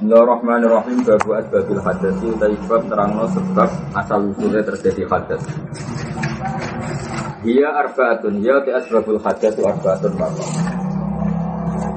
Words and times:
Bismillahirrahmanirrahim 0.00 1.04
Babu 1.04 1.36
asbabil 1.36 1.76
hadasi 1.76 2.24
Utai 2.32 2.56
bab 2.64 2.88
terangno 2.88 3.28
sebab 3.36 3.68
asal 3.92 4.32
usulnya 4.32 4.64
terjadi 4.64 5.04
hadas 5.04 5.44
Dia 7.44 7.68
arbaatun 7.68 8.40
Ya 8.40 8.64
ti 8.64 8.72
asbabul 8.72 9.20
hadas 9.20 9.52
itu 9.52 9.60
arbaatun 9.60 10.16
maka 10.16 10.44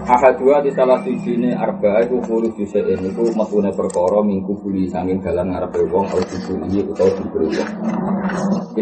Ahadua 0.04 0.60
di 0.60 0.76
salah 0.76 1.00
sisi 1.00 1.32
ini 1.32 1.56
arba 1.56 2.04
itu 2.04 2.20
kuru 2.28 2.52
jusein 2.60 3.00
itu 3.08 3.24
matune 3.40 3.72
perkara 3.72 4.20
minggu 4.20 4.52
buli 4.60 4.84
sanging 4.92 5.24
dalam 5.24 5.56
ngarepe 5.56 5.88
wong 5.88 6.04
atau 6.12 6.20
dibuli 6.28 6.84
atau 6.84 7.08
diberi 7.08 7.48
wong. 7.56 7.72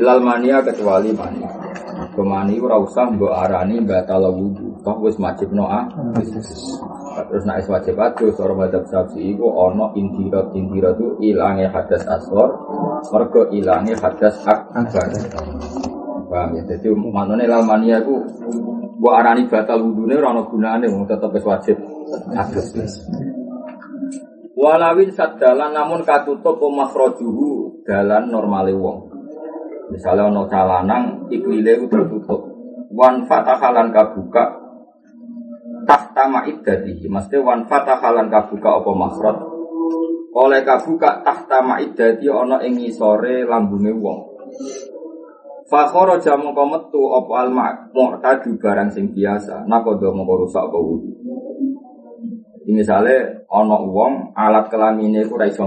Ilal 0.01 0.17
mania 0.17 0.65
kecuali 0.65 1.13
mania. 1.13 1.45
Kemani 2.17 2.57
ora 2.57 2.81
usah 2.81 3.05
mbok 3.13 3.37
arani 3.37 3.85
batal 3.85 4.33
wudu. 4.33 4.81
Toh 4.81 4.97
wis 5.05 5.13
wajib 5.21 5.53
noa. 5.53 5.85
Terus 7.31 7.47
nek 7.47 7.63
wajib 7.63 7.95
adus 7.95 8.35
ora 8.43 8.51
madhab 8.51 8.83
Syafi'i 8.91 9.39
iku 9.39 9.47
ana 9.55 9.95
indirat 9.95 10.51
indirat 10.51 10.99
itu 10.99 11.31
ilange 11.31 11.63
hadas 11.71 12.03
asghar, 12.03 12.51
mergo 13.07 13.47
ilange 13.55 13.95
hadas 13.95 14.35
akbar. 14.43 15.07
Paham 16.27 16.59
ya? 16.59 16.61
Jadi 16.67 16.91
maknane 16.91 17.47
lamania 17.47 18.03
iku 18.03 18.19
mbok 18.99 19.13
arani 19.15 19.47
batal 19.47 19.79
wudune 19.79 20.19
ora 20.19 20.35
ana 20.35 20.43
gunane 20.43 20.85
wong 20.91 21.07
tetep 21.07 21.31
wis 21.31 21.47
wajib 21.47 21.79
adus. 22.35 22.99
Walawin 24.59 25.15
sadalan 25.15 25.71
namun 25.71 26.03
katutup 26.03 26.59
makhrajuhu 26.59 27.79
dalan 27.87 28.27
normale 28.27 28.75
wong. 28.75 29.07
Misalnya 29.87 30.27
ono 30.27 30.51
calanang 30.51 31.31
ikwile 31.31 31.79
itu 31.79 31.87
tertutup. 31.87 32.43
Wan 32.91 33.23
fatahalan 33.23 33.95
kabuka 33.95 34.60
tahta 35.87 36.23
ma'iddatihi 36.29 37.07
Mesti 37.09 37.37
wan 37.41 37.65
fatahalan 37.65 38.27
kabuka 38.29 38.81
apa 38.81 38.91
makhraj 38.93 39.37
oleh 40.31 40.63
kabuka 40.63 41.19
tahta 41.27 41.59
ma'iddati 41.59 42.31
ana 42.31 42.63
ing 42.63 42.79
ngisore 42.79 43.43
lambunge 43.43 43.91
wong. 43.91 44.19
Fakhara 45.67 46.19
jamu 46.19 46.51
metu 46.51 47.01
apa 47.15 47.33
al 47.47 47.49
mu'tadu 47.91 48.59
barang 48.59 48.91
sing 48.91 49.11
biasa 49.15 49.63
nakodo 49.67 50.11
mongko 50.11 50.43
rusak 50.43 50.67
apa 50.67 50.77
wudu 50.79 51.11
Misalnya 52.67 53.47
ana 53.47 53.79
wong 53.79 54.35
alat 54.35 54.67
kelamine 54.67 55.23
iku 55.23 55.39
ora 55.39 55.47
iso 55.47 55.63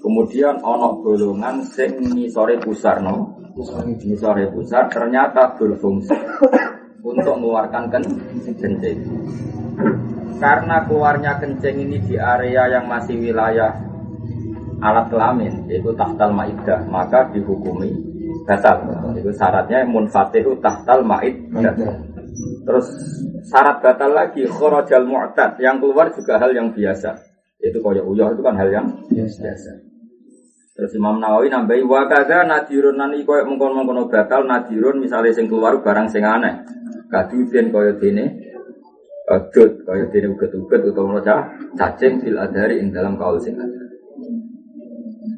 Kemudian 0.00 0.60
ana 0.60 0.88
golongan 1.00 1.64
sing 1.64 2.00
ngisore 2.00 2.60
pusar 2.60 3.00
no 3.00 3.40
ngisore 3.96 4.48
pusar 4.52 4.88
ternyata 4.92 5.56
berfungsi 5.56 6.16
untuk 7.00 7.34
mengeluarkan 7.36 7.88
kencing. 7.90 8.98
Karena 10.40 10.76
keluarnya 10.88 11.36
kencing 11.36 11.76
ini 11.84 12.00
di 12.00 12.16
area 12.16 12.68
yang 12.68 12.88
masih 12.88 13.20
wilayah 13.20 13.76
alat 14.80 15.12
kelamin, 15.12 15.68
yaitu 15.68 15.92
tahtal 15.92 16.32
maidah, 16.32 16.80
maka 16.88 17.28
dihukumi 17.28 17.92
batal. 18.48 18.80
Itu 19.12 19.28
syaratnya 19.36 19.84
munfatihu 19.84 20.56
tahtal 20.64 21.04
maidah. 21.04 21.76
Terus 22.64 22.86
syarat 23.44 23.84
batal 23.84 24.16
lagi 24.16 24.48
khorojal 24.48 25.04
mu'tad, 25.04 25.60
yang 25.60 25.76
keluar 25.76 26.08
juga 26.16 26.40
hal 26.40 26.56
yang 26.56 26.72
biasa. 26.72 27.12
Itu 27.60 27.84
koyok 27.84 28.04
uyah 28.08 28.32
itu 28.32 28.40
kan 28.40 28.56
hal 28.56 28.72
yang 28.72 28.86
biasa. 29.12 29.89
Terus 30.80 30.96
Imam 30.96 31.20
Nawawi 31.20 31.52
nambahi 31.52 31.84
wa 31.84 32.08
kadza 32.08 32.40
nadirun 32.48 32.96
nani 32.96 33.20
koyo 33.20 33.44
mengkon-mengkon 33.44 34.08
batal 34.08 34.48
nadirun 34.48 34.96
misalnya 34.96 35.28
sing 35.28 35.44
keluar 35.44 35.76
barang 35.84 36.08
sing 36.08 36.24
aneh. 36.24 36.64
Kaduden 37.12 37.68
koyo 37.68 38.00
dene 38.00 38.48
Adut 39.28 39.84
kaya 39.84 40.08
dene 40.08 40.32
uget-uget 40.32 40.80
utawa 40.88 41.20
maca 41.20 41.52
cacing 41.76 42.24
fil 42.24 42.40
adari 42.40 42.80
ing 42.80 42.96
dalam 42.96 43.20
kaul 43.20 43.36
sing 43.36 43.60
ada. 43.60 43.84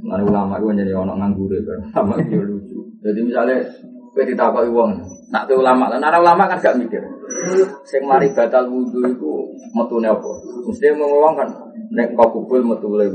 Mana 0.07 0.23
ulama 0.23 0.63
itu 0.63 0.79
jadi 0.79 0.95
orang 0.95 1.19
nganggur 1.19 1.51
kan, 1.67 1.81
sama 1.91 2.15
dia 2.23 2.39
lucu. 2.39 2.79
Jadi 3.03 3.21
misalnya 3.27 3.59
kita 4.15 4.33
ditakoki 4.33 4.71
wong, 4.71 4.95
nak 5.35 5.45
ke 5.51 5.59
ulama, 5.59 5.91
nara 5.99 6.23
ulama 6.23 6.47
kan 6.47 6.59
gak 6.63 6.79
mikir. 6.79 7.03
Sing 7.83 8.07
mari 8.07 8.31
batal 8.31 8.71
wudhu 8.71 9.03
itu 9.11 9.33
metune 9.75 10.07
apa? 10.07 10.31
Mesti 10.71 10.87
ngomong 10.97 11.35
kan, 11.35 11.49
nek 11.93 12.15
kau 12.17 12.29
kubul 12.33 12.63
metu 12.65 12.93
le 12.95 13.11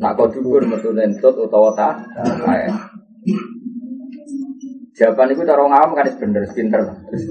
nak 0.00 0.14
kau 0.18 0.28
dubur 0.28 0.62
metu 0.64 0.92
nentut 0.92 1.34
utawa 1.36 1.72
ta, 1.74 1.88
Jawaban 4.92 5.32
itu 5.32 5.42
cara 5.48 5.64
ngawam 5.64 5.96
kan 5.96 6.04
bener, 6.20 6.44
pinter, 6.52 6.84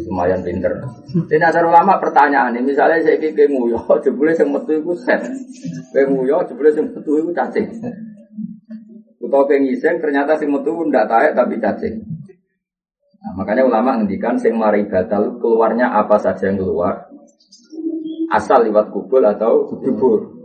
lumayan 0.09 0.41
pinter. 0.41 0.81
Ini 1.13 1.45
ada 1.45 1.61
ulama 1.61 2.01
pertanyaan 2.01 2.57
ini, 2.57 2.73
misalnya 2.73 3.05
saya 3.05 3.21
kiki 3.21 3.45
nguyo, 3.53 3.77
jebule 4.01 4.33
sing 4.33 4.49
metu 4.49 4.81
itu 4.81 4.97
set, 4.97 5.21
kayak 5.93 6.09
nguyo, 6.09 6.41
jebule 6.49 6.73
sing 6.73 6.89
metu 6.89 7.21
itu 7.21 7.29
cacing. 7.29 7.69
Utau 9.21 9.45
kayak 9.45 9.77
ternyata 10.01 10.33
sing 10.41 10.49
metu 10.49 10.73
ndak 10.89 11.05
taek 11.05 11.37
tapi 11.37 11.61
cacing. 11.61 12.01
Nah, 13.21 13.31
makanya 13.37 13.61
ulama 13.69 14.01
ngendikan 14.01 14.41
sing 14.41 14.57
mari 14.57 14.89
batal 14.89 15.37
keluarnya 15.37 15.93
apa 15.93 16.17
saja 16.17 16.49
yang 16.49 16.57
keluar, 16.57 17.13
asal 18.33 18.65
lewat 18.65 18.89
kubul 18.89 19.21
atau 19.21 19.69
dubur. 19.77 20.40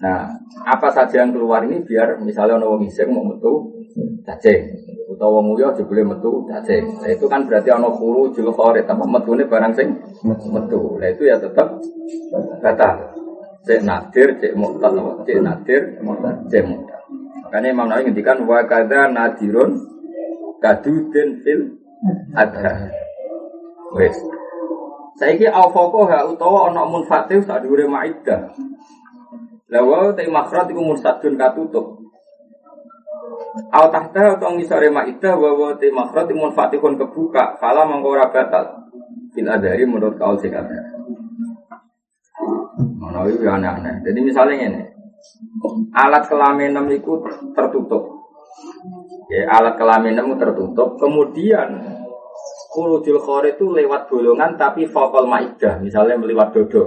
Nah, 0.00 0.32
apa 0.64 0.88
saja 0.88 1.20
yang 1.20 1.36
keluar 1.36 1.60
ini 1.68 1.84
biar 1.84 2.24
misalnya 2.24 2.56
orang 2.56 2.88
ngiseng 2.88 3.12
mau 3.12 3.20
metu 3.20 3.68
cacing 4.24 4.72
utawa 5.12 5.44
nguyo 5.44 5.76
jebule 5.76 6.00
metu 6.08 6.48
cacing. 6.48 6.88
Nah, 7.04 7.10
itu 7.12 7.28
kan 7.28 7.44
berarti 7.44 7.68
ana 7.68 7.92
khuru 7.92 8.32
jul 8.32 8.48
kharit 8.48 8.88
apa 8.88 9.04
metune 9.04 9.44
barang 9.44 9.72
sing 9.76 9.92
metu. 10.24 10.96
Nah 10.96 11.08
itu 11.12 11.28
ya 11.28 11.36
tetap 11.36 11.76
batal. 12.64 12.96
Cek 13.60 13.84
nadir, 13.84 14.40
cek 14.40 14.56
mu'tad, 14.56 14.96
cek 15.28 15.38
nadir, 15.44 15.82
cek 16.48 16.64
mu'tad. 16.64 17.00
Makanya 17.44 17.68
Imam 17.68 17.92
Nawawi 17.92 18.08
ngendikan 18.08 18.40
wa 18.48 18.64
kadza 18.64 19.12
nadirun 19.12 19.84
kadudin 20.64 21.44
fil 21.44 21.76
ada. 22.32 22.88
Wes. 23.92 24.16
Saiki 25.20 25.44
ha 25.44 25.60
utawa 26.24 26.72
ana 26.72 26.88
munfatih 26.88 27.44
sak 27.44 27.60
dhuwure 27.60 27.84
maidah. 27.84 28.48
Lah 29.70 29.82
wa 29.86 30.10
ta 30.10 30.26
makhraj 30.26 30.66
iku 30.66 30.82
mursadun 30.82 31.38
katutup. 31.38 32.02
Aw 33.70 33.86
tahta 33.90 34.38
atau 34.38 34.54
ngisore 34.54 34.90
maidah 34.90 35.34
wa 35.38 35.50
wa 35.54 35.68
te 35.78 35.90
makhraj 35.94 36.30
munfatihun 36.34 36.98
kebuka 36.98 37.58
fala 37.62 37.86
mangko 37.86 38.18
ora 38.18 38.26
batal. 38.30 38.90
Fil 39.30 39.46
adari 39.46 39.86
menurut 39.86 40.18
kaul 40.18 40.34
sing 40.42 40.50
ada. 40.50 40.74
Mana 42.98 43.26
itu 43.30 43.46
aneh-aneh. 43.46 44.02
Jadi 44.02 44.18
misalnya 44.22 44.54
ini, 44.58 44.82
alat 45.94 46.26
kelamin 46.26 46.74
itu 46.90 47.12
tertutup. 47.54 48.26
Ya, 49.30 49.46
alat 49.54 49.78
kelamin 49.78 50.18
tertutup. 50.18 50.98
Kemudian 50.98 51.99
Kurujul 52.70 53.18
khore 53.18 53.58
itu 53.58 53.66
lewat 53.74 54.06
bolongan 54.06 54.54
tapi 54.54 54.86
vokal 54.86 55.26
maidah, 55.26 55.82
misalnya 55.82 56.14
melewat 56.14 56.54
dodo. 56.54 56.86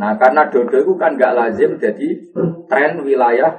Nah 0.00 0.16
karena 0.16 0.48
dodo 0.48 0.80
itu 0.80 0.96
kan 0.96 1.20
gak 1.20 1.36
lazim 1.36 1.76
jadi 1.76 2.08
tren 2.64 3.04
wilayah 3.04 3.52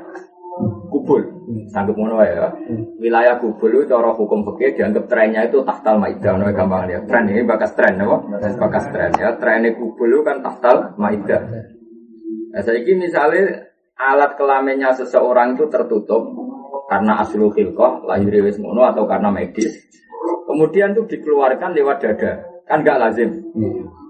kubul. 0.89 1.21
Sanggup 1.69 1.95
ngono 1.97 2.21
ya. 2.25 2.49
Wilayah 2.97 3.37
kubul 3.37 3.77
itu 3.77 3.89
cara 3.89 4.09
hukum 4.13 4.41
fikih 4.53 4.77
dianggap 4.77 5.05
trennya 5.05 5.45
itu 5.45 5.61
tahtal 5.61 6.01
maidah. 6.01 6.33
Nah, 6.35 6.49
gampang 6.49 6.89
ya. 6.89 6.99
Tren 7.05 7.29
ini 7.29 7.45
bakas 7.45 7.77
tren 7.77 8.01
apa? 8.01 8.17
Bakas 8.57 8.85
tren 8.89 9.11
ya. 9.17 9.37
Trennya 9.37 9.77
kubul 9.77 10.09
itu 10.09 10.21
kan 10.25 10.41
tahtal 10.41 10.97
maidah. 10.97 11.41
Nah, 12.49 12.61
saya 12.65 12.81
ini 12.81 13.05
misalnya 13.05 13.69
alat 13.97 14.33
kelaminnya 14.33 14.89
seseorang 14.97 15.53
itu 15.53 15.69
tertutup 15.69 16.25
karena 16.89 17.21
aslu 17.21 17.53
khilqah, 17.53 18.01
lahir 18.09 18.33
wis 18.41 18.57
ngono 18.57 18.81
atau 18.89 19.05
karena 19.05 19.29
medis. 19.29 19.77
Kemudian 20.59 20.91
itu 20.91 21.07
dikeluarkan 21.07 21.71
lewat 21.71 22.03
dada. 22.03 22.43
Kan 22.67 22.83
gak 22.83 22.99
lazim. 22.99 23.31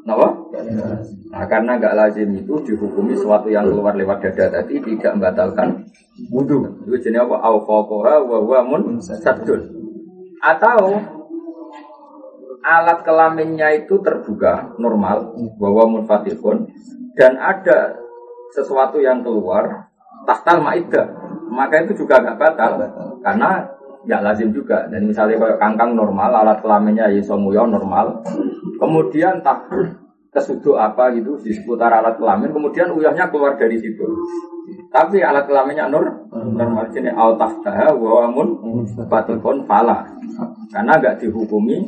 Kenapa? 0.01 0.33
Nah, 1.29 1.45
karena 1.45 1.77
gak 1.77 1.93
lazim 1.93 2.33
itu 2.33 2.57
dihukumi 2.65 3.13
sesuatu 3.13 3.53
yang 3.53 3.69
keluar 3.69 3.93
lewat 3.93 4.17
dada 4.25 4.57
tadi 4.57 4.81
tidak 4.81 5.13
membatalkan 5.13 5.85
wudhu. 6.33 6.89
Itu 6.89 6.97
jenis 7.05 7.21
apa? 7.21 7.37
Awqaqoha 7.37 8.25
wa 8.25 8.37
huwa 8.41 8.59
mun 8.65 8.97
sadun. 8.97 9.61
Atau 10.41 10.97
alat 12.65 13.05
kelaminnya 13.05 13.69
itu 13.85 14.01
terbuka 14.01 14.73
normal 14.81 15.37
bahwa 15.61 16.01
munfatihun 16.01 16.65
dan 17.13 17.37
ada 17.37 17.93
sesuatu 18.57 18.97
yang 18.97 19.21
keluar 19.21 19.93
tahtal 20.25 20.65
maidah 20.65 21.13
maka 21.53 21.85
itu 21.85 22.01
juga 22.01 22.25
gak 22.25 22.41
batal 22.41 22.89
karena 23.21 23.69
ya 24.07 24.23
lazim 24.23 24.55
juga 24.55 24.87
dan 24.87 25.03
misalnya 25.03 25.35
kalau 25.35 25.55
kangkang 25.59 25.91
normal 25.95 26.31
alat 26.31 26.59
kelaminnya 26.63 27.11
isomuyo 27.11 27.67
normal 27.67 28.23
kemudian 28.79 29.43
tak 29.43 29.67
kesuduk 30.29 30.77
apa 30.77 31.09
gitu 31.17 31.41
di 31.41 31.51
seputar 31.57 31.89
alat 31.89 32.21
kelamin, 32.21 32.53
kemudian 32.53 32.93
uyahnya 32.93 33.33
keluar 33.33 33.57
dari 33.57 33.81
situ. 33.81 34.05
Tapi 34.93 35.25
alat 35.25 35.49
kelaminnya 35.49 35.89
nur 35.89 36.05
normal 36.29 36.85
jenis 36.93 37.13
al 37.17 37.33
tahtaha 37.33 37.93
wa 37.97 38.29
amun 38.29 38.49
batukun 39.09 39.65
fala. 39.65 40.05
Karena 40.69 41.01
nggak 41.01 41.25
dihukumi 41.25 41.81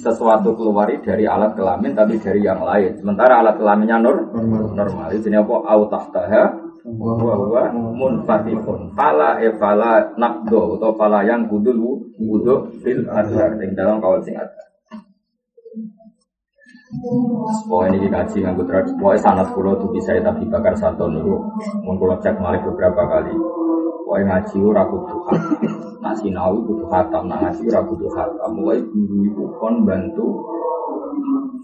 sesuatu 0.00 0.56
keluar 0.56 0.88
dari 0.88 1.28
alat 1.28 1.52
kelamin 1.52 1.92
tapi 1.92 2.16
dari 2.16 2.40
yang 2.40 2.64
lain. 2.64 2.96
Sementara 2.96 3.44
alat 3.44 3.60
kelaminnya 3.60 4.00
nur 4.00 4.32
normal. 4.72 5.12
Jenis 5.12 5.44
apa 5.44 5.56
al 5.68 5.82
tahtaha 5.92 6.44
wa 6.86 7.34
huwa 7.38 7.62
munfatikun. 7.72 8.90
Fala 8.98 9.38
e 9.38 9.54
fala 9.58 10.02
nakdo 10.18 10.78
atau 10.78 10.92
fala 10.98 11.22
yang 11.22 11.46
kudul 11.46 11.78
wudu 12.18 12.70
fil 12.82 13.06
azhar. 13.06 13.54
Yang 13.58 13.72
dalam 13.78 13.96
kawal 14.02 14.18
sing 14.22 14.34
ada. 14.34 14.62
Pokoknya 17.66 17.96
ini 17.96 18.08
kaji 18.12 18.36
nganggut 18.44 18.66
tradisi. 18.68 18.94
Pokoknya 19.00 19.24
sanat 19.24 19.48
pulau 19.56 19.74
tuh 19.80 19.88
bisa 19.94 20.12
tapi 20.20 20.44
bakar 20.50 20.76
satu 20.76 21.08
niku. 21.08 21.40
Mau 21.86 21.96
pulau 21.96 22.20
cek 22.20 22.36
malik 22.36 22.60
beberapa 22.68 23.08
kali. 23.08 23.32
Pokoknya 24.04 24.24
ngaji 24.28 24.56
ora 24.60 24.82
khatam. 24.84 25.38
Nak 26.02 26.14
sinau 26.20 26.58
kudu 26.66 26.84
khatam, 26.90 27.30
nak 27.30 27.38
ngaji 27.46 27.62
ora 27.72 27.80
kudu 27.86 28.06
khatam. 28.12 28.50
Mulai 28.58 28.78
guru 28.90 29.16
ibu 29.24 29.44
kon 29.56 29.74
bantu 29.88 30.26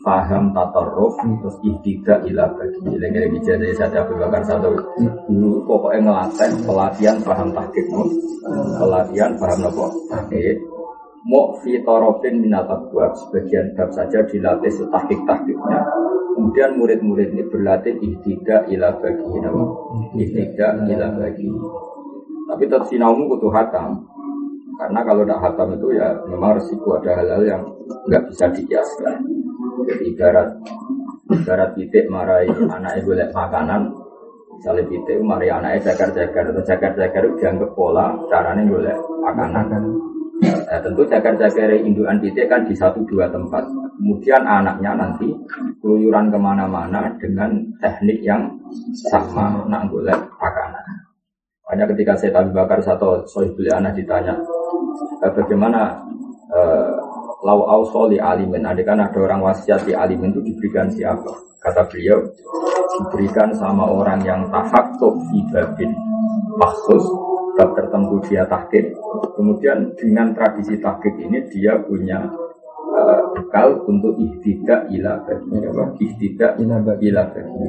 paham 0.09 0.57
tatarruf 0.57 1.21
terus 1.21 1.61
ihtiga 1.61 2.17
ila 2.25 2.49
bagi 2.57 2.97
lagi-lagi 2.97 3.39
jadi 3.45 3.77
saya 3.77 4.01
Abu 4.09 4.17
Bakar 4.17 4.41
satu. 4.41 4.73
Dulu 5.29 5.69
pokoknya 5.69 6.09
ngelatih 6.09 6.65
pelatihan 6.65 7.17
paham 7.21 7.53
tahqiq 7.53 7.87
pelatihan 8.81 9.37
paham 9.37 9.69
apa? 9.69 9.85
Tahqiq 10.09 10.57
mau 11.29 11.61
fitorofin 11.61 12.41
minat 12.41 12.65
abwab. 12.73 13.13
Sebagian 13.21 13.77
bab 13.77 13.93
saja 13.93 14.25
dilatih 14.25 14.73
setahkik 14.73 15.21
tahkiknya 15.29 15.85
kemudian 16.33 16.81
murid-murid 16.81 17.29
ini 17.37 17.45
berlatih 17.53 18.01
ihtiga 18.01 18.65
ila 18.73 18.97
bagi 19.05 19.37
nama 19.45 19.65
ihtiga 20.17 20.89
ila 20.89 21.09
bagi. 21.21 21.53
Tapi 22.49 22.65
tetap 22.65 22.89
sinaumu 22.89 23.29
kutu 23.29 23.53
hatam 23.53 24.09
karena 24.81 25.05
kalau 25.05 25.27
tidak 25.27 25.43
hatam 25.45 25.69
itu 25.77 25.89
ya 26.01 26.17
memang 26.33 26.57
resiko 26.57 26.97
ada 26.97 27.13
hal-hal 27.13 27.43
yang 27.45 27.63
nggak 28.09 28.25
bisa 28.33 28.47
dikiaskan 28.57 29.38
jadi 29.87 30.05
ibarat 30.15 30.49
ibarat 31.29 31.71
titik 31.77 32.05
marahi 32.09 32.49
anak 32.49 32.99
ibu 32.99 33.15
lihat 33.15 33.31
makanan 33.31 33.93
misalnya 34.59 34.85
titik 34.91 35.19
mari 35.23 35.47
anaknya 35.53 35.93
jagar-jagar 35.93 36.51
atau 36.51 36.63
jagar-jagar 36.67 37.25
dianggap 37.39 37.71
pola 37.77 38.17
caranya 38.27 38.63
boleh 38.67 38.97
makanan 39.23 39.67
Nah, 40.39 40.79
tentu 40.79 41.03
cagar-cagar 41.03 41.75
indukan 41.83 42.23
titik 42.23 42.47
kan 42.47 42.63
di 42.63 42.71
satu 42.71 43.03
dua 43.11 43.27
tempat. 43.27 43.67
Kemudian 43.99 44.47
anaknya 44.47 44.95
nanti 44.95 45.27
keluyuran 45.83 46.31
ke 46.31 46.39
mana-mana 46.39 47.11
dengan 47.19 47.59
teknik 47.83 48.23
yang 48.23 48.47
sama 49.11 49.67
nak 49.67 49.91
boleh 49.91 50.15
makanan. 50.39 50.85
Hanya 51.69 51.85
ketika 51.91 52.15
saya 52.15 52.39
tabi 52.39 52.55
bakar 52.55 52.79
satu 52.79 53.27
sohibul 53.27 53.67
anak 53.67 53.99
ditanya 53.99 54.39
eh, 55.27 55.33
bagaimana 55.35 55.99
eh, 56.55 56.91
lau 57.43 57.67
ausoli 57.67 58.19
alimin. 58.19 58.67
Ada 58.67 58.83
kan 58.83 58.99
ada 59.03 59.19
orang 59.19 59.43
wasiat 59.45 59.87
di 59.87 59.93
alimin 59.95 60.35
itu 60.35 60.43
diberikan 60.43 60.91
siapa? 60.91 61.31
Kata 61.59 61.87
beliau 61.91 62.23
diberikan 62.99 63.51
sama 63.55 63.87
orang 63.87 64.23
yang 64.23 64.47
tahakuk 64.51 65.15
fi 65.31 65.39
babin 65.51 65.91
maksus 66.59 67.05
bab 67.59 67.75
tertentu 67.75 68.23
dia 68.27 68.47
tahkid. 68.47 68.95
Kemudian 69.35 69.95
dengan 69.99 70.35
tradisi 70.35 70.79
tahkid 70.79 71.15
ini 71.19 71.43
dia 71.51 71.79
punya 71.83 72.23
uh, 72.95 73.83
untuk 73.87 74.15
ihtidak 74.19 74.87
ila 74.95 75.19
bagi 75.27 75.67
apa? 75.67 75.85
Ihtidak 75.99 76.53
ila 76.63 76.77
bagi 76.83 77.11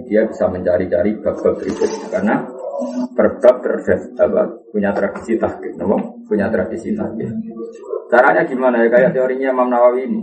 Dia 0.10 0.26
bisa 0.30 0.46
mencari-cari 0.50 1.18
bab-bab 1.22 1.58
berikut 1.58 1.90
karena 2.14 2.46
perbab 3.14 3.56
terdes 3.62 4.14
apa 4.16 4.48
punya 4.72 4.92
tradisi 4.96 5.36
tahkid, 5.36 5.76
no? 5.80 6.20
punya 6.28 6.48
tradisi 6.48 6.96
tahkid. 6.96 7.30
Caranya 8.10 8.42
gimana 8.48 8.82
ya 8.86 8.90
kayak 8.90 9.12
teorinya 9.14 9.54
Imam 9.54 9.70
Nawawi 9.70 10.10
ini. 10.10 10.22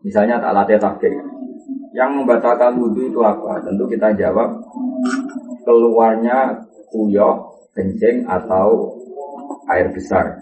Misalnya 0.00 0.40
tak 0.40 0.56
latih. 0.56 0.80
Yang 1.90 2.10
membatalkan 2.22 2.78
wudhu 2.78 3.10
itu 3.10 3.20
apa? 3.20 3.60
Tentu 3.66 3.84
kita 3.90 4.14
jawab 4.14 4.56
keluarnya 5.66 6.54
kuyok 6.88 7.36
kencing 7.76 8.24
atau 8.24 8.94
air 9.68 9.90
besar. 9.92 10.40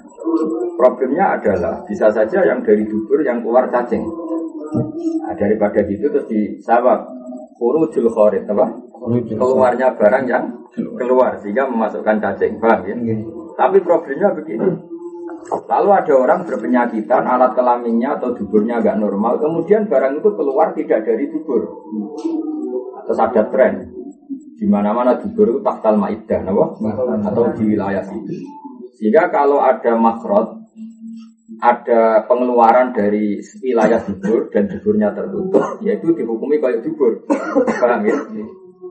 Problemnya 0.79 1.41
adalah 1.41 1.83
bisa 1.89 2.13
saja 2.13 2.45
yang 2.47 2.63
dari 2.63 2.87
dubur 2.87 3.19
yang 3.25 3.43
keluar 3.43 3.67
cacing. 3.73 4.05
Nah, 5.25 5.35
daripada 5.35 5.83
gitu 5.83 6.07
terus 6.13 6.29
disawab 6.29 7.09
urujul 7.59 8.07
khorid 8.13 8.47
apa? 8.47 8.67
Keluarnya 9.39 9.95
barang 9.95 10.25
yang 10.27 10.45
keluar 10.75 11.39
sehingga 11.41 11.71
memasukkan 11.71 12.19
cacing, 12.19 12.59
paham 12.59 12.87
ya? 12.87 12.95
Tapi 13.55 13.79
problemnya 13.83 14.35
begini. 14.35 14.69
Lalu 15.49 15.91
ada 15.95 16.13
orang 16.13 16.41
berpenyakitan, 16.45 17.25
alat 17.25 17.57
kelaminnya 17.57 18.21
atau 18.21 18.37
duburnya 18.37 18.85
agak 18.85 19.01
normal, 19.01 19.41
kemudian 19.41 19.89
barang 19.89 20.21
itu 20.21 20.29
keluar 20.37 20.77
tidak 20.77 21.09
dari 21.09 21.25
dubur. 21.31 21.63
Terus 23.09 23.17
ada 23.17 23.43
tren, 23.49 23.89
di 24.61 24.67
mana-mana 24.69 25.17
dubur 25.17 25.49
itu 25.49 25.61
tahtal 25.65 25.97
maidah, 25.97 26.45
atau 27.25 27.45
di 27.57 27.65
wilayah 27.65 28.05
situ. 28.05 28.45
Sehingga 29.01 29.33
kalau 29.33 29.63
ada 29.63 29.97
makrot, 29.97 30.69
ada 31.65 32.29
pengeluaran 32.29 32.93
dari 32.93 33.41
wilayah 33.65 34.05
dubur 34.05 34.53
dan 34.53 34.69
duburnya 34.69 35.17
tertutup, 35.17 35.81
yaitu 35.81 36.13
dihukumi 36.13 36.61
kayak 36.61 36.85
dubur. 36.85 37.25
Paham 37.65 38.05
ya? 38.05 38.17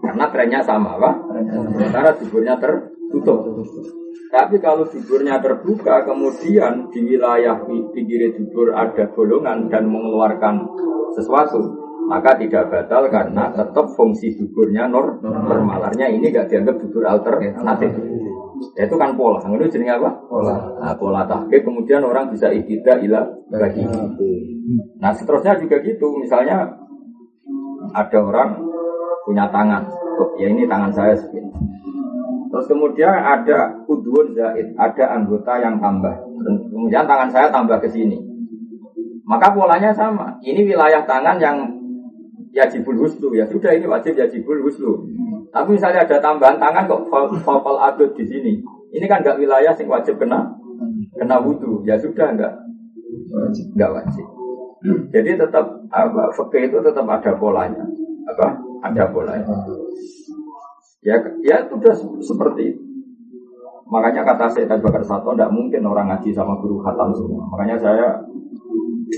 Karena 0.01 0.25
trennya 0.29 0.61
sama, 0.61 0.97
Pak. 0.97 1.15
Sementara 1.73 2.09
duburnya 2.17 2.55
tertutup. 2.57 3.39
Tapi 4.27 4.59
kalau 4.59 4.83
duburnya 4.83 5.39
terbuka, 5.39 6.03
kemudian 6.03 6.91
di 6.91 6.99
wilayah 6.99 7.63
pinggir 7.95 8.35
dubur 8.35 8.75
ada 8.75 9.07
golongan 9.15 9.71
dan 9.71 9.87
mengeluarkan 9.87 10.67
sesuatu, 11.15 11.63
maka 12.11 12.35
tidak 12.35 12.67
batal 12.67 13.07
karena 13.07 13.51
tetap 13.55 13.87
fungsi 13.95 14.35
duburnya 14.35 14.87
nor 14.91 15.19
normalarnya 15.23 16.11
ini 16.11 16.31
gak 16.31 16.51
dianggap 16.51 16.75
dubur 16.79 17.07
alternatif. 17.07 17.91
Ya, 18.73 18.89
itu 18.89 18.95
kan 18.97 19.13
pola. 19.13 19.37
Itu 19.37 19.69
jenis 19.69 19.95
apa? 19.95 20.09
Pola. 20.25 20.55
Nah, 20.81 20.93
pola 20.97 21.21
tahkik 21.29 21.61
kemudian 21.61 22.01
orang 22.01 22.27
bisa 22.33 22.49
ikhtidak 22.49 23.05
ilah 23.05 23.25
bagi. 23.53 23.85
Nah 24.97 25.11
seterusnya 25.13 25.61
juga 25.61 25.77
gitu. 25.85 26.17
Misalnya 26.17 26.65
ada 27.93 28.19
orang 28.19 28.66
punya 29.27 29.43
tangan. 29.51 29.83
Ya 30.39 30.47
ini 30.47 30.63
tangan 30.63 30.91
saya 30.95 31.11
segini. 31.19 31.51
Terus 32.47 32.65
kemudian 32.71 33.11
ada 33.11 33.75
udun 33.91 34.31
zaid, 34.31 34.71
ada 34.79 35.19
anggota 35.19 35.59
yang 35.59 35.75
tambah. 35.83 36.15
Kemudian 36.71 37.03
tangan 37.03 37.27
saya 37.27 37.51
tambah 37.51 37.75
ke 37.83 37.91
sini. 37.91 38.15
Maka 39.27 39.51
polanya 39.51 39.91
sama. 39.91 40.39
Ini 40.39 40.63
wilayah 40.63 41.03
tangan 41.03 41.35
yang 41.43 41.67
yajibul 42.55 42.95
huslu 42.95 43.35
ya 43.35 43.45
sudah 43.45 43.75
ini 43.75 43.83
wajib 43.85 44.15
yajibul 44.15 44.63
huslu. 44.63 45.03
Tapi 45.51 45.75
misalnya 45.75 46.07
ada 46.07 46.17
tambahan 46.23 46.55
tangan 46.55 46.87
kok 46.87 47.11
fafal 47.43 47.77
adut 47.83 48.15
di 48.15 48.23
sini. 48.23 48.63
Ini 48.95 49.05
kan 49.05 49.19
nggak 49.19 49.37
wilayah 49.37 49.75
yang 49.75 49.89
wajib 49.91 50.15
kena 50.15 50.47
kena 51.19 51.43
wudhu. 51.43 51.83
Ya 51.83 51.99
sudah 51.99 52.31
nggak 52.31 52.53
nggak 53.75 53.91
wajib. 53.91 54.25
Jadi 55.11 55.35
tetap 55.35 55.65
apa 55.91 56.31
fakir 56.31 56.71
itu 56.71 56.79
tetap 56.79 57.03
ada 57.03 57.35
polanya. 57.35 57.83
Apa? 58.31 58.66
Ada 58.83 59.03
polanya. 59.09 59.55
Ya 61.01 61.17
ya 61.45 61.57
sudah 61.69 61.93
seperti 62.21 62.75
itu. 62.75 62.81
Makanya 63.87 64.27
kata 64.27 64.51
saya 64.51 64.67
tadi 64.67 64.83
Bakar 64.83 64.99
Sato, 65.07 65.31
tidak 65.31 65.47
mungkin 65.47 65.79
orang 65.87 66.11
ngaji 66.11 66.35
sama 66.35 66.59
guru 66.59 66.83
khatam 66.83 67.07
semua. 67.15 67.47
Makanya 67.55 67.79
saya 67.79 68.19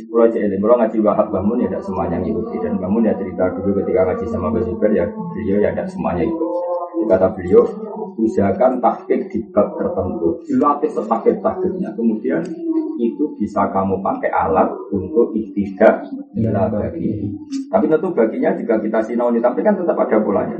Pulau 0.10 0.30
ini, 0.30 0.58
pulau 0.62 0.78
ngaji 0.78 1.02
Wahab 1.02 1.34
Bamun 1.34 1.66
ya 1.66 1.68
tidak 1.70 1.82
semuanya 1.82 2.22
ngikuti 2.22 2.62
dan 2.62 2.78
Bamun 2.78 3.10
ya 3.10 3.14
cerita 3.18 3.50
dulu 3.58 3.82
ketika 3.82 4.06
ngaji 4.06 4.26
sama 4.30 4.54
Zubair 4.62 4.94
ya 4.94 5.06
beliau 5.10 5.58
ya 5.66 5.74
tidak 5.74 5.90
semuanya 5.90 6.24
ikut. 6.30 6.50
Kata 7.10 7.34
beliau, 7.34 7.66
usahakan 8.20 8.84
tahkik 8.84 9.32
di 9.32 9.40
bab 9.56 9.80
tertentu, 9.80 10.44
dilatih 10.44 10.92
setakik 10.92 11.40
tahkiknya, 11.40 11.96
kemudian 11.96 12.44
itu 13.00 13.24
bisa 13.40 13.72
kamu 13.72 14.04
pakai 14.04 14.28
alat 14.28 14.68
untuk 14.92 15.32
ikhtidak 15.32 16.04
bagi. 16.44 17.32
Tapi 17.72 17.86
tentu 17.88 18.12
baginya 18.12 18.52
juga 18.60 18.76
kita 18.84 19.00
sinoni, 19.00 19.40
tapi 19.40 19.64
kan 19.64 19.80
tetap 19.80 19.96
ada 19.96 20.20
polanya. 20.20 20.60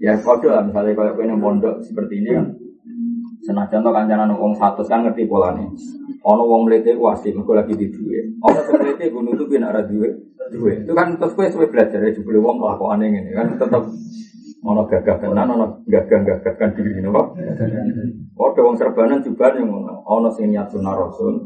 Ya 0.00 0.16
kode 0.20 0.48
lah 0.52 0.64
misalnya 0.64 0.92
kalau 0.92 1.16
punya 1.16 1.36
pondok 1.36 1.80
seperti 1.80 2.20
ini 2.20 2.30
kan, 2.36 2.46
senajan 3.44 3.80
to 3.80 3.90
kancanan 3.92 4.32
wong 4.36 4.52
satu 4.56 4.84
kan 4.84 5.04
ngerti 5.04 5.24
polanya. 5.24 5.68
Ono 6.26 6.42
wong 6.42 6.66
mlete 6.66 6.92
wasi 6.98 7.30
mergo 7.32 7.54
lagi 7.54 7.72
di 7.78 7.86
duwe. 7.88 8.18
Ono 8.44 8.60
sing 8.66 8.76
mlete 8.76 9.08
gue 9.12 9.56
nek 9.56 9.70
ora 9.72 9.82
duwe. 9.86 10.08
Duwe. 10.46 10.72
Itu 10.82 10.92
kan 10.94 11.14
terus 11.18 11.32
suwe 11.34 11.66
belajar 11.70 12.02
ya 12.02 12.10
jebule 12.10 12.38
wong 12.42 12.58
kelakuane 12.58 13.06
ngene 13.08 13.30
kan 13.34 13.46
tetep 13.58 13.82
ono 14.66 14.82
gagah 14.90 15.16
tenan 15.22 15.46
ono 15.46 15.66
gagah-gagah 15.86 16.54
kan 16.58 16.74
diri 16.74 16.98
napa. 16.98 17.30
Padha 18.34 18.60
wong 18.66 18.74
serbanan 18.74 19.22
juga 19.22 19.54
yang 19.54 19.70
ngono. 19.70 20.02
Ono 20.02 20.28
sing 20.34 20.50
niat 20.50 20.66
sunah 20.74 20.94
rasul, 20.98 21.38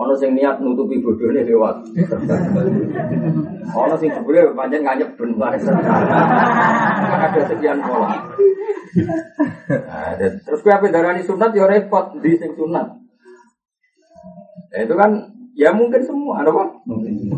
Ono 0.00 0.16
sing 0.16 0.32
niat 0.32 0.62
nutupi 0.64 1.02
bodone 1.04 1.44
lewat. 1.44 1.76
Ono 3.74 3.94
sing 4.00 4.08
jebule 4.14 4.54
pancen 4.56 4.80
nganyep 4.80 5.12
ben 5.18 5.30
wae. 5.36 5.60
Ada 7.20 7.40
sekian 7.52 7.84
pola. 7.84 8.08
Nah, 9.70 10.16
terus 10.18 10.64
kowe 10.64 10.72
apa 10.72 10.88
darani 10.88 11.20
sunat 11.20 11.52
ya 11.52 11.68
repot 11.68 12.16
di 12.24 12.32
sing 12.38 12.56
sunat. 12.56 12.86
Nah, 14.70 14.80
itu 14.80 14.94
kan 14.96 15.10
ya 15.54 15.70
mungkin 15.74 16.02
semua 16.02 16.42
ada 16.42 16.50
apa? 16.50 16.64
Mungkin. 16.86 17.30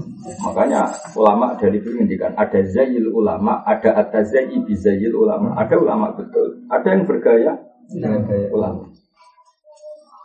Makanya 0.43 0.87
ulama 1.19 1.55
dari 1.59 1.79
itu 1.81 1.91
ngendikan 1.93 2.33
ada 2.39 2.61
zayil 2.69 3.11
ulama, 3.13 3.63
ada 3.67 3.97
atazayi 3.99 4.59
bizayil 4.65 5.13
ulama, 5.15 5.55
ada 5.59 5.75
ulama 5.77 6.15
betul, 6.15 6.63
ada 6.71 6.89
yang 6.89 7.05
bergaya 7.05 7.53
dengan 7.91 8.25
gaya 8.25 8.49
ulama. 8.53 8.85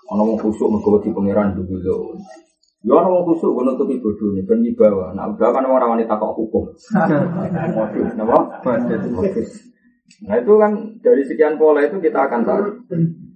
Ono 0.07 0.21
wong 0.23 0.39
khusuk 0.39 0.71
mergo 0.71 1.03
di 1.03 1.11
pangeran 1.11 1.51
dulu. 1.51 2.15
Ya 2.87 2.93
ono 2.95 3.07
wong 3.19 3.23
khusuk 3.27 3.51
ngono 3.51 3.75
tuh 3.75 3.91
bodho 3.99 4.31
ben 4.47 4.63
wibawa. 4.63 5.11
Nah, 5.11 5.27
udah 5.27 5.49
kan 5.51 5.67
orang 5.67 5.99
wanita 5.99 6.15
kok 6.15 6.35
hukum. 6.37 6.63
Napa? 8.17 8.39
Nah 10.23 10.35
itu 10.39 10.53
kan 10.55 10.71
dari 11.03 11.23
sekian 11.27 11.59
pola 11.59 11.83
itu 11.83 11.99
kita 11.99 12.25
akan 12.31 12.41
tahu. 12.47 12.63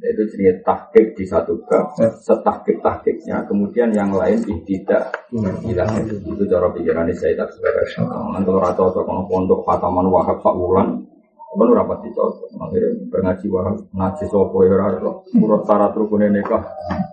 Itu 0.01 0.23
jenis 0.33 0.65
tahkik 0.65 1.13
di 1.13 1.29
satu 1.29 1.61
bab, 1.69 1.93
setahkik 2.25 2.81
tahkiknya, 2.81 3.45
kemudian 3.45 3.93
yang 3.93 4.09
lain 4.09 4.41
tidak 4.65 5.13
hilang. 5.61 5.93
Itu 6.09 6.43
cara 6.49 6.73
pikiran 6.73 7.05
saya 7.13 7.37
tak 7.37 7.53
sebenarnya. 7.53 8.09
Nanti 8.33 8.49
orang 8.49 8.73
cocok 8.73 9.03
kalau 9.05 9.23
pondok 9.29 9.61
Fataman 9.61 10.09
Wahab 10.09 10.41
Pak 10.41 10.57
Wulan, 10.57 11.05
Kan 11.51 11.67
ora 11.67 11.83
pasti 11.83 12.07
cocok. 12.15 12.47
Akhirnya 12.63 13.11
pengaji 13.11 13.45
wah 13.51 13.75
ngaji 13.75 14.25
sopo 14.31 14.63
ya 14.63 14.87
Urut 15.35 15.67
syarat 15.67 15.91
rukun 15.91 16.31
nikah. 16.31 16.63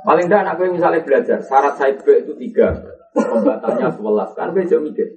Paling 0.06 0.30
tidak 0.30 0.46
anak 0.46 0.62
misalnya 0.70 1.02
belajar 1.02 1.42
syarat 1.42 1.74
saya 1.74 1.98
itu 1.98 2.32
tiga, 2.38 2.70
pembatalnya 3.18 3.90
sebelas 3.90 4.30
kan 4.38 4.54
bejo 4.54 4.78
mikir. 4.78 5.10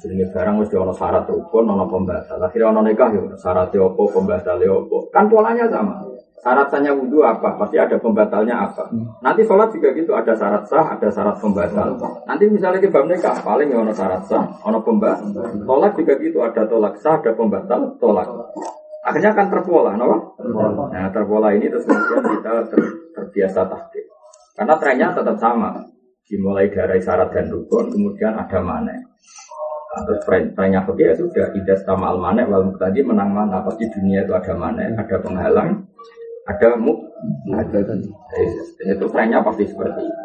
Jadi 0.00 0.16
barang 0.32 0.64
mesti 0.64 0.74
ono 0.80 0.96
syarat 0.96 1.28
rukun, 1.28 1.68
ono 1.68 1.84
pembatal. 1.92 2.40
Akhirnya 2.40 2.72
ono 2.72 2.80
nikah 2.88 3.12
ya 3.12 3.20
syarat 3.36 3.68
opo, 3.76 4.08
pembatalnya 4.08 4.72
opo. 4.72 5.12
Kan 5.12 5.28
polanya 5.28 5.68
sama. 5.68 6.00
Syarat 6.40 6.72
sahnya 6.72 6.96
wudhu 6.96 7.20
apa? 7.20 7.52
Pasti 7.60 7.76
ada 7.76 8.00
pembatalnya 8.00 8.64
apa? 8.64 8.88
Nanti 9.20 9.44
sholat 9.44 9.68
juga 9.76 9.92
gitu, 9.92 10.16
ada 10.16 10.32
syarat 10.32 10.64
sah, 10.64 10.96
ada 10.96 11.08
syarat 11.12 11.36
pembatal. 11.36 12.00
Nanti 12.24 12.48
misalnya 12.48 12.80
kita 12.80 13.04
nikah, 13.04 13.44
paling 13.44 13.68
ya 13.68 13.76
ono 13.84 13.92
syarat 13.92 14.24
sah, 14.24 14.48
ono 14.64 14.80
pembatal. 14.80 15.28
Tolak 15.68 15.92
juga 16.00 16.16
gitu, 16.16 16.40
ada 16.40 16.64
tolak 16.64 16.96
sah, 16.96 17.20
ada 17.20 17.36
pembatal, 17.36 17.92
tolak. 18.00 18.24
Akhirnya 19.04 19.36
akan 19.36 19.46
terpola, 19.52 19.92
no? 20.00 20.32
Nah, 20.88 21.12
terpola 21.12 21.52
ini 21.52 21.68
terus 21.68 21.84
kemudian 21.84 22.24
kita 22.24 22.52
ter, 22.72 22.80
terbiasa 23.12 23.60
tahdir. 23.68 24.04
Karena 24.56 24.74
trennya 24.80 25.08
tetap 25.12 25.36
sama. 25.36 25.76
Dimulai 26.24 26.72
dari 26.72 27.04
syarat 27.04 27.36
dan 27.36 27.52
rukun, 27.52 27.92
kemudian 27.92 28.32
ada 28.32 28.60
mana. 28.64 28.96
Nah, 28.96 30.00
terus 30.08 30.24
trennya 30.56 30.80
ya 30.88 31.12
sudah, 31.12 31.52
idas 31.52 31.84
sama 31.84 32.16
al 32.16 32.18
manek, 32.20 32.48
wal 32.48 32.64
tadi 32.80 33.04
menang 33.04 33.28
mana. 33.28 33.60
Pasti 33.60 33.84
dunia 33.92 34.24
itu 34.24 34.32
ada 34.32 34.54
mana, 34.56 34.88
ada 34.88 35.16
penghalang, 35.20 35.84
ada 36.50 36.68
mu? 36.74 36.94
Ada 37.52 37.78
itu 38.90 39.06
trennya 39.12 39.44
pasti 39.46 39.64
seperti 39.70 40.02
itu. 40.02 40.22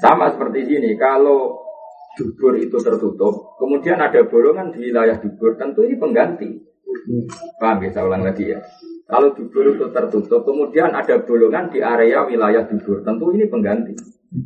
Sama 0.00 0.32
seperti 0.32 0.64
ini 0.64 0.96
kalau 0.96 1.60
dubur 2.16 2.56
itu 2.56 2.76
tertutup 2.80 3.56
kemudian 3.60 4.00
ada 4.00 4.24
bolongan 4.24 4.72
di 4.72 4.88
wilayah 4.88 5.20
dubur 5.20 5.60
tentu 5.60 5.84
ini 5.84 6.00
pengganti. 6.00 6.48
Paham 7.60 7.84
ya 7.84 7.90
saya 7.92 8.08
ulang 8.08 8.24
lagi 8.24 8.48
ya? 8.48 8.58
Kalau 9.10 9.34
dubur 9.36 9.74
itu 9.74 9.86
tertutup 9.92 10.46
kemudian 10.46 10.94
ada 10.94 11.20
bolongan 11.20 11.68
di 11.68 11.84
area 11.84 12.24
wilayah 12.24 12.64
dubur 12.64 13.04
tentu 13.04 13.28
ini 13.36 13.44
pengganti. 13.44 13.94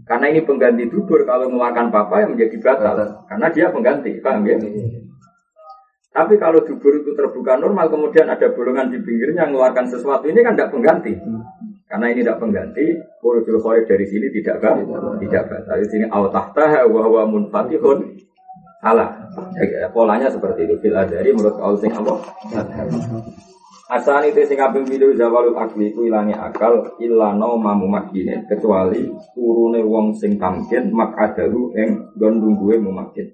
Karena 0.08 0.32
ini 0.32 0.40
pengganti 0.42 0.88
dubur 0.88 1.22
kalau 1.28 1.52
mengeluarkan 1.52 1.92
papa 1.92 2.24
yang 2.24 2.32
menjadi 2.34 2.56
batal. 2.58 2.96
Karena 3.28 3.46
dia 3.52 3.68
pengganti 3.68 4.10
paham 4.24 4.42
ya 4.48 4.56
tapi 6.14 6.38
kalau 6.38 6.62
dubur 6.62 6.94
itu 6.94 7.10
terbuka 7.18 7.58
normal, 7.58 7.90
kemudian 7.90 8.30
ada 8.30 8.46
bolongan 8.54 8.86
di 8.86 9.02
pinggirnya 9.02 9.50
mengeluarkan 9.50 9.90
sesuatu, 9.90 10.30
ini 10.30 10.46
kan 10.46 10.54
tidak 10.54 10.70
pengganti. 10.70 11.10
Karena 11.90 12.06
ini 12.14 12.22
tidak 12.22 12.38
pengganti, 12.38 12.86
urujul 13.18 13.58
khair 13.58 13.82
dari 13.82 14.06
sini 14.06 14.30
tidak 14.30 14.62
kan? 14.62 14.78
Tidak 15.18 15.44
kan. 15.50 15.60
Dari 15.66 15.86
sini 15.90 16.06
al 16.06 16.30
tahta 16.30 16.86
wa 16.86 17.02
huwa 17.02 17.26
munfatihun. 17.26 18.14
Salah. 18.78 19.10
Ya, 19.58 19.90
polanya 19.90 20.30
seperti 20.30 20.70
itu. 20.70 20.78
Fil 20.78 20.94
adari 20.94 21.34
menurut 21.34 21.58
kaul 21.58 21.74
sing 21.82 21.90
Allah. 21.90 22.22
Asani 23.90 24.30
itu 24.30 24.46
sing 24.46 24.56
kaping 24.56 24.86
video 24.86 25.10
zawalul 25.18 25.58
akli 25.58 25.92
ku 25.92 26.06
ilangi 26.06 26.32
akal 26.32 26.94
ilano 27.02 27.58
mamu 27.60 27.90
makine 27.90 28.46
kecuali 28.48 29.12
turune 29.36 29.82
wong 29.84 30.14
sing 30.16 30.40
tamkin 30.40 30.88
mak 30.88 31.12
adaru 31.20 31.74
ing 31.74 32.14
gondung 32.16 32.54
gue 32.58 32.78
mumakin. 32.80 33.28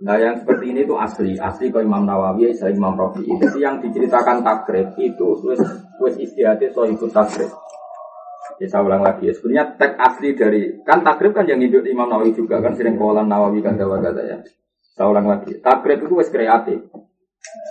Nah 0.00 0.16
yang 0.16 0.40
seperti 0.40 0.72
ini 0.72 0.88
itu 0.88 0.96
asli, 0.96 1.36
asli 1.36 1.68
ke 1.68 1.84
Imam 1.84 2.08
Nawawi, 2.08 2.56
saya 2.56 2.72
Imam 2.72 2.96
Rafi. 2.96 3.20
Jadi 3.28 3.58
yang 3.60 3.84
diceritakan 3.84 4.40
takrib 4.40 4.96
itu 4.96 5.36
wes 5.44 5.60
wes 6.00 6.16
istihati 6.16 6.72
so 6.72 6.88
ikut 6.88 7.12
takrib. 7.12 7.52
Ya 8.56 8.66
saya 8.68 8.80
ulang 8.80 9.04
lagi 9.04 9.28
ya. 9.28 9.32
Sebenarnya 9.36 9.76
teks 9.76 9.96
asli 10.00 10.32
dari 10.32 10.80
kan 10.88 11.04
takrib 11.04 11.36
kan 11.36 11.44
yang 11.44 11.60
hidup 11.60 11.84
Imam 11.84 12.08
Nawawi 12.08 12.32
juga 12.32 12.64
kan 12.64 12.72
sering 12.72 12.96
kolam 12.96 13.28
Nawawi 13.28 13.60
kan 13.60 13.76
dawa 13.76 14.00
kata 14.00 14.22
ya. 14.24 14.38
Saya 14.96 15.12
ulang 15.12 15.28
lagi. 15.28 15.60
Takrib 15.60 16.08
itu 16.08 16.16
wes 16.16 16.32
kreatif. 16.32 16.80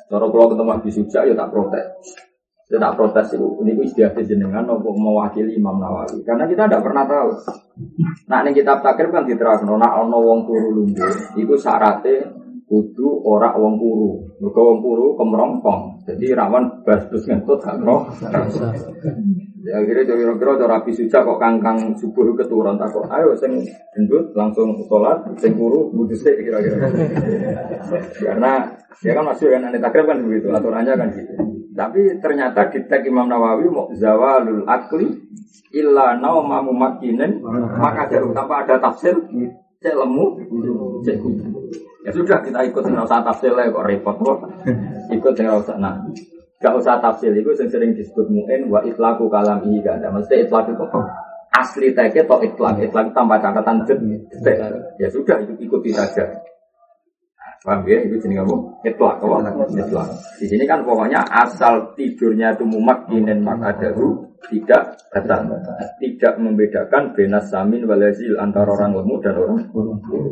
Kalau 0.10 0.30
kalau 0.30 0.54
ketemu 0.54 0.70
Habib 0.74 0.94
Suja 0.94 1.20
ya 1.26 1.34
tak 1.34 1.50
protes. 1.50 2.29
Saya 2.70 2.86
tak 2.86 3.02
protes 3.02 3.34
itu. 3.34 3.48
Ini 3.66 3.74
ku 3.74 3.82
istihati 3.82 4.22
jenengan 4.30 4.62
untuk 4.70 4.94
mewakili 4.94 5.58
Imam 5.58 5.82
Nawawi. 5.82 6.22
Karena 6.22 6.46
kita 6.46 6.70
tidak 6.70 6.86
pernah 6.86 7.02
tahu. 7.10 7.30
Nah, 8.30 8.46
ini 8.46 8.54
kitab 8.54 8.86
takrib 8.86 9.10
kan 9.10 9.26
diterang. 9.26 9.66
Nah, 9.66 10.06
ono 10.06 10.22
wong 10.22 10.46
turu 10.46 10.70
lumbu. 10.78 11.10
Itu 11.34 11.58
syaratnya 11.58 12.30
kudu 12.70 13.26
ora 13.26 13.58
wong 13.58 13.82
kuru. 13.82 14.22
Mergo 14.38 14.62
wong 14.62 14.80
kuru 14.86 15.18
kemrompong. 15.18 16.06
Jadi 16.06 16.30
rawan 16.38 16.86
bas-bus 16.86 17.26
ngentut 17.26 17.58
gak 17.58 17.82
roh. 17.82 18.06
Ya 19.66 19.82
kira 19.84 20.06
kira 20.06 20.38
cara 20.38 20.78
rapi 20.78 20.94
suca 20.94 21.26
kok 21.26 21.42
kangkang 21.42 21.98
subuh 21.98 22.38
keturun 22.38 22.78
tak 22.78 22.94
kok. 22.94 23.10
Ayo 23.10 23.34
sing 23.34 23.60
gendut 23.98 24.30
langsung 24.38 24.78
sholat, 24.86 25.26
sing 25.42 25.58
kuru 25.58 25.90
buduse 25.90 26.38
kira-kira. 26.38 26.86
Karena 28.22 28.70
ya 29.02 29.12
kan 29.18 29.26
masuk 29.26 29.50
yang 29.50 29.66
aneh 29.66 29.82
takrib 29.82 30.06
kan 30.06 30.22
begitu, 30.22 30.54
aturannya 30.54 30.94
kan 30.94 31.10
gitu. 31.18 31.59
Tapi 31.80 32.20
ternyata 32.20 32.68
di 32.68 32.84
tag 32.92 33.08
Imam 33.08 33.32
Nawawi 33.32 33.72
mau 33.72 33.88
zawalul 33.96 34.68
akli 34.68 35.16
illa 35.72 36.20
nauma 36.20 36.60
mumakinin 36.60 37.40
maka 37.80 38.12
jarum 38.12 38.36
tanpa 38.36 38.68
ada 38.68 38.84
tafsir 38.84 39.16
cek 39.80 39.96
lemu 39.96 40.26
cek 41.08 41.16
Ya 42.04 42.12
sudah 42.12 42.44
kita 42.44 42.68
ikut 42.68 42.84
nggak 42.84 43.08
usah 43.08 43.24
tafsir 43.24 43.56
lah 43.56 43.72
kok 43.72 43.86
repot 43.88 44.16
kok. 44.20 44.40
Ikut 45.08 45.32
nggak 45.40 45.58
usah 45.64 45.80
nah. 45.80 46.04
Gak 46.60 46.76
usah 46.76 47.00
tafsir 47.00 47.32
itu 47.32 47.56
yang 47.56 47.72
sering 47.72 47.96
disebut 47.96 48.28
mu'in 48.28 48.68
wa 48.68 48.84
itlaku 48.84 49.32
kalam 49.32 49.64
ini 49.64 49.80
gak 49.80 50.04
ada. 50.04 50.12
Mesti 50.12 50.44
itlak 50.44 50.68
itu 50.68 50.84
asli 51.56 51.96
tagnya 51.96 52.28
atau 52.28 52.44
itlak. 52.44 52.84
Itlak 52.84 53.16
tanpa 53.16 53.40
catatan 53.40 53.88
jet. 53.88 54.00
Ya 55.00 55.08
sudah 55.08 55.40
ikuti 55.40 55.96
saja. 55.96 56.28
Paham 57.60 57.84
ya? 57.84 58.00
Itu 58.08 58.16
jenis 58.24 58.40
kamu 58.40 58.56
itlak. 58.88 59.16
Itlak. 59.76 60.08
Di 60.40 60.46
sini 60.48 60.64
kan 60.64 60.80
pokoknya 60.88 61.20
asal 61.28 61.92
tidurnya 62.00 62.56
itu 62.56 62.64
mumakinin 62.64 63.44
makadahu 63.44 64.30
tidak 64.48 64.96
batal. 65.12 65.44
Tidak 66.00 66.34
membedakan 66.40 67.12
benas 67.12 67.52
samin 67.52 67.84
walazil 67.84 68.40
antara 68.40 68.72
orang 68.72 69.04
lemu 69.04 69.16
dan 69.20 69.36
orang 69.36 69.60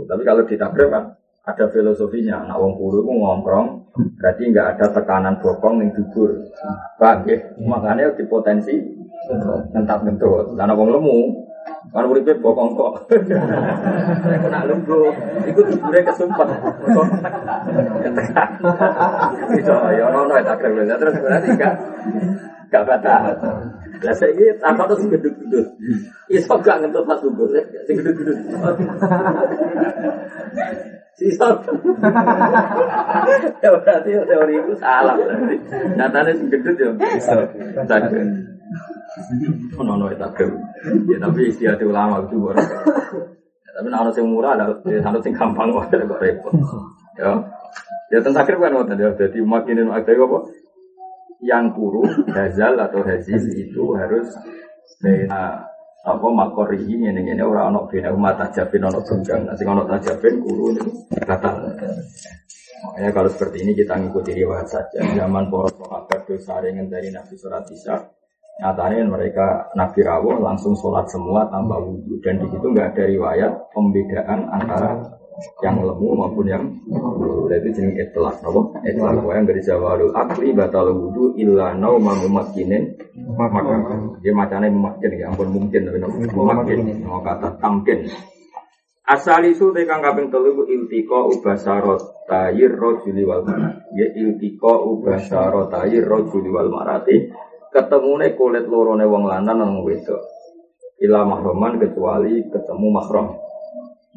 Tapi 0.08 0.22
kalau 0.24 0.48
ditabrak 0.48 0.88
kan 0.88 1.04
ada 1.48 1.66
filosofinya. 1.72 2.44
Nak 2.44 2.60
wong 2.60 2.76
kuru 2.76 3.04
itu 3.04 3.12
ngomprong, 3.12 3.68
berarti 4.20 4.44
nggak 4.52 4.68
ada 4.76 4.86
tekanan 4.92 5.36
bokong 5.40 5.84
yang 5.84 5.90
dubur. 5.96 6.32
Paham 7.00 7.24
ya? 7.28 7.40
Makanya 7.60 8.12
di 8.16 8.24
potensi 8.28 8.76
ngentap 9.72 10.04
ngentut. 10.04 10.56
Karena 10.56 10.76
wong 10.76 10.90
lemu, 10.92 11.18
kalau 11.92 12.12
uripe 12.12 12.34
bokong 12.40 12.76
kok. 12.76 12.94
Kena 14.44 14.60
lembu, 14.68 15.12
itu 15.48 15.62
duburnya 15.64 16.02
kesumpet. 16.12 16.48
Bisa 19.56 19.76
ya 19.96 20.04
ono 20.12 20.36
ya 20.36 20.44
tak 20.44 20.60
terus 20.62 21.16
berarti 21.20 21.48
enggak 21.56 21.74
enggak 22.68 22.84
batal. 22.84 23.24
Lah 23.98 24.14
saiki 24.14 24.46
apa 24.62 24.82
terus 24.86 25.10
gedut-gedut. 25.10 25.68
Iso 26.30 26.54
gak 26.62 26.86
ngentut 26.86 27.04
pas 27.08 27.18
dubur, 27.24 27.50
sing 27.90 27.96
gedut-gedut. 27.98 28.38
Sisa. 31.18 31.50
ya 33.58 33.70
berarti 33.74 34.12
teori 34.14 34.54
itu 34.54 34.74
salah. 34.78 35.18
Nyatanya 35.98 36.32
sing 36.38 36.48
gedut 36.54 36.78
ya 36.78 36.94
bisa. 36.94 37.34
Takdir. 37.90 38.47
Ono 39.78 39.92
ono 39.98 40.06
takdir. 40.14 40.50
Ya 41.10 41.18
tapi 41.22 41.50
istiadat 41.50 41.82
ulama 41.84 42.24
itu 42.26 42.38
baru. 42.38 42.58
Ya, 42.58 43.70
tapi 43.78 43.88
nak 43.90 44.02
ono 44.08 44.12
sing 44.14 44.26
murah 44.30 44.54
ada 44.56 44.78
ono 44.78 45.20
sing 45.22 45.34
gampang 45.34 45.74
kok 45.74 45.90
repot. 45.94 46.54
Ya. 47.18 47.32
Ya 48.14 48.18
tentang 48.22 48.46
takdir 48.46 48.62
kan 48.62 48.74
ngoten 48.74 48.98
ya. 48.98 49.10
Jadi 49.18 49.38
makinin 49.42 49.90
ada 49.90 50.12
apa? 50.14 50.40
Yang 51.38 51.66
kuru, 51.78 52.02
hazal 52.34 52.82
atau 52.82 53.06
hazil 53.06 53.38
itu 53.54 53.94
harus 53.94 54.26
bena 54.98 55.70
apa 56.08 56.28
makori 56.32 56.80
ini 56.88 57.12
ini 57.12 57.36
ini 57.36 57.44
orang 57.44 57.76
anak 57.76 57.92
bina 57.92 58.10
umat 58.16 58.40
tajabin 58.40 58.88
anak 58.88 59.04
tunggang 59.04 59.44
nanti 59.44 59.68
anak 59.68 59.86
tajabin 59.92 60.40
guru 60.40 60.72
ini 60.72 60.82
batal 61.28 61.68
makanya 62.88 63.12
kalau 63.12 63.28
seperti 63.28 63.68
ini 63.68 63.76
kita 63.76 64.00
ngikuti 64.00 64.32
riwayat 64.32 64.72
saja 64.72 65.04
zaman 65.04 65.52
poros 65.52 65.76
sahabat 65.76 66.24
dosa 66.24 66.64
ringan 66.64 66.88
dari 66.88 67.12
nabi 67.12 67.36
surat 67.36 67.68
isa 67.76 68.00
nyatanya 68.58 69.06
mereka 69.06 69.70
nabi 69.78 70.02
rawuh 70.02 70.42
langsung 70.42 70.74
sholat 70.74 71.06
semua 71.10 71.46
tanpa 71.54 71.78
wudhu. 71.78 72.18
Dan 72.26 72.42
di 72.42 72.48
situ 72.50 72.66
nggak 72.66 72.98
ada 72.98 73.04
riwayat 73.06 73.52
pembedaan 73.74 74.40
antara 74.50 74.98
yang 75.62 75.86
lemu 75.86 76.08
maupun 76.18 76.46
yang 76.50 76.64
itu 77.48 77.70
jenis 77.70 78.10
etlak 78.10 78.42
nopo 78.42 78.74
etlak 78.82 79.22
yang 79.22 79.46
dari 79.46 79.62
jawalul 79.62 80.10
akli 80.18 80.50
batal 80.50 80.90
wudhu 80.90 81.38
illa 81.38 81.78
nau 81.78 82.02
mamumakinin 82.02 82.98
maka 83.38 83.62
dia 84.26 84.34
macamnya 84.34 84.74
memakin 84.74 85.12
ya 85.14 85.30
ampun 85.30 85.50
mungkin 85.54 85.86
tapi 85.86 85.98
memakin 86.34 86.80
mau 87.06 87.22
kata 87.22 87.54
tamkin. 87.62 88.10
Asal 89.08 89.48
isu 89.48 89.72
tekan 89.72 90.04
kaping 90.04 90.28
telu 90.28 90.68
iltiko 90.68 91.32
ubasarot 91.32 92.28
tayir 92.28 92.76
rojuli 92.76 93.24
wal 93.24 93.46
marat 93.48 93.88
ya 93.96 94.04
iltiko 94.20 94.84
ubasarot 94.98 95.72
tayir 95.72 96.04
rojuli 96.04 96.52
wal 96.52 96.68
marati 96.68 97.32
ketemune 97.74 98.36
kulit 98.36 98.66
lorone 98.68 99.06
wong 99.08 99.24
lanang 99.28 99.58
nang 99.60 99.72
wedok 99.82 100.22
ila 101.04 101.26
mahroman 101.28 101.78
kecuali 101.78 102.46
ketemu 102.50 102.88
mahrom 102.90 103.28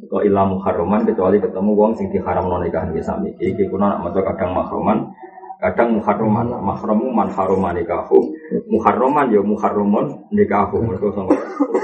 Kok 0.01 0.25
ilah 0.25 0.49
muharraman 0.49 1.05
kecuali 1.05 1.37
ketemu 1.37 1.77
wong 1.77 1.93
sing 1.93 2.09
diharam 2.09 2.49
non 2.49 2.65
nikah 2.65 2.89
nih 2.89 3.05
sami. 3.05 3.37
Iki 3.37 3.69
kuna 3.69 3.93
nak 3.93 4.09
maca 4.09 4.25
kadang 4.33 4.57
mahroman, 4.57 5.13
kadang 5.61 6.01
muharraman. 6.01 6.49
Mahramu 6.57 7.13
man 7.13 7.29
harama 7.29 7.77
nikahu. 7.77 8.33
Muharraman 8.73 9.29
ya 9.29 9.45
muharramun 9.45 10.25
nikahu. 10.33 10.81
Mergo 10.81 11.13
sangka 11.13 11.37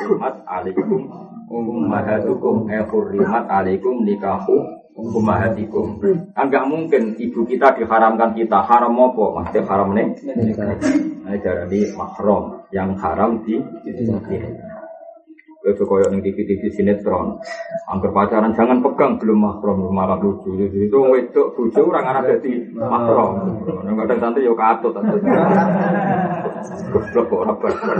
hurmat 0.08 0.32
alaikum 0.48 1.12
ummahatukum 1.50 2.66
nikahu 4.02 4.56
ummahatikum. 4.96 6.00
Enggak 6.32 6.64
mungkin 6.66 7.14
ibu 7.20 7.44
kita 7.44 7.76
diharamkan 7.76 8.32
kita 8.32 8.64
haram 8.64 8.96
apa? 8.96 9.24
Maksudnya 9.40 9.60
haram 9.68 9.88
nih. 9.92 10.08
Nah, 11.26 11.36
jadi 11.36 11.80
mahram 11.92 12.64
yang 12.72 12.96
haram 12.96 13.44
di 13.44 13.60
itu 15.66 15.82
koyok 15.82 16.14
ning 16.14 16.22
TV-TV 16.22 16.62
sinetron. 16.70 17.42
Angker 17.90 18.14
pacaran 18.14 18.54
jangan 18.54 18.78
pegang 18.82 19.18
belum 19.18 19.38
mahram 19.42 19.90
malah 19.90 20.18
lucu. 20.22 20.54
Itu 20.54 20.98
wedok 21.10 21.58
bojo 21.58 21.80
orang 21.90 22.06
anak 22.06 22.22
dadi 22.38 22.70
mahram. 22.70 23.62
Kadang 23.96 24.18
santai 24.22 24.46
yo 24.46 24.54
katut. 24.54 24.94
Goblok 26.86 27.24
kok 27.26 27.40
ora 27.42 27.54
barbar. 27.58 27.96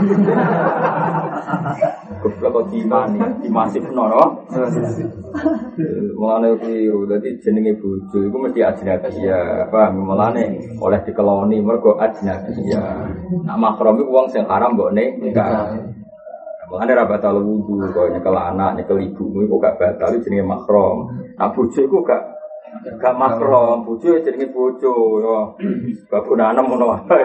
Goblok 2.23 2.51
kok 2.55 2.65
dimani, 2.71 3.19
dimasif 3.43 3.83
noro. 3.91 4.47
Mulane 6.15 6.55
keliru. 6.63 7.03
Dadi 7.07 7.35
jenenge 7.43 7.75
bojo 7.79 8.17
iku 8.23 8.37
mesti 8.39 8.63
ajnabi 8.63 9.27
ya. 9.27 9.67
Paham? 9.67 10.07
Mulane 10.07 10.55
oleh 10.79 10.99
dikeloni 11.03 11.59
mergo 11.59 11.99
ajnabi 11.99 12.55
ya. 12.71 13.11
Nak 13.43 13.57
mahram 13.59 13.99
iku 13.99 14.11
wong 14.11 14.27
sing 14.31 14.47
haram 14.47 14.79
mbok 14.79 14.95
nikah. 14.95 15.96
Mengenai 16.67 16.99
rabat 16.99 17.23
al 17.23 17.39
wudhu, 17.39 17.79
kalau 17.95 18.11
nyekel 18.11 18.35
anak, 18.35 18.75
nyekel 18.75 18.99
ibu, 18.99 19.23
itu 19.39 19.55
gak 19.55 19.79
batal, 19.79 20.11
itu 20.11 20.27
jenis 20.27 20.43
makrom. 20.43 21.07
Nah 21.39 21.47
bujo 21.55 21.79
itu 21.79 21.97
gak 22.03 22.19
gak 22.99 23.15
makrom, 23.15 23.87
bujo 23.87 24.19
itu 24.19 24.27
jenis 24.27 24.51
bujo. 24.51 24.93
Babu 26.11 26.35
nanam 26.35 26.67
mau 26.67 26.91
apa? 26.91 27.15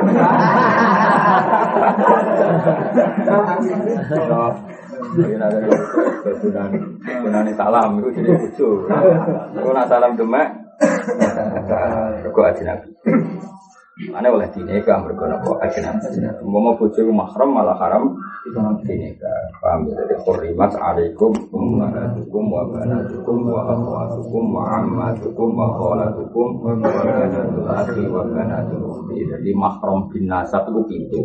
Gunani 7.03 7.53
salam 7.59 7.99
itu 7.99 8.09
jadi. 8.15 8.47
Itu 8.47 9.71
nak 9.75 9.91
salam 9.91 10.15
demak, 10.15 10.55
kok 12.31 12.47
aja 12.47 12.63
nabi. 12.63 12.95
Mana 13.93 14.33
oleh 14.33 14.49
dineka 14.49 15.05
mereka 15.05 15.29
nopo 15.29 15.61
ajinan 15.61 16.01
Mau 16.41 16.73
bojo 16.81 17.01
mahram 17.13 17.53
malah 17.53 17.77
haram 17.77 18.17
dineka. 18.81 19.29
Paham 19.61 19.85
ya? 19.85 20.01
Jadi 20.01 20.17
kurimat 20.25 20.73
alaikum 20.81 21.29
ummahatukum 21.53 22.45
wa 22.49 22.65
banatukum 22.73 23.53
wa 23.53 23.61
akhwatukum 23.69 24.45
wa 24.49 24.63
ammatukum 24.81 25.49
wa 25.53 25.69
wa 25.77 25.93
banatul 26.65 27.69
akhi 27.69 28.03
wa 28.09 28.25
banatul 28.25 29.13
Jadi 29.13 29.51
mahram 29.53 30.09
bin 30.09 30.25
nasab 30.25 30.73
itu 30.73 30.81
pintu. 30.89 31.23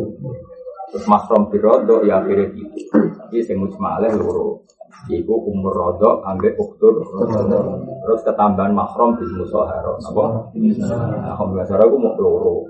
Terus 0.92 1.04
mahram 1.08 1.48
birodo 1.48 2.04
ya 2.04 2.20
akhirnya 2.20 2.52
pintu. 2.52 2.84
Tapi 3.16 3.48
saya 3.48 3.56
mujmalah. 3.56 4.12
Iku 5.08 5.34
umur 5.48 5.72
rodok 5.72 6.26
ambek 6.26 6.58
uktur 6.58 7.00
terus 8.04 8.20
ketambahan 8.26 8.74
mahram 8.74 9.16
di 9.16 9.24
musahara 9.36 9.94
apa? 9.94 10.24
Nah, 10.52 11.38
musahara 11.38 11.84
aku 11.86 11.96
mau 11.96 12.18
loro. 12.18 12.66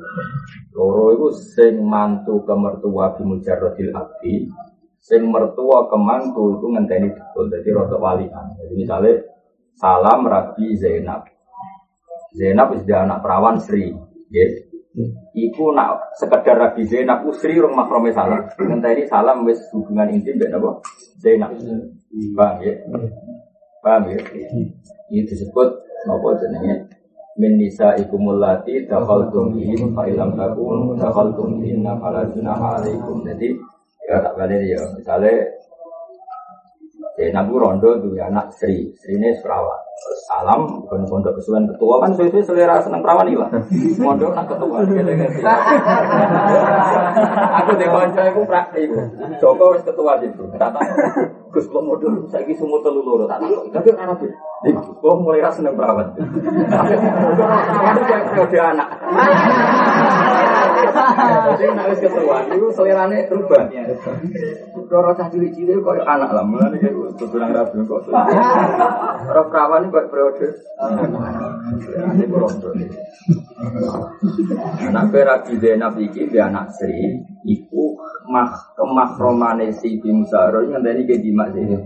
Loro 0.77 1.05
itu 1.17 1.29
sing 1.35 1.83
mantu 1.83 2.45
ke 2.47 2.55
mertua 2.55 3.17
di 3.19 3.23
mujarrodil 3.27 3.91
abdi, 3.91 4.47
sing 5.01 5.27
mertua 5.27 5.91
ke 5.91 5.97
mantu 5.99 6.61
itu 6.61 6.67
ngenteni 6.69 7.09
betul. 7.11 7.51
Jadi 7.51 7.69
rodok 7.75 7.99
walian. 7.99 8.47
Jadi 8.61 8.75
misalnya 8.77 9.13
salam 9.75 10.29
Rabi 10.29 10.77
Zainab. 10.79 11.27
Zainab 12.37 12.77
sudah 12.77 12.99
anak 13.09 13.19
perawan 13.25 13.57
Sri. 13.59 13.89
Yes. 14.29 14.68
Iku 15.35 15.71
nak 15.75 16.15
sekedar 16.19 16.59
Rabi 16.59 16.83
Zainab 16.83 17.23
Usri 17.23 17.55
rong 17.59 17.75
makrome 17.75 18.11
salam. 18.11 18.43
Ngenteni 18.59 19.07
salam 19.07 19.47
wis 19.47 19.59
hubungan 19.71 20.11
intim 20.11 20.35
mbek 20.39 20.51
napa? 20.51 20.83
Zainab. 21.23 21.55
Paham 22.35 22.59
ya? 22.63 22.75
Paham 23.79 24.03
ya? 24.11 24.19
Ini 25.09 25.23
disebut 25.23 25.69
apa 26.09 26.29
jenenge? 26.43 26.75
Min 27.39 27.55
ikumulati 27.63 28.83
dakhaltum 28.91 29.55
in 29.63 29.95
fa 29.95 30.03
ilam 30.11 30.35
takun 30.35 30.99
dakhaltum 30.99 31.63
inna 31.63 31.95
fala 32.03 32.27
junaha 32.35 32.83
alaikum. 32.83 33.23
Jadi 33.23 33.55
ya 34.11 34.19
tak 34.19 34.35
balik 34.35 34.67
ya. 34.67 34.83
Misalnya 34.99 35.47
Zainab 37.15 37.51
rondo 37.51 37.99
tuh 37.99 38.15
anak 38.19 38.51
Sri, 38.55 38.91
Sri 38.99 39.19
ini 39.19 39.35
perawat. 39.43 39.88
Salam, 40.29 40.85
bukan 40.85 41.09
pondok 41.09 41.41
kesuwen 41.41 41.65
ketua 41.67 42.05
kan 42.05 42.13
sesuai 42.15 42.45
selera 42.45 42.77
seneng 42.79 43.01
perawan 43.01 43.27
ilah. 43.27 43.49
Pondok 43.99 44.37
nak 44.37 44.47
ketua. 44.47 44.79
Aku 47.59 47.71
di 47.75 47.87
konco 47.89 48.21
aku 48.21 48.41
praktik. 48.47 48.93
Joko 49.43 49.75
wis 49.75 49.83
ketua 49.83 50.21
gitu. 50.23 50.47
Kata 50.55 50.79
Gus 51.49 51.67
kok 51.67 51.81
modul 51.81 52.29
saiki 52.29 52.53
sumur 52.53 52.85
telu 52.85 53.01
loro 53.01 53.25
tak 53.25 53.41
tapi 53.73 53.89
ora 53.91 54.13
nabi. 54.13 54.29
Kok 54.77 55.17
mulai 55.19 55.43
ra 55.43 55.51
seneng 55.51 55.75
perawat. 55.75 56.13
Aku 57.89 58.01
kode 58.37 58.59
anak. 58.61 58.89
Jadi 61.49 61.65
nek 61.75 61.87
wis 61.93 62.01
ketua 62.03 62.39
itu 62.49 62.69
selerane 62.75 63.27
berubah. 63.27 63.69
Doro 64.89 65.11
cah 65.13 65.29
cilik-cilik 65.29 65.85
koyo 65.85 66.03
anak 66.07 66.33
lah. 66.33 66.45
Mulane 66.47 66.79
kudu 67.19 67.37
nang 67.37 67.53
rabi 67.53 67.83
kok. 67.85 68.09
Ora 68.13 69.43
perawan 69.49 69.91
kok 69.93 70.09
periode. 70.09 70.49
Ini. 72.09 72.25
Anak 74.89 75.15
iki 75.99 76.23
dia 76.31 76.47
anak 76.49 76.73
Sri 76.73 77.21
iku 77.45 77.99
mah 78.31 78.77
kemahromane 78.77 79.75
si 79.75 79.99
Bimsaro 80.01 80.65
ngenteni 80.65 81.03
ke 81.09 81.21
dimak 81.21 81.53
sini. 81.53 81.77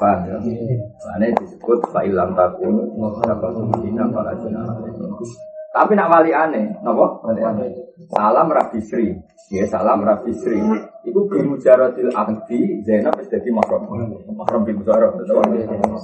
Paham 0.00 0.24
ya? 0.24 0.36
Mane 1.04 1.26
disebut 1.36 1.92
fa'ilam 1.92 2.32
takun 2.32 2.88
apa 3.26 3.46
dina 3.84 4.08
para 4.08 4.32
Tapi 5.70 5.92
nak 5.94 6.10
wali 6.10 6.34
aneh, 6.34 6.82
napa? 6.82 7.22
Salam 8.10 8.50
Rabi 8.50 8.82
Sri. 8.82 9.14
Ya 9.54 9.62
salam 9.70 10.02
Rabi 10.02 10.34
Sri. 10.34 10.58
Iku 11.06 11.30
bimujaradil 11.30 12.10
abdi 12.10 12.82
Zainab 12.82 13.14
wis 13.22 13.30
dadi 13.30 13.54
mahram. 13.54 13.86
Mahram 14.34 14.66
bin 14.66 14.82
Mujarrad. 14.82 15.14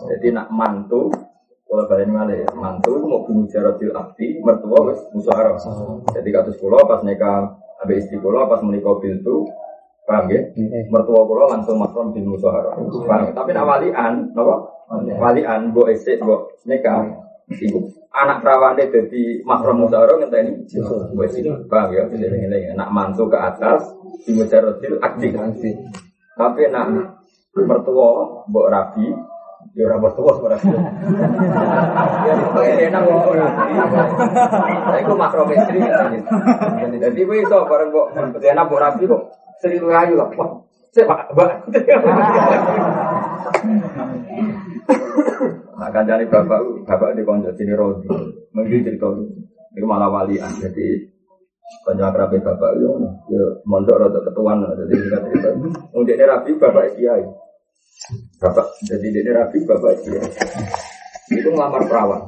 Jadi 0.07 0.29
nak 0.31 0.55
mantu 0.55 1.11
kalau 1.67 1.83
kalian 1.91 2.15
malah 2.15 2.39
ya, 2.39 2.47
mantu 2.55 2.95
mau 3.11 3.27
bimujaradil 3.27 3.91
abdi 3.91 4.39
mertua 4.39 4.87
wis 4.87 5.03
musyawarah. 5.11 5.59
Jadi 6.15 6.29
kados 6.31 6.57
kula 6.63 6.87
pas 6.87 7.03
nikah 7.03 7.59
abe 7.83 7.99
istri 7.99 8.23
kula 8.23 8.47
pas 8.47 8.63
menikah 8.63 9.03
pintu 9.03 9.51
paham 10.07 10.31
ya? 10.31 10.47
Mertua 10.95 11.27
kula 11.27 11.59
langsung 11.59 11.83
mahram 11.83 12.15
bin 12.15 12.31
musyawarah. 12.31 12.79
Paham? 12.79 13.35
Tapi 13.35 13.51
nak 13.51 13.67
walian, 13.67 14.31
napa? 14.31 14.55
Walian, 14.95 15.75
bu 15.75 15.91
esek, 15.91 16.23
bu 16.23 16.55
nikah. 16.71 17.27
Ibu 17.47 17.79
anak 18.13 18.43
perawane 18.43 18.85
jadi 18.89 19.23
mahram 19.43 19.83
musyawarah 19.83 20.17
ngenteni. 20.23 20.67
Wis 21.17 21.35
paham 21.67 21.91
ya 21.93 22.03
ngene 22.07 22.75
nak 22.77 22.91
mantu 22.91 23.27
ke 23.31 23.39
atas 23.39 23.83
di 24.25 24.35
mujaradil 24.35 24.99
akdi 25.03 25.31
tapi 26.37 26.69
nak 26.69 27.17
mertua 27.57 28.45
mbok 28.45 28.69
rabi 28.69 29.09
ya 29.73 29.89
ora 29.89 29.97
mertua 29.97 30.33
ora 30.37 30.57
rabi. 30.61 30.69
Ya 32.27 32.89
enak 32.91 33.01
kok 33.07 33.31
ora 33.33 33.49
iku 35.01 35.13
mahram 35.17 35.49
istri 35.53 35.81
jadi 37.01 37.21
kowe 37.25 37.37
iso 37.41 37.59
bareng 37.65 37.89
kok 37.93 38.13
enak 38.37 38.65
mbok 38.69 38.83
rabi 38.83 39.09
kok 39.09 39.23
sering 39.61 39.85
ayu 39.89 40.21
kok 40.21 40.65
Pak, 40.97 41.37
Mbak. 41.37 41.53
Nah, 45.77 45.93
kan 45.93 46.09
jadi 46.09 46.25
bapak, 46.25 46.89
bapak 46.89 47.21
di 47.21 47.23
konco 47.23 47.53
sini 47.53 47.77
Rodi, 47.77 48.09
mungkin 48.57 48.81
cerita 48.81 49.13
itu 49.77 49.85
malah 49.85 50.09
walian, 50.09 50.49
jadi 50.57 51.05
konco 51.85 52.01
akrabnya 52.01 52.41
bapak 52.49 52.81
yo, 52.81 52.97
yo 53.29 53.61
mondok 53.69 54.01
rada 54.01 54.25
ketuan, 54.25 54.65
jadi 54.65 54.95
kita 54.97 55.19
cerita, 55.29 55.49
mungkin 55.93 56.17
rapi 56.17 56.51
bapak 56.57 56.97
kiai, 56.97 57.29
bapak, 58.41 58.67
jadi 58.89 59.07
dia 59.21 59.37
rapi 59.37 59.59
bapak 59.69 60.01
kiai, 60.01 60.25
itu 61.37 61.49
ngelamar 61.53 61.85
perawan, 61.85 62.25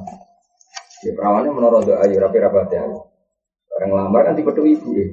ya 1.01 1.11
perawannya 1.17 1.49
menurut 1.49 1.89
ayu 1.89 2.21
rapi 2.21 2.37
rapat 2.37 2.69
ya, 2.69 2.85
orang 2.85 3.89
ngelamar 3.89 4.21
kan 4.29 4.37
tipe 4.37 4.53
ibu 4.53 4.89
ya, 4.93 5.05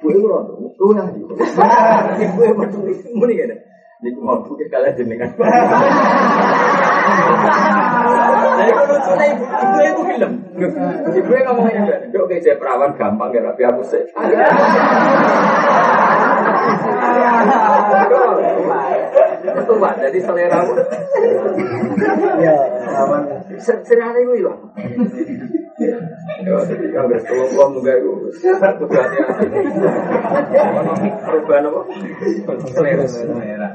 ibu 0.00 0.06
itu 0.16 0.24
rodo, 0.24 0.64
ibu 0.64 0.96
yang 0.96 1.12
ibu, 1.12 1.28
ibu 2.24 2.38
yang 2.40 2.56
metu 2.56 2.78
ibu, 2.88 3.20
mending 3.20 3.52
ya, 3.52 3.56
Niku 3.96 4.20
mau 4.20 4.44
buka 4.44 4.68
kalian 4.68 4.92
jenengan. 4.92 5.32
Jadi 8.56 8.70
kalau 8.72 8.88
lucu 8.88 9.12
nih, 9.20 9.30
ibu 9.36 9.78
ibu 9.84 10.02
film. 10.08 10.32
Ibu 11.12 11.30
yang 11.36 11.44
ngomong 11.52 11.68
ini, 11.68 12.08
dok 12.10 12.24
kayak 12.32 12.42
saya 12.42 12.56
perawan 12.56 12.90
gampang 12.96 13.30
ya, 13.36 13.40
tapi 13.52 13.62
aku 13.68 13.82
sih. 13.84 14.02
Itu 19.46 19.74
pak, 19.78 19.92
jadi 20.00 20.18
selera. 20.24 20.58
Ya, 22.40 22.56
aman. 23.04 23.22
Selera 23.60 24.16
itu. 24.16 24.34
Ya, 25.76 26.56
jadi 26.64 26.86
kalau 26.88 27.06
nggak 27.12 27.20
sekolah 27.20 27.46
uang 27.52 27.70
enggak 27.84 28.00
itu, 28.00 28.08
udah 28.16 29.02
hati-hati. 29.04 29.44
Perubahan 31.20 31.68
apa? 31.68 31.80
Selera. 32.72 33.04
Selera. 33.04 33.68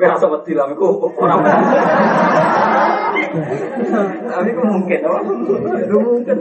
Gak 0.00 0.16
rasa 0.16 0.26
wedi 0.32 0.52
lah, 0.56 0.64
aku 0.72 1.12
orang. 1.20 1.44
Tapi 4.30 4.48
itu 4.50 4.62
mungkin? 4.64 4.98
Itu 5.84 5.96
mungkin. 6.00 6.36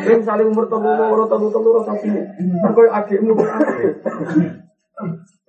Tapi 0.00 0.12
misalnya 0.16 0.44
umur 0.48 0.64
telur, 0.66 0.96
umur 0.96 1.28
telur, 1.28 1.50
telur, 1.52 1.72
rasa 1.84 1.92
sini. 2.00 2.24
Kan 2.64 2.72
kau 2.72 2.88
adikmu, 2.88 3.36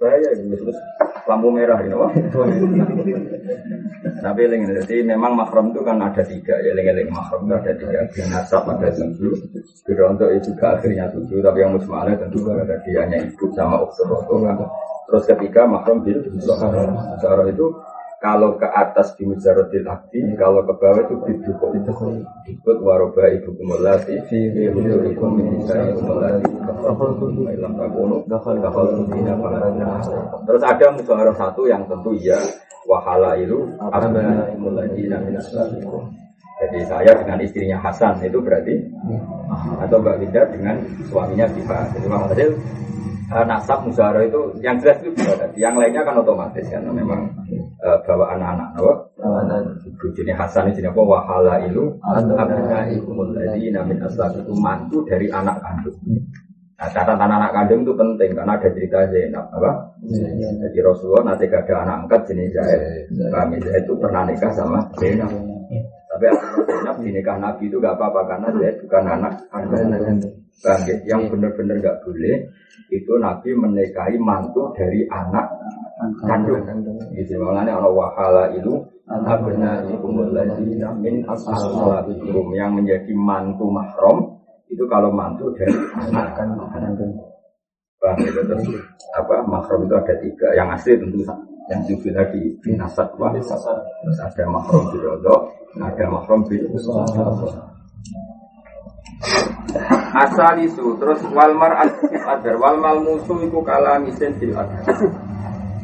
Bahaya 0.03 0.35
ini 0.35 0.57
terus 0.59 0.75
lampu 1.29 1.47
merah 1.47 1.79
ini 1.79 1.95
wah. 1.95 2.11
Tapi 4.19 4.39
eling 4.43 4.67
jadi 4.83 4.95
memang 5.07 5.31
makrom 5.37 5.71
itu 5.71 5.79
kan 5.85 5.95
ada 6.01 6.19
tiga 6.27 6.59
ya 6.59 6.75
eling 6.75 6.91
eling 6.91 7.07
makrom 7.07 7.47
itu 7.47 7.55
ada 7.55 7.71
tiga. 7.71 7.99
Yang 8.11 8.29
nasab 8.33 8.67
ada 8.67 8.91
tujuh. 8.91 9.31
untuk 9.87 10.29
itu 10.35 10.51
juga 10.51 10.75
akhirnya 10.75 11.07
tujuh. 11.13 11.39
Tapi 11.39 11.57
yang 11.63 11.71
musmalah 11.79 12.19
tentu 12.19 12.43
ada 12.51 12.75
dianya 12.83 13.23
ibu 13.23 13.45
sama 13.55 13.79
uktur 13.79 14.11
kan. 14.43 14.59
Terus 15.09 15.23
ketiga 15.27 15.67
makrom 15.67 16.01
bil 16.01 16.23
Soal 17.19 17.45
itu 17.51 17.67
kalau 18.23 18.55
ke 18.55 18.63
atas 18.63 19.19
di 19.19 19.27
mujarodil 19.27 19.83
abdi, 19.83 20.23
kalau 20.39 20.63
ke 20.63 20.71
bawah 20.79 21.03
itu 21.03 21.15
bidukul. 21.27 21.75
Ikut 22.47 22.77
waroba 22.79 23.27
ibu 23.27 23.51
kumulati, 23.51 24.15
bidukul 24.31 25.29
minisa 25.35 25.91
kumulati. 25.91 26.47
Ilam 27.51 27.75
takunu, 27.75 28.23
Terus 30.47 30.63
ada 30.63 30.85
mujarodah 30.95 31.35
satu 31.35 31.67
yang 31.67 31.83
tentu 31.83 32.15
ya, 32.15 32.39
wahala 32.87 33.35
itu 33.35 33.59
abna 33.91 34.55
muladi 34.55 35.11
Jadi 36.63 36.79
saya 36.87 37.11
dengan 37.11 37.43
istrinya 37.43 37.75
Hasan 37.83 38.23
itu 38.23 38.39
berarti 38.39 38.87
atau 39.83 39.99
Mbak 39.99 40.15
Winda 40.23 40.47
dengan 40.47 40.79
suaminya 41.11 41.43
Bifa. 41.51 41.91
Jadi 41.91 42.07
Bang 42.07 42.23
Fadil 42.31 42.55
uh, 43.31 43.45
nasab 43.47 43.85
musyawarah 43.87 44.25
itu 44.27 44.41
yang 44.59 44.75
jelas 44.81 44.99
itu 44.99 45.13
bisa 45.15 45.37
tadi. 45.39 45.63
Yang 45.63 45.75
lainnya 45.79 46.01
kan 46.03 46.19
otomatis 46.19 46.65
kan 46.67 46.83
memang 46.89 47.21
uh, 47.79 47.97
bawa 48.03 48.35
anak-anak 48.35 48.69
apa? 48.75 48.93
Ibu 49.87 50.05
jenis 50.17 50.35
Hasan 50.35 50.73
ini 50.73 50.89
apa? 50.89 51.01
Wahala 51.01 51.63
ilu 51.63 51.95
abna 52.03 52.89
ikumul 52.91 53.31
ladina 53.31 53.85
min 53.87 54.01
itu 54.03 54.53
mantu 54.59 55.05
dari 55.07 55.31
anak 55.31 55.61
kandung. 55.63 55.95
Nah, 56.73 56.89
catatan 56.91 57.31
anak 57.31 57.53
kandung 57.55 57.87
itu 57.87 57.93
penting 57.95 58.29
karena 58.35 58.59
ada 58.59 58.69
cerita 58.73 58.97
Zainab 59.07 59.45
apa? 59.55 59.71
Jadi 60.59 60.79
Rasulullah 60.83 61.31
nanti 61.31 61.47
ada 61.47 61.73
anak 61.85 61.95
angkat 62.03 62.21
jenis 62.27 62.51
Zaid. 62.51 62.81
Kami 63.31 63.55
Zaid 63.63 63.83
itu 63.87 63.93
pernah 63.95 64.27
nikah 64.27 64.51
sama 64.51 64.83
Zainab. 64.99 65.31
Tapi 66.11 66.25
Zainab 66.67 66.95
dinikah 66.99 67.37
Nabi 67.39 67.71
itu 67.71 67.79
gak 67.79 67.95
apa-apa 67.95 68.21
karena 68.35 68.47
Zaid 68.59 68.75
bukan 68.83 69.03
anak 69.07 69.33
kandung. 69.47 70.42
Yang 71.03 71.21
benar-benar 71.33 71.75
gak 71.81 71.97
boleh 72.05 72.35
itu 72.93 73.13
Nabi 73.17 73.49
menikahi 73.57 74.15
mantu 74.21 74.69
dari 74.77 75.03
anak 75.09 75.49
kandung. 76.23 76.61
Gitu. 77.15 77.35
Makanya 77.41 77.79
ana 77.81 77.89
wahala 77.89 78.53
itu 78.53 78.73
abna 79.09 79.81
min 81.01 81.25
yang 82.53 82.71
menjadi 82.75 83.11
mantu 83.17 83.65
mahram 83.67 84.17
itu 84.69 84.83
kalau 84.87 85.09
mantu 85.11 85.51
dari 85.57 85.73
anak 85.97 86.37
kandung. 86.37 87.11
Bang, 88.03 88.19
itu 88.19 88.41
terus 88.43 88.67
apa 89.15 89.47
mahram 89.47 89.87
itu 89.87 89.95
ada 89.95 90.15
tiga. 90.19 90.47
Yang 90.59 90.69
asli 90.75 90.91
tentu 90.99 91.19
yang 91.71 91.81
juga 91.87 92.09
tadi 92.19 92.51
binasat 92.59 93.07
wah 93.15 93.31
terus 93.31 94.19
ada 94.19 94.43
mahram 94.51 94.83
birodok, 94.91 95.41
ada 95.79 96.05
mahram 96.11 96.43
bil 96.43 96.67
Asal 100.13 100.61
isu 100.61 101.01
terus 101.01 101.19
walmar 101.33 101.73
adar 102.23 102.55
walmal 102.61 103.01
musuh 103.01 103.41
iku 103.41 103.65
kala 103.65 103.97
misen 103.97 104.37
fil 104.37 104.53
adar. 104.53 104.85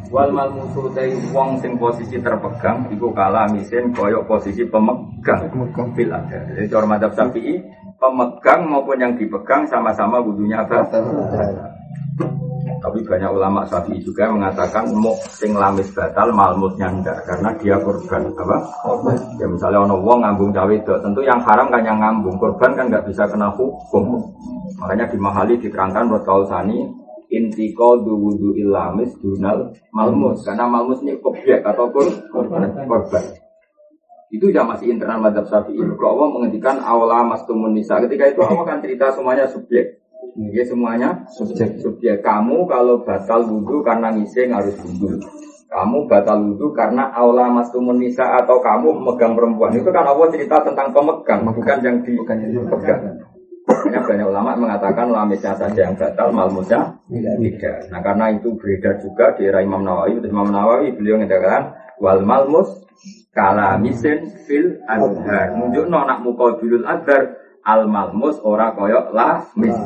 Walmal 0.09 0.49
musuh 0.53 0.89
dari 0.93 1.13
wong 1.33 1.61
sing 1.61 1.77
posisi 1.77 2.17
terpegang 2.21 2.89
iku 2.93 3.13
kala 3.13 3.49
misen 3.49 3.93
koyok 3.93 4.25
posisi 4.29 4.65
pemegang 4.65 5.49
fil 5.97 6.11
adar. 6.13 6.41
Jadi 6.53 6.65
cara 6.69 6.85
madhab 6.85 7.11
syafi'i 7.17 7.61
pemegang 7.97 8.61
maupun 8.69 8.97
yang 9.01 9.13
dipegang 9.17 9.65
sama-sama 9.69 10.21
wudhunya 10.21 10.65
apa? 10.65 10.85
Tapi 12.79 13.03
banyak 13.03 13.31
ulama 13.35 13.67
syafi'i 13.67 13.99
juga 13.99 14.31
mengatakan 14.31 14.87
mau 14.95 15.11
sing 15.35 15.51
lamis 15.51 15.91
batal 15.91 16.31
malmusnya 16.31 16.87
enggak 16.87 17.19
karena 17.27 17.49
dia 17.59 17.75
korban 17.83 18.23
apa? 18.31 18.57
Ya 19.35 19.45
misalnya 19.51 19.83
ono 19.83 19.99
wong 19.99 20.23
ngambung 20.23 20.55
cawe 20.55 20.71
itu 20.71 20.95
tentu 21.03 21.19
yang 21.19 21.43
haram 21.43 21.67
kan 21.67 21.83
yang 21.83 21.99
ngambung 21.99 22.39
korban 22.39 22.71
kan 22.79 22.87
nggak 22.87 23.03
bisa 23.03 23.27
kena 23.27 23.51
hukum. 23.51 24.23
Makanya 24.79 25.11
di 25.11 25.17
mahali 25.19 25.59
diterangkan 25.59 26.07
menurut 26.07 26.23
kausani 26.23 26.87
intiko 27.29 27.99
wudu 27.99 28.57
ilamis 28.57 29.13
dunal 29.21 29.75
malmus 29.93 30.41
karena 30.47 30.65
malmus 30.65 31.03
ini 31.03 31.19
objek 31.19 31.59
atau 31.61 31.91
korban. 31.91 32.71
korban. 32.87 33.23
Itu 34.29 34.53
ya 34.53 34.63
masih 34.63 34.93
internal 34.93 35.19
madhab 35.19 35.51
syafi'i. 35.51 35.83
Kalau 35.99 36.15
Allah 36.15 36.27
menghentikan 36.31 36.79
awla 36.79 37.27
mas 37.27 37.43
nisa 37.75 37.99
ketika 38.07 38.29
itu 38.29 38.39
Allah 38.45 38.63
kan 38.63 38.79
cerita 38.79 39.11
semuanya 39.11 39.49
subjek. 39.51 39.98
Ini 40.19 40.63
semuanya 40.67 41.23
subjek. 41.31 41.79
Subjek 41.79 42.19
kamu 42.19 42.67
kalau 42.67 42.99
batal 43.07 43.43
wudhu 43.47 43.79
karena 43.79 44.11
ngising 44.11 44.51
harus 44.51 44.75
wudhu. 44.83 45.15
Kamu 45.71 46.11
batal 46.11 46.43
wudhu 46.43 46.75
karena 46.75 47.07
aula 47.15 47.47
mastumun 47.47 47.99
nisa 47.99 48.27
atau 48.39 48.59
kamu 48.59 48.99
memegang 48.99 49.35
perempuan. 49.35 49.71
Itu 49.71 49.91
kan 49.95 50.03
Allah 50.03 50.27
cerita 50.27 50.59
tentang 50.63 50.91
pemegang, 50.91 51.47
bukan 51.47 51.77
yang 51.79 51.97
dipegang. 52.03 53.19
Banyak 53.69 54.01
banyak 54.01 54.25
ulama 54.25 54.57
mengatakan 54.57 55.13
lamisnya 55.13 55.53
saja 55.53 55.87
yang 55.87 55.93
batal, 55.93 56.33
malmusnya 56.33 56.99
tidak. 57.05 57.85
Nah 57.93 58.01
karena 58.01 58.33
itu 58.33 58.49
beredar 58.57 58.97
juga 58.97 59.37
di 59.37 59.45
era 59.45 59.61
Imam 59.61 59.85
Nawawi. 59.85 60.19
Imam 60.25 60.49
Nawawi 60.49 60.97
beliau 60.97 61.21
mengatakan 61.21 61.77
wal 62.01 62.25
malmus 62.25 62.81
kalamisin 63.31 64.25
fil 64.49 64.81
azhar. 64.89 65.53
Munjuk 65.53 65.85
nak 65.85 66.19
mukabilul 66.25 66.83
azhar 66.83 67.37
al 67.69 67.85
malmus 67.85 68.41
ora 68.41 68.73
koyok 68.73 69.13
mis 69.61 69.77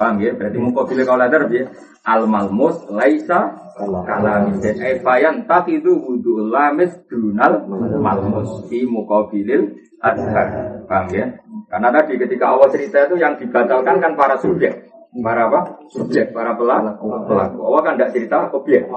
Paham 0.00 0.16
ya? 0.16 0.32
Berarti 0.32 0.56
pilih 0.56 1.04
kalau 1.04 1.28
ada 1.28 1.44
ya. 1.52 1.68
Al 2.08 2.24
malmus 2.24 2.88
laisa 2.88 3.52
kalamis. 3.76 4.64
Eh 4.64 4.96
fayan 5.04 5.44
tak 5.44 5.68
itu 5.68 5.92
wudu 5.92 6.48
lamis 6.48 6.96
dunal 7.04 7.68
malmus 8.00 8.64
di 8.72 8.88
mukabilil 8.88 9.76
adhar. 10.00 10.80
Paham 10.88 11.12
ya? 11.12 11.28
Karena 11.68 11.92
tadi 11.92 12.16
ketika 12.16 12.56
awal 12.56 12.72
cerita 12.72 13.04
itu 13.04 13.20
yang 13.20 13.36
dibatalkan 13.36 14.00
kan 14.00 14.16
para 14.16 14.40
subjek. 14.40 14.88
Para 15.20 15.50
apa? 15.50 15.84
Subjek, 15.90 16.32
para 16.32 16.54
pelaku. 16.54 17.06
Pelaku. 17.28 17.58
Awal 17.66 17.80
kan 17.82 17.94
tidak 17.98 18.10
cerita 18.16 18.36
objek. 18.50 18.88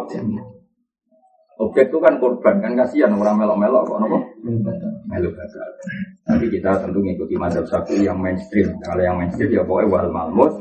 Objek 1.61 1.93
itu 1.93 1.97
kan 2.01 2.17
korban, 2.17 2.57
kan 2.65 2.73
kasihan 2.73 3.13
orang 3.13 3.37
melok-melok 3.37 3.85
kok 3.85 3.97
nopo? 4.01 4.19
Melok 5.05 5.33
gagal. 5.37 5.69
Tapi 6.25 6.45
kita 6.49 6.81
tentu 6.81 6.97
mengikuti 6.97 7.37
mazhab 7.37 7.65
satu 7.69 7.93
yang 8.01 8.17
mainstream. 8.17 8.73
Kalau 8.81 9.01
yang 9.05 9.21
mainstream 9.21 9.53
ya 9.53 9.61
pokoknya 9.61 9.93
wal 9.93 10.09
malmus 10.09 10.53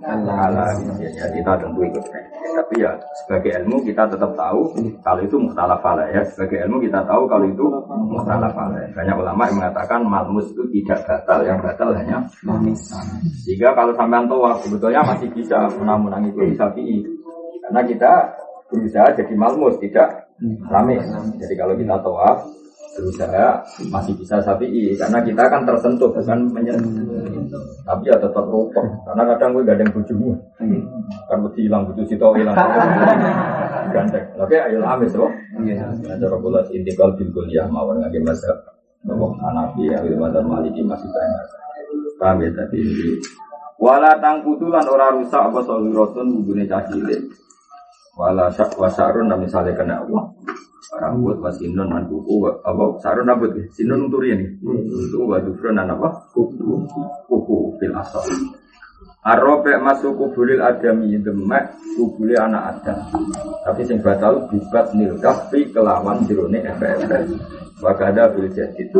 ala 0.00 0.66
ya, 0.98 1.26
kita 1.30 1.52
tentu 1.60 1.80
ikut. 1.84 2.04
Tapi 2.50 2.74
ya 2.82 2.92
sebagai 3.22 3.62
ilmu 3.62 3.84
kita 3.84 4.08
tetap 4.08 4.32
tahu 4.34 4.74
kalau 5.04 5.20
itu 5.22 5.36
muhtalaf 5.36 5.82
ya. 6.10 6.22
Sebagai 6.34 6.66
ilmu 6.66 6.82
kita 6.82 7.04
tahu 7.04 7.28
kalau 7.28 7.46
itu 7.46 7.66
muhtalaf 8.10 8.54
Banyak 8.96 9.16
ulama 9.16 9.42
yang 9.46 9.56
mengatakan 9.60 10.00
malmus 10.02 10.50
itu 10.50 10.64
tidak 10.80 11.04
batal, 11.04 11.44
yang 11.44 11.58
batal 11.60 11.94
hanya 11.94 12.26
manis. 12.42 12.90
Jika 13.44 13.76
kalau 13.76 13.92
sampai 13.94 14.24
tahu 14.26 14.40
sebetulnya 14.66 15.00
masih 15.04 15.28
bisa 15.30 15.68
menang-menang 15.78 16.26
itu 16.32 16.58
Syafi'i. 16.58 17.04
Karena 17.60 17.86
kita 17.86 18.12
berusaha 18.66 19.14
jadi 19.14 19.34
malmus, 19.36 19.78
tidak 19.78 20.29
rame. 20.68 20.96
Jadi 21.36 21.54
kalau 21.56 21.74
kita 21.76 21.96
tawaf 22.00 22.38
berusaha 22.90 23.62
masih 23.86 24.18
bisa 24.18 24.42
sapi 24.42 24.66
karena 24.98 25.22
kita 25.22 25.46
kan 25.46 25.62
tersentuh 25.62 26.10
bukan 26.10 26.50
menyentuh 26.50 27.54
tapi 27.86 28.10
ya 28.10 28.18
tetap 28.18 28.44
rupok 28.50 28.82
karena 29.06 29.22
kadang 29.34 29.50
gue 29.56 29.64
gandeng 29.64 29.90
bujumu. 29.94 30.34
Kan 31.30 31.38
mesti 31.42 31.60
hilang 31.66 31.86
bujuk 31.86 32.06
situ 32.10 32.26
hilang 32.36 32.54
gandeng. 33.94 34.24
Tapi 34.34 34.54
ayo 34.58 34.78
amis 34.84 35.14
loh 35.14 35.30
iya. 35.62 35.86
Cara 35.94 36.36
bola 36.36 36.60
intikal 36.74 37.14
bil 37.14 37.30
kuliah 37.30 37.66
mawar 37.70 37.96
ngaji 37.98 38.20
masa 38.22 38.50
Nopo 39.00 39.32
Hanafi, 39.40 39.88
Awil 39.96 40.20
Madar 40.20 40.44
Maliki 40.44 40.84
masih 40.84 41.08
banyak. 41.08 41.44
Paham 42.20 42.44
ya 42.44 42.52
tadi. 42.52 42.84
Wala 43.80 44.12
tangkutulan 44.20 44.84
ora 44.84 45.08
rusak 45.08 45.40
apa 45.40 45.64
sohirosun 45.64 46.36
hubungi 46.36 46.68
cacile. 46.68 47.16
Wala 48.20 48.52
syak 48.52 48.76
wasarun 48.76 49.32
dan 49.32 49.40
misalnya 49.40 49.72
kena 49.72 50.04
Allah. 50.04 50.28
Rambut 51.00 51.40
wasinun 51.40 51.88
dan 51.88 52.04
kuku 52.04 52.44
apa 52.44 53.00
sarun 53.00 53.24
rambut 53.24 53.56
sinun 53.72 54.12
untuk 54.12 54.20
ini. 54.28 54.44
Itu 54.60 55.24
wadufrun 55.24 55.80
dan 55.80 55.88
apa? 55.88 56.28
Kuku 56.36 56.84
kuku 57.24 57.80
fil 57.80 57.96
asal. 57.96 58.20
Arrobe 59.24 59.72
masuk 59.80 60.20
kubulil 60.20 60.60
adami 60.60 61.16
demek 61.16 61.72
kubuli 61.96 62.36
anak 62.36 62.84
adam. 62.84 63.08
Tapi 63.64 63.88
sing 63.88 64.04
batal 64.04 64.44
bibat 64.52 64.92
nil 64.92 65.16
kafi 65.16 65.72
kelawan 65.72 66.20
jirone 66.28 66.60
efek-efek. 66.60 67.24
Wakada 67.80 68.36
bil 68.36 68.52
jadid. 68.52 68.92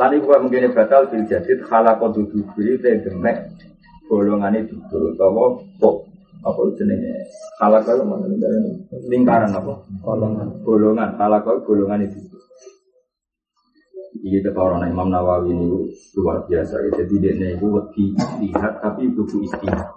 Lan 0.00 0.10
iku 0.16 0.32
mungkin 0.40 0.72
batal 0.72 1.12
bil 1.12 1.28
jadid 1.28 1.60
khalaqatu 1.68 2.24
duburi 2.32 2.80
te 2.80 2.96
demek 3.04 3.52
golongane 4.08 4.64
dubur 4.64 5.12
utawa 5.12 5.60
kok 5.76 6.07
apa 6.42 6.60
jenenge 6.78 7.14
khalaqah 7.58 7.98
mana 8.06 8.26
lingkaran 9.10 9.50
apa 9.50 9.72
golongan 10.04 10.48
golongan 10.62 11.10
khalaqah 11.18 11.56
golongan 11.66 12.06
itu 12.06 12.20
Iya 14.18 14.50
ketara 14.50 14.82
Imam 14.88 15.14
Nawawi 15.14 15.54
ini 15.54 15.68
luar 16.18 16.42
biasa 16.50 16.74
ya. 16.74 16.90
Jadi 17.04 17.14
dia 17.22 17.54
itu 17.54 17.66
wedi 17.70 18.10
lihat 18.42 18.82
tapi 18.82 19.06
buku 19.14 19.46
istihad. 19.46 19.88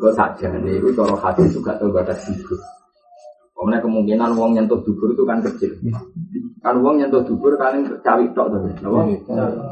Kau 0.00 0.10
saja 0.10 0.48
nih, 0.58 0.80
itu 0.80 0.90
cara 0.96 1.14
hati 1.20 1.46
juga 1.52 1.76
tahu 1.78 1.92
batas 1.92 2.18
hidup. 2.26 2.58
Karena 3.62 3.78
kemungkinan 3.78 4.34
uang 4.34 4.50
nyentuh 4.58 4.82
dubur 4.82 5.14
itu 5.14 5.22
kan 5.22 5.38
kecil. 5.38 5.70
Kan 6.58 6.82
uang 6.82 6.98
nyentuh 6.98 7.22
dubur 7.22 7.54
kalian 7.54 7.86
cari 8.02 8.26
tok 8.34 8.50
tuh. 8.50 8.60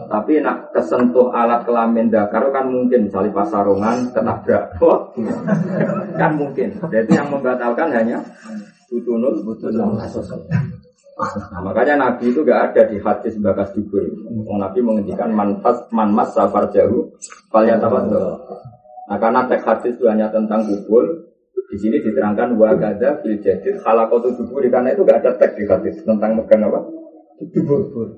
Tapi 0.07 0.38
nak 0.38 0.70
kesentuh 0.70 1.35
alat 1.35 1.66
kelamin 1.66 2.07
dakar 2.07 2.55
kan 2.55 2.70
mungkin 2.70 3.11
misalnya 3.11 3.35
pas 3.35 3.50
sarungan 3.50 4.14
ketabrak. 4.14 4.79
kan 6.14 6.31
mungkin. 6.38 6.70
Jadi 6.87 7.11
yang 7.11 7.35
membatalkan 7.35 7.90
hanya 7.90 8.22
butunul 8.87 9.42
butunul 9.42 9.98
Nah, 11.20 11.61
makanya 11.61 12.00
Nabi 12.00 12.33
itu 12.33 12.40
gak 12.40 12.72
ada 12.72 12.88
di 12.88 12.96
hadis 12.96 13.37
bakas 13.44 13.76
dubur. 13.76 14.00
Nabi 14.57 14.81
menghentikan 14.81 15.29
manmas 15.92 16.33
safar 16.33 16.72
jauh 16.72 17.12
tabat 17.53 18.09
Nah 19.11 19.18
karena 19.18 19.42
teks 19.50 19.66
hadis 19.66 19.92
itu 19.98 20.07
hanya 20.07 20.31
tentang 20.31 20.62
kubur, 20.64 21.30
di 21.70 21.76
sini 21.78 22.02
diterangkan 22.02 22.59
wagada 22.59 23.22
fil 23.22 23.38
jadid 23.38 23.78
halakotu 23.87 24.35
dubur 24.35 24.66
karena 24.66 24.90
itu 24.90 25.06
gak 25.06 25.22
ada 25.22 25.38
teks 25.38 25.54
di 25.54 25.64
hadis 25.70 26.02
tentang 26.02 26.35
megang 26.35 26.66
apa? 26.66 26.83
Dubur. 27.54 28.11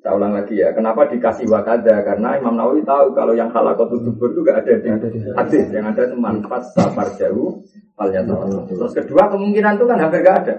Saya 0.00 0.16
ulang 0.16 0.32
lagi 0.32 0.56
ya, 0.56 0.72
kenapa 0.72 1.04
dikasih 1.12 1.44
wakada? 1.52 2.00
Karena 2.00 2.40
Imam 2.40 2.56
Nawawi 2.56 2.80
tahu 2.88 3.12
kalau 3.12 3.36
yang 3.36 3.52
halakotu 3.52 4.00
dubur 4.00 4.32
itu 4.32 4.40
gak 4.40 4.64
ada 4.64 4.80
di 4.80 4.88
hadis, 5.36 5.68
yang 5.68 5.92
ada 5.92 6.08
itu 6.08 6.16
manfas 6.16 6.72
safar 6.72 7.12
jauh 7.20 7.60
Terus 8.00 8.92
kedua 8.96 9.28
kemungkinan 9.28 9.76
itu 9.76 9.84
kan 9.84 10.00
hampir 10.00 10.24
gak 10.24 10.36
ada. 10.48 10.54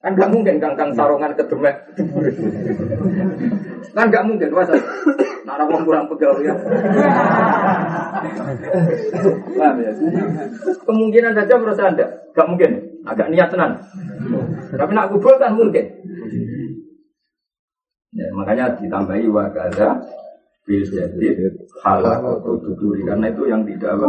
Kan 0.00 0.16
gak 0.16 0.32
mungkin 0.32 0.56
kangkang 0.56 0.96
sarongan 0.96 1.36
ke 1.36 1.44
demek. 1.44 1.76
kan 3.92 4.06
gak 4.08 4.24
mungkin 4.24 4.48
masa. 4.48 4.72
Nara 5.44 5.64
wong 5.68 5.84
kurang 5.84 6.08
pegawai 6.08 6.40
ya. 6.40 6.54
ya. 9.60 9.92
Kemungkinan 10.88 11.36
saja 11.36 11.54
menurut 11.60 11.76
Anda 11.76 12.06
gak 12.32 12.48
mungkin. 12.48 12.70
Agak 13.04 13.28
niat 13.28 13.52
tenan. 13.52 13.76
Tapi 14.72 14.92
nak 14.96 15.12
kubur 15.12 15.36
kan 15.36 15.52
mungkin. 15.52 15.84
Ya, 18.10 18.26
makanya 18.34 18.74
ditambahi 18.80 19.28
wakaza 19.30 20.00
bil 20.64 20.84
jadid 20.86 21.38
halal 21.82 22.40
atau 22.40 22.58
tuturi 22.58 23.06
karena 23.06 23.26
itu 23.32 23.42
yang 23.48 23.62
tidak 23.64 23.96
apa 23.96 24.08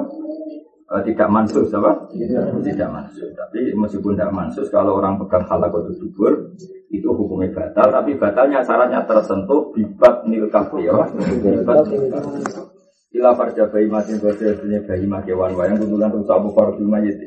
uh, 0.92 1.02
tidak 1.08 1.30
mansus 1.32 1.72
apa? 1.72 2.12
Tidak, 2.12 2.60
tidak 2.68 2.90
mansus. 2.92 3.32
Tapi 3.32 3.72
meskipun 3.72 4.20
tidak 4.20 4.36
mansus, 4.36 4.68
kalau 4.68 5.00
orang 5.00 5.16
pegang 5.16 5.48
halak 5.48 5.72
itu 5.72 6.04
dubur, 6.04 6.52
itu 6.92 7.08
hukumnya 7.08 7.56
batal. 7.56 7.88
Tapi 7.88 8.20
batalnya 8.20 8.60
syaratnya 8.62 9.08
tersentuh 9.08 9.72
bibat 9.72 10.28
nil 10.28 10.52
kafir. 10.52 10.92
Bibat 10.92 11.88
Ila 13.12 13.36
farja 13.36 13.68
bayi 13.68 13.92
mati 13.92 14.16
dosa 14.16 14.56
dunia 14.56 14.88
bayi 14.88 15.04
mati 15.04 15.36
wan 15.36 15.52
wayang 15.52 15.84
kudulan 15.84 16.16
rusak 16.16 16.38
bukar 16.48 16.80
di 16.80 16.88
mayit. 16.88 17.20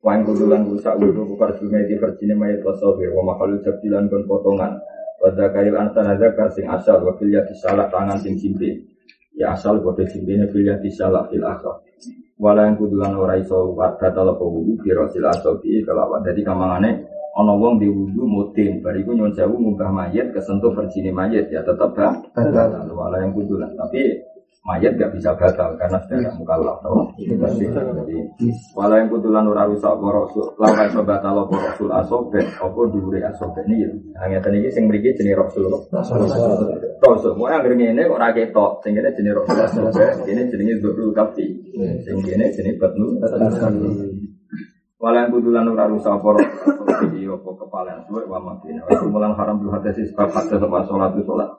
Wayang 0.00 0.24
kudulan 0.24 0.64
rusak 0.64 0.96
bukar 0.96 1.60
di 1.60 1.68
mayit 1.68 1.92
verjine 2.00 2.32
mayit 2.32 2.64
wasobir. 2.64 3.12
Wa 3.12 3.20
makalu 3.20 3.60
jabilan 3.60 4.08
kon 4.08 4.24
potongan. 4.24 4.80
Pada 5.20 5.52
kail 5.52 5.76
ansan 5.76 6.08
azakar 6.08 6.48
sing 6.56 6.64
asal 6.68 7.04
wakil 7.04 7.28
ya 7.28 7.44
disalak 7.44 7.92
tangan 7.92 8.16
sing 8.16 8.40
simpi. 8.40 8.95
Ya 9.36 9.52
asal 9.52 9.84
bodoh 9.84 10.08
simpine 10.08 10.48
fil 10.48 10.64
ya 10.64 10.80
disalak 10.80 11.28
fil 11.28 11.44
asal. 11.44 11.84
Wala 12.36 12.68
yang 12.68 12.76
kudulan 12.80 13.16
ora 13.16 13.36
iso 13.36 13.72
warga 13.72 14.12
tala 14.12 14.36
wudu 14.36 14.80
biro 14.80 15.08
sila 15.12 15.32
asobi 15.32 15.84
kelawan. 15.84 16.24
Jadi 16.24 16.40
kamangane 16.40 16.90
ana 17.36 17.52
wong 17.52 17.76
di 17.76 17.88
wudu 17.88 18.24
mutin 18.24 18.80
bariku 18.80 19.12
nyuwun 19.12 19.36
sewu 19.36 19.56
munggah 19.60 19.92
mayit 19.92 20.32
kesentuh 20.32 20.72
verjine 20.72 21.12
mayit 21.12 21.52
ya 21.52 21.60
tetap 21.60 21.92
batal. 21.92 22.24
Wala 22.92 23.20
yang 23.20 23.36
kudulan. 23.36 23.76
Tapi 23.76 24.24
mayat 24.66 24.98
gak 24.98 25.14
bisa 25.14 25.30
batal 25.38 25.78
karena 25.78 25.98
sudah 26.02 26.18
tidak 26.18 26.34
mukallaf 26.34 26.78
no? 26.82 27.14
jadi 27.14 28.18
walau 28.74 28.96
yang 28.98 29.06
kutulan 29.06 29.46
ora 29.46 29.62
rusak 29.70 29.94
apa 29.94 30.06
rasul 30.10 30.46
lawan 30.58 30.90
iso 30.90 31.00
batal 31.06 31.46
apa 31.46 31.54
rasul 31.54 31.88
asobe 31.94 32.42
apa 32.42 32.80
dhuwure 32.90 33.22
asobe 33.22 33.62
ini 33.70 33.86
ya. 33.86 33.90
Hanya 34.26 34.42
tadi 34.42 34.58
ini 34.58 34.68
sing 34.74 34.90
mriki 34.90 35.14
jenenge 35.14 35.38
rasul. 35.38 35.70
Rasul. 35.70 37.32
Mau 37.38 37.46
yang 37.46 37.62
ngene 37.62 38.10
kok 38.10 38.18
ora 38.18 38.34
ketok 38.34 38.82
sing 38.82 38.98
kene 38.98 39.14
jenenge 39.14 39.38
rasul 39.38 39.58
asobe 39.62 40.04
ini 40.26 40.42
jenenge 40.50 40.74
dzurul 40.82 41.14
kafi 41.14 41.46
sing 42.02 42.16
kene 42.26 42.50
jenenge 42.50 42.82
batnu 42.82 43.06
Walau 44.96 45.20
yang 45.22 45.30
kutulan 45.30 45.70
ora 45.70 45.86
rusak 45.86 46.10
apa 46.10 46.28
rasul 46.42 46.76
iki 47.14 47.28
apa 47.28 47.50
kepalan 47.54 47.98
suwe 48.08 48.24
wa 48.26 48.38
makin 48.40 48.80
mulan 49.12 49.36
haram 49.36 49.60
bil 49.60 49.70
hadis 49.70 50.08
sebab 50.10 50.32
hadis 50.32 50.58
apa 50.58 50.78
salat 50.88 51.12
salat 51.22 51.50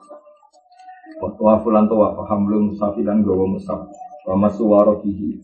Wa 1.18 1.58
fulan 1.62 1.90
tuwa 1.90 2.14
fahamlum 2.14 2.74
musafilan 2.74 3.22
gawa 3.26 3.44
musaf. 3.46 3.80
Wa 4.26 4.34
masuwaro 4.38 5.02
kihi. 5.02 5.34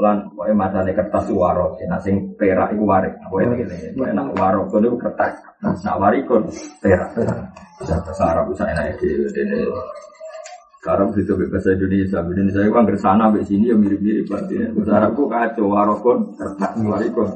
Lan 0.00 0.32
wae 0.32 0.52
matane 0.56 0.96
kertas 0.96 1.28
suwaro. 1.28 1.76
Nah 1.88 2.00
sing 2.00 2.32
perak 2.36 2.72
iku 2.72 2.84
warik. 2.88 3.16
Wae 3.28 3.44
ngene. 3.44 3.96
Wae 4.00 4.12
nak 4.16 4.32
waro 4.36 4.64
kono 4.68 4.96
kertas. 4.96 5.36
Nak 5.60 5.96
warik 6.00 6.24
kon 6.24 6.48
perak. 6.80 7.12
Bahasa 7.80 8.24
Arab 8.28 8.52
bisa 8.52 8.68
enak 8.68 9.00
dene. 9.32 9.64
Sekarang 10.80 11.12
itu 11.12 11.36
bahasa 11.36 11.76
Indonesia, 11.76 12.24
Indonesia 12.24 12.64
itu 12.64 12.72
angker 12.72 12.96
sana 12.96 13.28
sampai 13.28 13.44
sini 13.44 13.68
ya 13.68 13.76
mirip-mirip 13.76 14.24
berarti. 14.24 14.64
Bahasa 14.72 14.92
Arabku 14.96 15.28
kacau, 15.28 15.68
warokon, 15.68 16.18
kertas, 16.40 16.72
warikon, 16.80 17.28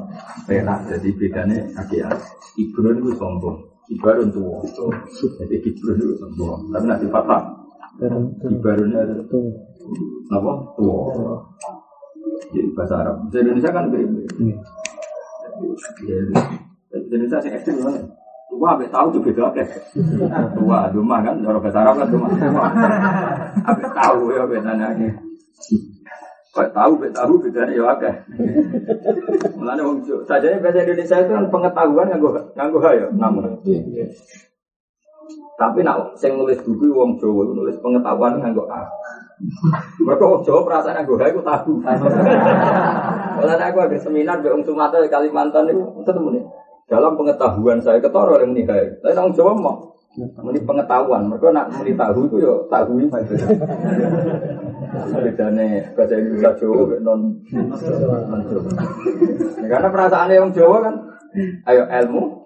perak. 0.49 0.81
Jadi 0.89 1.09
bedanya 1.13 1.61
kaki 1.77 2.01
ya. 2.01 2.09
Ibrun 2.57 3.05
itu 3.05 3.13
sombong. 3.13 3.61
Ibarun 3.93 4.33
tuh. 4.33 4.65
Jadi 5.37 5.61
Ibrun 5.61 5.93
itu 5.93 6.17
sombong. 6.17 6.73
Tapi 6.73 6.85
nanti 6.89 7.05
patah. 7.05 7.45
Ibarun 8.45 8.91
itu 8.91 9.39
apa? 10.33 10.51
Tua. 10.75 11.39
Jadi 12.51 12.69
bahasa 12.75 12.99
Arab. 12.99 13.15
Bahasa 13.27 13.37
Indonesia 13.39 13.71
kan 13.71 13.87
mirip-mirip. 13.87 14.31
Indonesia 16.91 17.37
sih 17.39 17.51
ekstrim 17.55 17.79
mana? 17.79 18.03
Tua 18.51 18.67
abis 18.75 18.91
tahu 18.91 19.07
juga 19.15 19.31
beda 19.31 19.43
oke. 19.51 19.63
Tua 20.59 20.79
rumah 20.91 21.19
kan, 21.23 21.39
orang 21.43 21.61
bahasa 21.63 21.79
Arab 21.83 21.95
kan 22.03 22.07
rumah. 22.11 22.31
Abis 23.63 23.89
tahu 23.95 24.21
ya 24.35 24.43
bedanya. 24.43 24.87
Kau 26.55 26.63
tahu, 26.71 26.91
bet 27.03 27.11
tahu 27.11 27.35
bedanya 27.43 27.75
ya 27.75 27.83
oke. 27.83 28.11
Mulanya 29.59 29.83
wong 29.83 29.97
saja 30.23 30.55
bahasa 30.59 30.83
Indonesia 30.83 31.15
itu 31.19 31.31
kan 31.31 31.45
pengetahuan 31.51 32.07
nganggo 32.11 32.29
nganggo 32.55 32.79
ya 32.91 33.07
namun. 33.15 33.59
Tapi 35.55 35.79
nak 35.87 36.11
sing 36.19 36.35
nulis 36.35 36.59
buku 36.63 36.91
wong 36.91 37.15
Jawa 37.15 37.47
nulis 37.55 37.79
pengetahuan 37.79 38.39
nganggo 38.43 38.67
A. 38.67 38.83
Mereka 40.03 40.23
wong 40.23 40.41
Jawa 40.43 40.59
perasaan 40.67 40.95
nganggo 40.99 41.15
A 41.15 41.25
iku 41.31 41.41
tabu. 41.43 41.71
Kalau 43.35 43.55
aku 43.55 43.77
ada 43.79 43.97
seminar 43.99 44.43
di 44.43 44.51
Sumatera 44.63 45.07
Kalimantan 45.07 45.71
itu 45.71 45.83
ketemu 46.03 46.39
nih. 46.39 46.43
Dalam 46.85 47.17
pengetahuan 47.17 47.81
saya 47.81 47.97
ketoro 47.97 48.37
yang 48.37 48.53
menikah. 48.53 48.77
Tapi 49.01 49.15
orang 49.15 49.33
Jawa 49.33 49.51
mau 49.57 49.95
Meni 50.15 50.63
pengetahuan, 50.63 51.27
mereka 51.27 51.51
nak 51.51 51.67
meni 51.75 51.91
tahu 51.91 52.23
itu 52.31 52.39
yo 52.39 52.63
tahu 52.71 53.03
ini. 53.03 53.11
Bedane 55.11 55.91
bahasa 55.91 56.15
Indonesia 56.15 56.55
Jawa 56.55 56.95
non. 57.03 57.35
Ya, 59.59 59.67
Karena 59.75 59.91
perasaan 59.91 60.31
yang 60.31 60.55
Jawa 60.55 60.87
kan, 60.87 60.95
ayo 61.67 61.83
ilmu. 61.83 62.44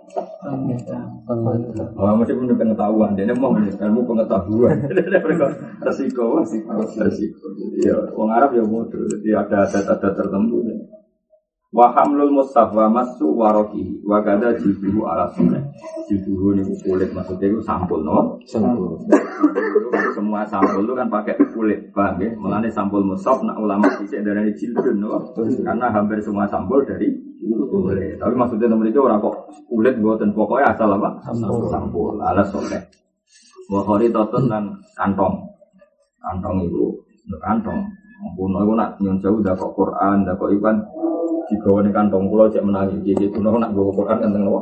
Oh, 1.99 2.15
mesti 2.17 2.33
punya 2.33 2.55
pengetahuan. 2.55 3.13
Dia 3.13 3.35
mau 3.35 3.53
ilmu 3.53 4.01
pengetahuan. 4.07 4.77
resiko, 5.85 6.41
resiko, 6.41 6.73
resiko. 6.97 7.47
Ya, 7.83 7.95
orang 8.15 8.33
Arab 8.39 8.49
ya 8.57 8.63
bodoh. 8.65 9.05
Jadi 9.05 9.29
ada 9.35 9.67
adat-adat 9.67 10.13
tertentu. 10.17 10.65
Wa 11.69 11.93
hamlul 11.93 12.33
mushaf 12.33 12.73
wa 12.73 12.89
masu 12.89 13.29
waroki 13.37 14.01
wa 14.01 14.25
kada 14.25 14.57
jibuhu 14.57 15.05
ala 15.05 15.29
sunnah. 15.37 15.61
Jibuhu 16.09 16.57
ini 16.57 16.65
kulit 16.81 17.13
maksudnya 17.13 17.45
itu 17.45 17.61
sampul 17.61 18.01
no. 18.01 18.41
Sampul. 18.49 18.97
Semua 20.17 20.41
sampul 20.49 20.81
itu 20.81 20.97
kan 20.97 21.05
pakai 21.13 21.37
kulit, 21.53 21.93
paham 21.93 22.17
ya? 22.25 22.33
Mengenai 22.33 22.73
sampul 22.73 23.05
mushaf, 23.05 23.45
nak 23.45 23.61
ulama 23.61 23.85
bisa 24.01 24.17
dari 24.17 24.49
jildun 24.57 24.97
no. 24.97 25.29
Karena 25.37 25.93
hampir 25.93 26.17
semua 26.25 26.49
sampul 26.49 26.81
dari 26.89 27.28
Tapi 28.19 28.33
maksudnya 28.35 28.67
nomor 28.67 28.91
itu 28.91 28.99
orang 28.99 29.23
kok 29.23 29.47
kulit 29.71 29.95
buatan 29.95 30.35
pokoknya 30.35 30.75
asal 30.75 30.91
apa? 30.91 31.09
Sampul. 31.23 31.71
Sampul. 31.71 32.13
Ala 32.19 32.43
soleh. 32.43 32.83
Wa 33.71 33.79
khori 33.85 34.11
totun 34.11 34.51
dan 34.51 34.75
kantong. 34.99 35.39
Kantong 36.19 36.67
itu 36.67 36.99
kantong. 37.39 37.79
Kuno 38.35 38.59
itu 38.67 38.73
nak 38.75 38.99
nyon 38.99 39.15
jauh 39.23 39.39
dah 39.39 39.55
kok 39.55 39.71
Quran, 39.79 40.27
dah 40.27 40.35
kok 40.35 40.51
ikan 40.51 40.83
digawa 41.47 41.79
ning 41.79 41.95
kantong 41.95 42.27
kula 42.27 42.51
cek 42.51 42.67
menangi 42.67 42.99
iki 43.07 43.31
kuno 43.31 43.55
nak 43.55 43.71
gawa 43.71 43.91
Quran 43.95 44.17
enten 44.27 44.43
napa? 44.43 44.61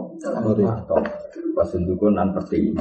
Kantong. 0.53 1.05
Pas 1.57 1.65
sundukun 1.65 2.13
nan 2.13 2.29
peti. 2.37 2.77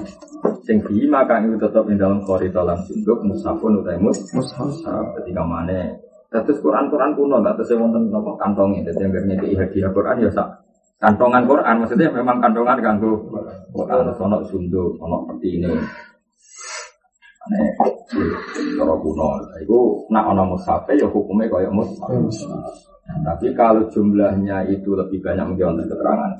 Sing 0.68 0.84
di 0.84 1.08
maka 1.08 1.40
itu 1.40 1.56
tetap 1.56 1.88
di 1.88 1.96
dalam 1.96 2.20
khori 2.20 2.52
dalam 2.52 2.76
sunduk 2.84 3.24
musafun 3.24 3.80
utai 3.80 3.96
mus. 3.96 4.20
Mushaf. 4.36 4.84
Ketika 5.16 5.40
mana 5.40 5.96
Terus 6.26 6.58
Quran-Quran 6.58 7.14
kuno, 7.14 7.38
tak 7.40 7.54
terus 7.62 7.78
wonten 7.78 8.10
napa 8.10 8.34
kantongnya. 8.36 8.90
Jadi 8.90 9.06
yang 9.06 9.12
bernyata 9.14 9.46
hadiah 9.46 9.90
Quran 9.94 10.22
ya 10.26 10.30
sak 10.34 10.48
kantongan 10.96 11.44
Quran 11.44 11.74
maksudnya 11.84 12.08
memang 12.08 12.40
kantongan 12.40 12.80
kanggo 12.80 13.20
Quran 13.72 14.16
ono 14.16 14.38
sunduk, 14.48 14.96
ono 14.96 15.28
peti 15.28 15.60
ini. 15.60 15.68
Ane 17.46 17.62
cara 18.74 18.94
kuno. 18.96 19.28
Iku 19.60 20.08
nak 20.10 20.24
ono 20.32 20.56
mushafe 20.56 20.96
ya 20.96 21.06
hukumnya 21.06 21.52
kaya 21.52 21.70
mushaf. 21.70 22.10
Tapi 23.06 23.54
kalau 23.54 23.86
jumlahnya 23.86 24.66
itu 24.66 24.98
lebih 24.98 25.22
banyak 25.22 25.46
mungkin 25.46 25.78
wonten 25.78 25.86
keterangan. 25.86 26.32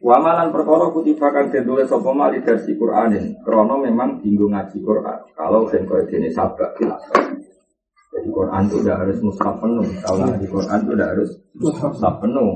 Wamalan 0.00 0.48
perkara 0.56 0.88
kutiba 0.88 1.28
kang 1.28 1.52
den 1.52 1.68
tulis 1.68 1.84
sapa 1.84 2.10
mali 2.16 2.40
versi 2.40 2.72
Quranin. 2.80 3.44
Krono 3.44 3.76
memang 3.76 4.24
dinggo 4.24 4.48
ngaji 4.48 4.78
Quran. 4.80 5.20
Kalau 5.36 5.68
sing 5.68 5.84
koyo 5.84 6.08
dene 6.08 6.32
sabak. 6.32 6.80
Jadi 8.14 8.30
Quran 8.30 8.62
itu 8.70 8.76
udah 8.86 8.94
harus 8.94 9.18
mushaf 9.26 9.54
penuh. 9.58 9.86
Kalau 10.06 10.16
ngaji 10.22 10.46
Quran 10.46 10.78
itu 10.86 10.90
udah 10.94 11.08
harus 11.10 11.30
mushaf 11.58 12.14
penuh. 12.22 12.50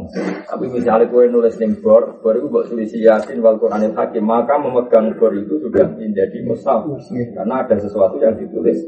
Tapi 0.47 0.65
misalnya 0.71 1.11
kue 1.11 1.27
nulis 1.27 1.59
ning 1.59 1.75
bor, 1.83 2.23
bor 2.23 2.35
itu 2.39 2.47
buat 2.47 2.71
tulis 2.71 2.95
yasin 2.95 3.43
wal 3.43 3.59
Quranil 3.59 3.91
hakim, 3.99 4.23
maka 4.23 4.55
memegang 4.55 5.11
bor 5.19 5.35
itu 5.35 5.59
sudah 5.59 5.91
menjadi 5.99 6.39
mushaf. 6.47 6.87
Karena 7.11 7.67
ada 7.67 7.75
sesuatu 7.75 8.23
yang 8.23 8.39
ditulis 8.39 8.79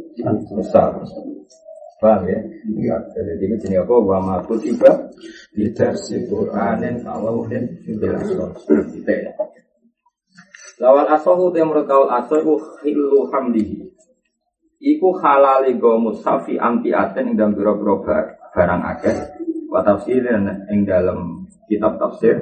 mushaf. 0.54 0.94
Paham 2.00 2.24
ya? 2.24 2.40
Ya, 2.80 2.96
Jadi 3.12 3.44
itu 3.44 3.56
jenis 3.66 3.84
apa? 3.84 3.92
Wa 3.92 4.18
ma 4.24 4.40
kutiba 4.46 4.88
bidarsi 5.52 6.24
Qur'anin 6.30 7.04
tawawin 7.04 7.66
bil 7.84 8.14
asor. 8.16 8.56
Ya. 9.04 9.36
Lawal 10.80 11.12
asohu 11.12 11.52
te 11.52 11.60
menurut 11.60 11.84
kaul 11.84 12.08
asoh 12.08 12.40
iku 12.40 12.54
hilu 12.86 13.28
hamdihi. 13.28 13.89
Iku 14.80 15.12
halali 15.20 15.76
go 15.76 16.00
musafi 16.00 16.56
amti 16.56 16.88
aten 16.88 17.28
ing 17.28 17.34
dalam 17.36 17.52
biro-biro 17.52 18.00
bar- 18.00 18.40
barang 18.56 18.82
akeh. 18.96 19.16
Wa 19.68 19.84
tafsirin 19.84 20.48
ing 20.72 20.88
dalam 20.88 21.44
kitab 21.68 22.00
tafsir. 22.00 22.40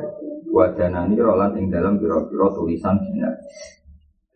Wa 0.48 0.70
rolan 0.72 1.59
ing 1.59 1.66
dalam 1.68 1.98
biro-biro 1.98 2.55
tulisan 2.55 2.94
dina. 3.03 3.35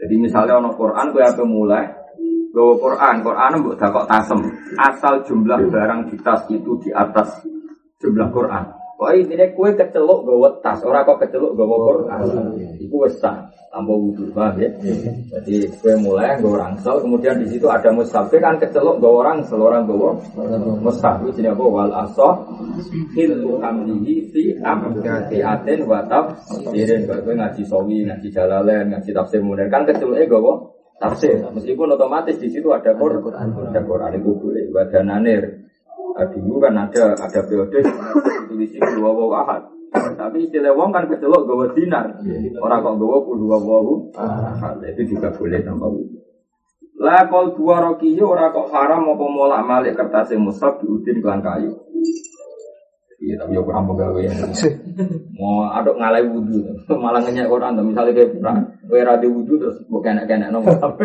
Jadi 0.03 0.15
misalnya 0.19 0.59
ono 0.59 0.75
Quran 0.75 1.15
kue 1.15 1.23
apa 1.23 1.47
mulai 1.47 2.03
Gawa 2.53 2.75
Quran, 2.77 3.25
Quran 3.25 3.53
mbok 3.65 3.77
dakok 3.81 4.05
tasem. 4.05 4.41
Asal 4.77 5.25
jumlah 5.25 5.57
barang 5.73 6.13
di 6.13 6.21
tas 6.21 6.45
itu 6.53 6.77
di 6.85 6.93
atas 6.93 7.41
jumlah 7.97 8.29
Quran. 8.29 8.82
Pokoknya 9.03 9.19
intinya 9.19 9.47
kue 9.59 9.71
keceluk 9.75 10.23
gawa 10.23 10.63
tas, 10.63 10.79
orang 10.87 11.03
kok 11.03 11.27
keceluk 11.27 11.59
gawa 11.59 11.75
Quran. 11.75 12.23
Iku 12.79 13.03
wis 13.03 13.19
sah, 13.19 13.51
tanpa 13.67 13.99
wudhu, 13.99 14.31
paham 14.31 14.63
ya? 14.63 14.71
Jadi 15.27 15.67
kue 15.83 15.99
mulai 15.99 16.39
gawa 16.39 16.71
rangsel, 16.71 17.03
kemudian 17.03 17.43
di 17.43 17.51
situ 17.51 17.67
ada 17.67 17.91
mushaf. 17.91 18.31
Kue 18.31 18.39
kan 18.39 18.63
keceluk 18.63 19.03
gawa 19.03 19.35
orang 19.43 19.43
gawa 19.91 20.15
mushaf. 20.79 21.19
Itu 21.27 21.35
jenis 21.35 21.51
apa? 21.51 21.65
Wal 21.67 21.91
asoh 21.91 22.47
hilu 23.19 23.59
hamdihi 23.59 24.31
fi 24.31 24.55
amgati 24.63 25.43
aten 25.43 25.83
wataf 25.91 26.39
sirin. 26.71 27.03
Kue 27.03 27.35
ngaji 27.35 27.63
sawi, 27.67 28.07
ngaji 28.07 28.29
jalalain, 28.31 28.87
ngaji 28.87 29.11
tafsir 29.11 29.43
munir, 29.43 29.67
kan 29.67 29.83
keceluknya 29.83 30.31
gawa 30.31 30.63
tafsir. 31.03 31.43
Meskipun 31.51 31.99
otomatis 31.99 32.39
di 32.39 32.55
situ 32.55 32.71
ada 32.71 32.95
Quran, 32.95 33.51
ada 33.51 33.83
Quran 33.83 34.15
itu 34.15 34.31
boleh. 34.31 34.71
Wadananir. 34.71 35.72
Nah, 36.13 36.29
dulu 36.29 36.61
kan 36.61 36.77
ada 36.77 37.17
ada 37.17 37.41
periode 37.49 37.81
tulis 38.49 38.73
dua 38.77 39.11
wawu 39.11 39.33
ahad. 39.33 39.65
Tapi 39.93 40.49
istilah 40.49 40.73
wong 40.77 40.93
kan 40.93 41.09
kecelok 41.09 41.45
gawa 41.49 41.73
dinar. 41.73 42.13
Orang 42.61 42.81
kok 42.85 42.97
gawa 43.01 43.17
dua 43.25 43.57
wawu 43.57 44.13
ahad. 44.17 44.81
Itu 44.93 45.17
juga 45.17 45.33
boleh 45.33 45.61
tanpa 45.65 45.89
wudhu. 45.89 46.21
Lah 47.03 47.27
kol 47.27 47.57
dua 47.57 47.81
roki 47.81 48.15
ora 48.21 48.53
kok 48.53 48.71
haram 48.71 49.09
apa 49.09 49.25
molak 49.27 49.63
malik 49.67 49.97
kertas 49.99 50.31
yang 50.37 50.47
musab 50.47 50.79
diudin 50.79 51.19
kelan 51.25 51.41
kayu. 51.41 51.73
Iya 53.23 53.39
tapi 53.39 53.55
ya 53.55 53.63
kurang 53.63 53.87
pegawai 53.87 54.27
ya. 54.27 54.35
Mau 55.39 55.71
aduk 55.71 55.95
ngalai 55.95 56.27
wudhu, 56.27 56.59
malah 56.99 57.23
ngenyek 57.23 57.47
orang. 57.47 57.79
Misalnya 57.79 58.19
kayak 58.19 58.35
pernah, 58.35 58.67
gue 58.83 58.99
rada 58.99 59.29
wudhu 59.31 59.55
terus 59.63 59.79
gue 59.79 60.01
kena 60.03 60.27
kena 60.27 60.51
nomor 60.51 60.75
HP, 60.75 61.01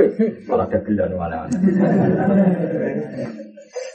malah 0.50 0.66
dagelan 0.66 1.14
mana 1.14 1.46
mana. 1.46 1.58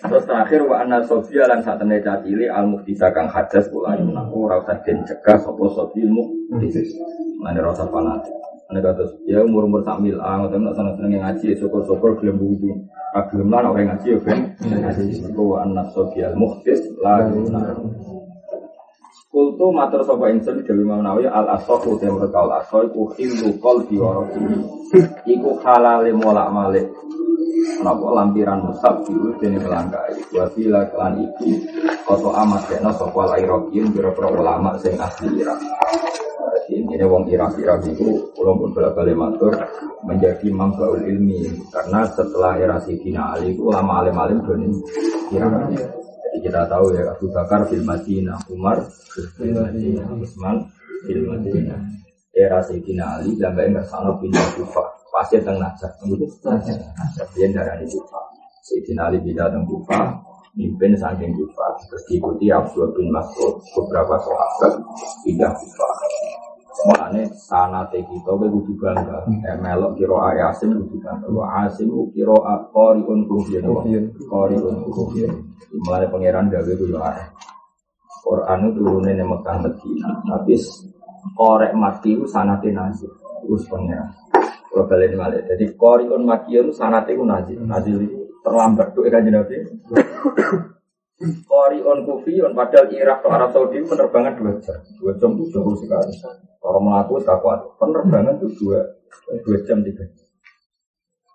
Terus 0.03 0.25
terakhir 0.29 0.61
wa 0.67 0.83
anna 0.83 1.01
sofia 1.07 1.49
lan 1.49 1.63
saat 1.65 1.81
temen 1.81 2.03
cacili 2.03 2.51
al 2.51 2.69
muhtisa 2.69 3.09
kang 3.15 3.31
hadas 3.31 3.71
kula 3.73 3.97
yunaku 3.97 4.51
ora 4.51 4.61
usah 4.61 4.79
den 4.85 5.05
cegah 5.09 5.39
sapa 5.41 5.65
sofil 5.73 6.09
muhtis. 6.11 6.93
Mane 7.41 7.59
ora 7.63 7.73
usah 7.73 7.89
fanatik. 7.89 8.35
Ane 8.73 8.81
kata 8.81 9.05
ya 9.29 9.45
umur 9.45 9.69
umur 9.69 9.85
sak 9.85 10.01
mil 10.01 10.17
ah 10.21 10.41
ngoten 10.41 10.65
nek 10.65 10.73
seneng 10.73 10.95
seneng 10.97 11.21
ngaji 11.21 11.47
syukur-syukur 11.61 12.17
gelem 12.21 12.41
wudu. 12.41 12.73
Ah 13.13 13.29
gelem 13.29 13.49
lan 13.53 13.69
ora 13.69 13.81
ngaji 13.85 14.07
ya 14.13 14.19
ben 14.21 14.39
ngaji 14.61 15.13
syukur 15.13 15.57
wa 15.57 15.57
anna 15.65 15.83
sofia 15.93 16.33
al 16.33 16.37
muhtis 16.37 16.81
la 17.01 17.29
yunaku. 17.29 18.22
Kultu 19.33 19.73
matur 19.73 20.05
sapa 20.05 20.29
insun 20.29 20.61
Dewi 20.61 20.85
Manawi 20.85 21.25
al 21.25 21.57
asohu 21.57 21.97
te 21.97 22.05
menurut 22.05 22.37
al 22.37 22.61
asoh 22.61 22.85
iku 22.85 23.09
khilu 23.17 23.57
qalbi 23.65 23.97
wa 23.97 24.21
Iku 25.25 25.57
halale 25.65 26.13
molak 26.13 26.53
malik 26.53 26.85
Kenapa 27.81 28.13
lampiran 28.13 28.61
musab 28.61 29.01
diurut 29.09 29.41
ini 29.41 29.57
melangkai 29.57 30.37
Wabila 30.37 30.85
kelan 30.93 31.25
iki 31.25 31.65
Koto 32.05 32.29
amat 32.29 32.69
kena 32.69 32.93
sapa 32.93 33.33
lairokin 33.33 33.89
Biro-biro 33.97 34.37
ulama 34.37 34.77
sing 34.77 35.01
asli 35.01 35.33
Irak. 35.41 35.57
Intinya 36.69 37.09
wong 37.09 37.25
Irak-Irak 37.33 37.89
itu 37.89 38.29
Pulau 38.37 38.61
pun 38.61 38.77
balik 38.77 39.17
matur 39.17 39.57
Menjadi 40.05 40.53
mambaul 40.53 41.09
ilmi. 41.09 41.49
Karena 41.73 42.05
setelah 42.13 42.61
era 42.61 42.77
Sidina 42.85 43.33
Ali 43.33 43.57
itu 43.57 43.65
Ulama 43.65 44.05
alim-alim 44.05 44.45
dunia 44.45 44.77
Irak 45.33 46.02
kita 46.41 46.65
tahu 46.65 46.97
ya 46.97 47.13
Abu 47.13 47.29
Bakar 47.29 47.69
fil 47.69 47.85
Madinah, 47.85 48.41
Umar 48.49 48.81
fil 49.37 49.53
Madinah, 49.53 50.09
Utsman 50.17 50.65
fil 51.05 51.29
Madinah. 51.29 51.81
Era 52.33 52.65
Sayyidina 52.65 53.21
Ali 53.21 53.37
sampai 53.37 53.69
sana 53.85 54.09
pindah 54.17 54.41
Kufah, 54.57 54.89
pasti 55.13 55.37
teng 55.45 55.61
Najaf, 55.61 55.93
kemudian 56.01 56.33
Najaf 56.41 57.29
dia 57.37 57.53
darah 57.53 57.77
di 57.77 57.85
Kufah. 57.85 58.25
Sayyidina 58.65 59.13
Ali 59.13 59.21
pindah 59.21 59.53
teng 59.53 59.69
Kufah, 59.69 60.17
mimpin 60.57 60.97
saking 60.97 61.37
Kufah, 61.37 61.77
terus 61.85 62.01
diikuti 62.09 62.49
Abdul 62.49 62.89
bin 62.97 63.13
Mas'ud, 63.13 63.61
beberapa 63.77 64.17
sahabat 64.17 64.73
pindah 65.29 65.53
Kufah. 65.53 65.93
Makanya 66.73 67.29
sanate 67.37 68.01
kita 68.03 68.31
gue 68.33 68.49
kudu 68.49 68.73
bangga. 68.81 69.29
Eh 69.29 69.57
melok 69.61 69.95
kiro 70.01 70.17
Asim 70.25 70.73
kudu 70.73 70.97
bangga. 70.99 71.29
Wa 71.29 71.69
Asim 71.69 71.93
kiro 72.17 72.37
Qoriun 72.73 73.29
Kufiyin. 73.29 73.65
Qoriun 74.27 74.77
Kufiyin. 74.89 75.33
Mulai 75.85 76.09
pangeran 76.09 76.49
gawe 76.49 76.73
ku 76.77 76.85
yo 76.89 76.99
areh. 77.01 77.29
Quran 78.23 78.71
itu 78.71 78.79
turunnya 78.79 79.19
di 79.19 79.25
Mekah 79.27 79.57
Medina. 79.61 80.11
Tapi 80.25 80.55
korek 81.37 81.73
mati 81.77 82.11
itu 82.17 82.25
sanate 82.27 82.69
nazil. 82.73 83.13
Terus 83.45 83.65
pangeran. 83.69 84.09
Kalau 84.73 84.89
balik 84.89 85.13
balik. 85.13 85.43
Jadi 85.53 85.65
Qoriun 85.77 86.25
Makiyun 86.25 86.73
sanate 86.73 87.13
itu 87.13 87.25
nazil. 87.29 87.61
Nazil 87.61 87.97
itu 88.01 88.19
terlambat 88.41 88.97
tuh 88.97 89.05
ikan 89.07 89.29
Nabi. 89.29 89.61
Qoriun 91.23 91.99
Kufiyun 92.03 92.53
padahal 92.57 92.91
Irak 92.91 93.23
atau 93.23 93.31
Arab 93.31 93.51
Saudi 93.55 93.79
penerbangan 93.85 94.35
dua 94.35 94.53
jam. 94.59 94.79
Dua 94.99 95.13
jam 95.21 95.31
itu 95.39 95.55
jauh 95.55 95.77
sekali. 95.79 96.15
Kalau 96.63 96.79
melaku 96.79 97.19
tak 97.27 97.43
kuat. 97.43 97.59
Penerbangan 97.77 98.39
itu 98.39 98.49
dua 98.63 98.87
dua 99.43 99.59
jam 99.67 99.83
tiga. 99.83 100.07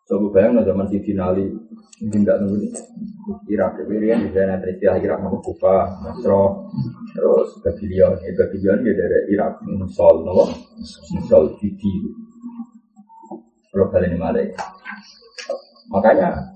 Coba 0.08 0.40
bayang 0.40 0.64
zaman 0.64 0.88
si 0.88 1.04
Dinali 1.04 1.52
nggak 2.00 2.38
nunggu 2.40 2.58
nih. 2.64 2.72
Irak, 3.52 3.84
Irian 3.92 4.24
di 4.24 4.32
sana 4.32 4.56
istilah 4.64 5.04
Irak 5.04 5.20
nama 5.20 5.36
Kufa, 5.44 6.00
Nasro, 6.00 6.72
terus 7.12 7.60
Babylon, 7.60 8.16
ya 8.24 8.32
Babylon 8.40 8.88
dia 8.88 8.94
dari 8.96 9.20
Irak, 9.36 9.60
Musul, 9.68 10.24
nama 10.24 10.48
Musul, 11.12 11.44
Fiji. 11.60 11.92
Kalau 13.68 13.92
kalian 13.92 14.16
malah 14.16 14.48
Makanya 15.92 16.56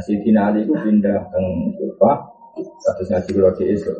si 0.00 0.16
Dinali 0.24 0.64
itu 0.64 0.72
pindah 0.72 1.28
ke 1.28 1.40
Kufa, 1.76 2.12
terus 2.56 3.08
ngaji 3.08 3.30
kalau 3.32 3.52
di 3.56 3.64
Islam. 3.72 3.98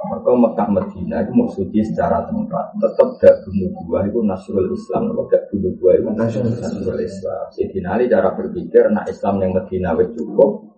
Maka 0.00 0.32
Mekah 0.32 0.68
Medina 0.72 1.20
itu 1.20 1.32
maksudnya 1.36 1.84
secara 1.84 2.24
tempat 2.24 2.72
tetap 2.80 3.08
gak 3.20 3.36
bunuh 3.44 3.68
dua 3.84 4.00
itu 4.08 4.24
Nasrul 4.24 4.72
Islam, 4.72 5.12
kalau 5.12 5.28
gak 5.28 5.44
bunuh 5.52 5.76
dua 5.76 5.92
itu 6.00 6.08
Nasrul 6.08 7.00
Islam. 7.04 7.44
Jadi 7.52 7.78
Ali 7.84 8.08
cara 8.08 8.32
berpikir, 8.32 8.88
nah 8.88 9.04
Islam 9.04 9.44
yang 9.44 9.52
Medina 9.52 9.92
itu 10.00 10.24
cukup, 10.24 10.72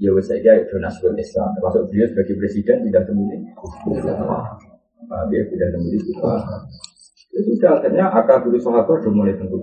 ya 0.00 0.08
wes 0.16 0.32
saja 0.32 0.56
itu 0.56 0.72
Nasrul 0.80 1.12
Islam. 1.20 1.52
Termasuk 1.60 1.84
beliau 1.92 2.08
sebagai 2.08 2.34
presiden 2.40 2.76
tidak 2.88 3.04
temuin. 3.04 3.44
Dia 5.28 5.42
tidak 5.52 5.68
temuin 5.76 6.00
juga. 6.00 6.32
Ya 7.36 7.40
sudah 7.44 7.70
akhirnya 7.76 8.08
akal 8.08 8.40
dulu 8.40 8.56
sahabat 8.56 9.04
sudah 9.04 9.12
mulai 9.12 9.36
tentu. 9.36 9.60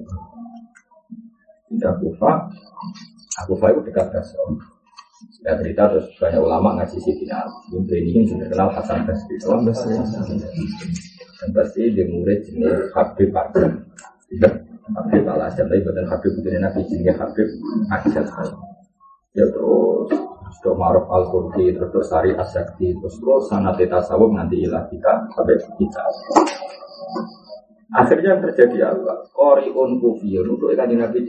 Tidak 1.73 1.93
kufa, 1.97 2.31
kufa 3.49 3.65
itu 3.73 3.81
dekat 3.89 4.13
Basra. 4.13 4.45
Ya 5.43 5.59
cerita 5.59 5.91
terus 5.91 6.07
banyak 6.23 6.39
ulama 6.39 6.79
ngaji 6.79 6.97
Sidina 7.03 7.43
Yang 7.67 7.99
ini 7.99 8.23
sudah 8.31 8.47
kenal 8.47 8.69
Hasan 8.71 9.03
Basri. 9.03 9.35
Dan 11.43 11.49
pasti 11.51 11.81
dia 11.91 12.07
murid 12.07 12.47
jenis 12.47 12.87
Habib 12.95 13.35
Adam. 13.35 13.83
Habib 14.95 15.23
Al 15.27 15.51
tapi 15.51 15.83
bukan 15.83 16.05
Habib 16.07 16.31
bukan 16.39 16.63
Nabi 16.63 16.81
jenis 16.87 17.15
Habib 17.19 17.47
Asad. 17.91 18.27
Ya 19.35 19.45
terus 19.51 20.11
Terus 20.63 20.79
Maruf 20.79 21.11
Al 21.11 21.27
Qurdi, 21.27 21.75
terus 21.75 22.07
Sari 22.07 22.31
Asakti, 22.39 22.95
terus 22.95 23.19
terus 23.19 23.51
sanat 23.51 23.75
tasawuf 23.83 24.31
nanti 24.31 24.63
ilah 24.63 24.87
kita 24.87 25.27
sampai 25.35 25.59
kita. 25.59 26.03
Akhirnya 27.91 28.39
yang 28.39 28.41
terjadi 28.47 28.95
apa? 28.95 29.27
Koriun 29.35 29.99
kufiyun 29.99 30.55
untuk 30.55 30.71
ikan 30.71 30.87
Nabi 30.95 31.27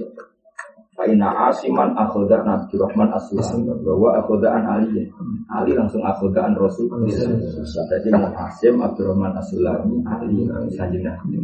Faina 0.94 1.50
asiman 1.50 1.90
akhoda 1.98 2.46
Nabi 2.46 2.78
Rahman 2.78 3.10
aslam 3.10 3.66
bahwa 3.82 4.14
akhodaan 4.14 4.62
Ali 4.62 5.10
Ali 5.50 5.74
langsung 5.74 6.06
akhodaan 6.06 6.54
Rasul. 6.54 6.86
Jadi 7.10 8.08
mau 8.14 8.30
Asim 8.38 8.78
Abdurrahman 8.78 9.34
Asulami 9.34 9.98
Ali 10.06 10.46
saja 10.70 10.98
Nabi. 11.02 11.42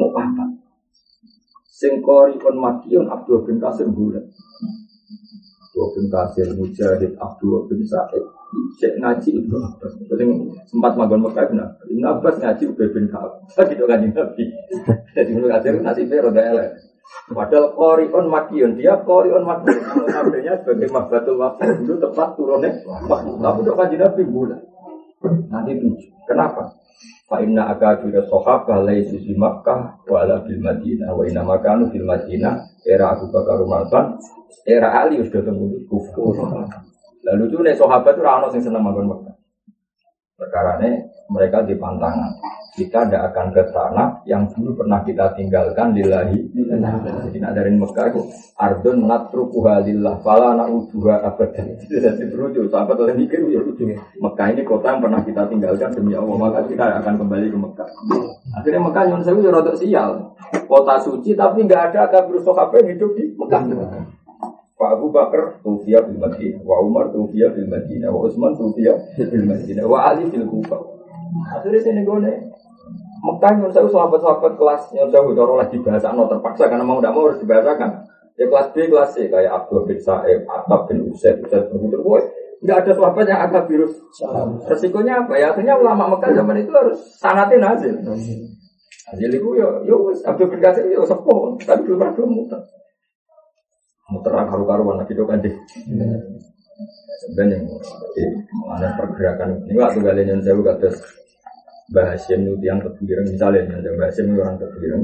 Mau 0.00 0.08
apa? 0.16 0.48
Sengkori 1.74 2.40
kon 2.40 2.56
Makion 2.56 3.04
Abdul 3.04 3.44
bin 3.44 3.60
Kasir 3.60 3.84
bulan. 3.92 4.24
Abdul 5.74 5.88
bin 5.92 6.06
Kasir 6.08 6.48
Mujahid 6.56 7.12
Abdul 7.20 7.68
bin 7.68 7.84
Sa'id. 7.84 8.24
Cek 8.78 9.02
ngaji 9.02 9.30
itu 9.44 9.56
Abbas. 9.58 9.92
sempat 10.70 10.94
magon 10.94 11.20
Mekah 11.26 11.50
benar. 11.50 11.74
Ibn 11.90 12.04
Abbas 12.16 12.38
ngaji 12.38 12.70
Ubay 12.70 12.88
bin 12.94 13.10
Ka'ab. 13.10 13.42
Gitu 13.68 13.84
kan 13.84 14.00
Nabi. 14.00 14.44
Jadi 15.12 15.30
Ibn 15.34 15.44
Kasir 15.52 15.74
nasibnya 15.82 16.24
roda 16.24 16.42
elek. 16.42 16.93
Padahal 17.24 17.72
Korion 17.72 18.26
Makion 18.28 18.76
dia 18.76 19.00
Korion 19.00 19.44
Makion 19.44 19.80
namanya 20.08 20.60
sebagai 20.60 20.88
Mahbatul 20.92 21.40
Wakil 21.40 21.70
dulu 21.84 21.96
tepat 22.00 22.28
turunnya 22.36 22.70
Tapi 23.08 23.58
udah 23.64 23.74
kaji 23.74 23.96
Nabi 23.96 24.22
bulan 24.28 24.60
Nanti 25.24 25.72
tujuh. 25.80 26.10
Kenapa? 26.28 26.68
Fa 27.24 27.40
inna 27.40 27.72
akabira 27.72 28.20
sohabah 28.28 28.84
laisu 28.84 29.16
di 29.16 29.32
Makkah 29.32 30.04
wa 30.04 30.20
ala 30.20 30.44
bil 30.44 30.60
Madinah 30.60 31.16
wa 31.16 31.24
inna 31.24 31.40
makanu 31.40 31.88
fil 31.88 32.04
Madinah. 32.04 32.84
Era 32.84 33.16
Abu 33.16 33.32
Bakar 33.32 33.64
Umarban 33.64 34.20
era 34.68 34.92
Ali 35.00 35.20
sudah 35.24 35.40
tunggu 35.40 35.80
kufur. 35.88 36.36
Lalu 37.24 37.48
itu 37.48 37.56
nih 37.64 37.72
sahabat 37.72 38.12
itu 38.12 38.20
rano 38.20 38.52
sing 38.52 38.60
seneng 38.60 38.84
makan 38.84 39.23
Perkara 40.34 40.82
mereka 41.30 41.62
di 41.62 41.78
pantangan. 41.78 42.34
Kita 42.74 43.06
tidak 43.06 43.30
akan 43.30 43.46
ke 43.54 43.62
tanah 43.70 44.08
yang 44.26 44.50
dulu 44.50 44.82
pernah 44.82 44.98
kita 45.06 45.30
tinggalkan 45.38 45.94
lillahi 45.94 46.42
jadi 46.74 47.38
nak 47.38 47.52
dari 47.54 47.70
Mekah 47.78 48.06
itu 48.10 48.20
ardun 48.58 49.06
natrukuha 49.06 49.86
lillah 49.86 50.18
fala 50.26 50.58
na'uduha 50.58 51.22
abadan. 51.22 51.78
Jadi 51.86 52.24
berujuk 52.34 52.66
sahabat 52.66 52.98
oleh 52.98 53.14
mikir 53.14 53.46
ya 53.46 53.62
lucu 53.62 53.86
Mekah 53.94 54.46
ini 54.50 54.62
kota 54.66 54.90
yang 54.96 55.00
pernah 55.06 55.20
kita 55.22 55.46
tinggalkan 55.46 55.90
demi 55.94 56.18
Allah. 56.18 56.34
Maka 56.34 56.60
kita 56.66 56.84
akan 56.98 57.14
kembali 57.14 57.46
ke 57.46 57.58
Mekah. 57.58 57.88
Akhirnya 58.58 58.80
Mekah 58.82 59.04
yang 59.06 59.20
saya 59.22 59.38
ya 59.38 59.74
sial. 59.78 60.10
Kota 60.66 60.94
suci 60.98 61.38
tapi 61.38 61.62
nggak 61.62 61.94
ada 61.94 62.10
kabur 62.10 62.42
yang 62.42 62.86
hidup 62.90 63.10
di 63.14 63.24
Mekah 63.38 63.62
Pak 64.74 64.90
Abu 64.98 65.06
Bakar 65.14 65.62
Tufiyah 65.62 66.02
bil 66.02 66.18
Madinah, 66.18 66.60
wa 66.66 66.82
Umar 66.82 67.14
Tufiyah 67.14 67.54
bil 67.54 67.70
Madinah, 67.70 68.10
wa 68.10 68.26
Utsman 68.26 68.58
Tufiyah 68.58 68.98
bil 69.14 69.46
Madinah, 69.46 69.84
wa 69.86 69.98
Ali 70.10 70.26
bil 70.26 70.46
Kufah. 70.50 70.82
Akhirnya 71.54 71.80
sini 71.82 72.02
gue 72.02 72.18
Mekah 73.24 73.52
nyun 73.56 73.72
saya 73.72 73.88
sahabat-sahabat 73.88 74.52
kelas 74.60 74.82
nyun 74.92 75.08
saya 75.08 75.24
udah 75.24 75.56
lagi 75.56 75.80
bahasa 75.80 76.12
no 76.12 76.28
terpaksa 76.28 76.68
karena 76.68 76.84
mau 76.84 77.00
tidak 77.00 77.14
mau 77.16 77.24
harus 77.30 77.40
dibahasakan. 77.40 77.90
Ya 78.34 78.44
kelas 78.50 78.68
B 78.74 78.90
kelas 78.90 79.10
C 79.14 79.30
kayak 79.30 79.52
Abdul 79.62 79.86
bin 79.86 79.96
Sa'ib, 80.02 80.42
Atab 80.44 80.90
bin 80.90 81.06
Usaid, 81.08 81.38
Usaid 81.40 81.70
bin 81.70 81.86
Hudr. 81.86 82.02
Boy, 82.02 82.20
nggak 82.60 82.84
ada 82.84 82.92
sahabat 82.92 83.24
yang 83.30 83.40
agak 83.46 83.64
virus. 83.70 83.94
Resikonya 84.68 85.24
apa? 85.24 85.38
Ya 85.38 85.54
akhirnya 85.54 85.78
ulama 85.78 86.18
Mekah 86.18 86.34
zaman 86.34 86.60
itu 86.60 86.74
harus 86.74 86.98
sanatin 87.16 87.62
hasil. 87.62 87.94
Hasil 89.08 89.30
itu 89.30 89.48
ya, 89.56 89.68
ya 89.86 89.96
Abdul 90.28 90.50
bin 90.50 90.60
Qasim 90.60 90.90
ya 90.90 91.00
sepuh, 91.06 91.56
tapi 91.62 91.80
belum 91.86 92.02
pernah 92.02 92.28
muter. 92.28 92.60
Muter 94.12 94.32
karu-karuan 94.36 95.00
lagi 95.00 95.16
dong 95.16 95.28
kan 95.32 95.40
deh. 95.40 95.54
Sebenarnya 97.24 97.56
mengenai 98.52 98.92
pergerakan 99.00 99.48
ini 99.64 99.80
waktu 99.80 100.00
kalian 100.04 100.28
yang 100.28 100.40
saya 100.44 100.60
kata 100.60 100.88
Mbah 101.92 102.06
Hashim 102.16 102.40
itu 102.48 102.64
yang 102.64 102.80
kebiring 102.80 103.28
misalnya, 103.28 103.64
yang 103.64 103.96
Mbah 103.96 104.08
Hashim 104.08 104.24
itu 104.28 104.40
orang 104.40 104.56
kebiring. 104.60 105.02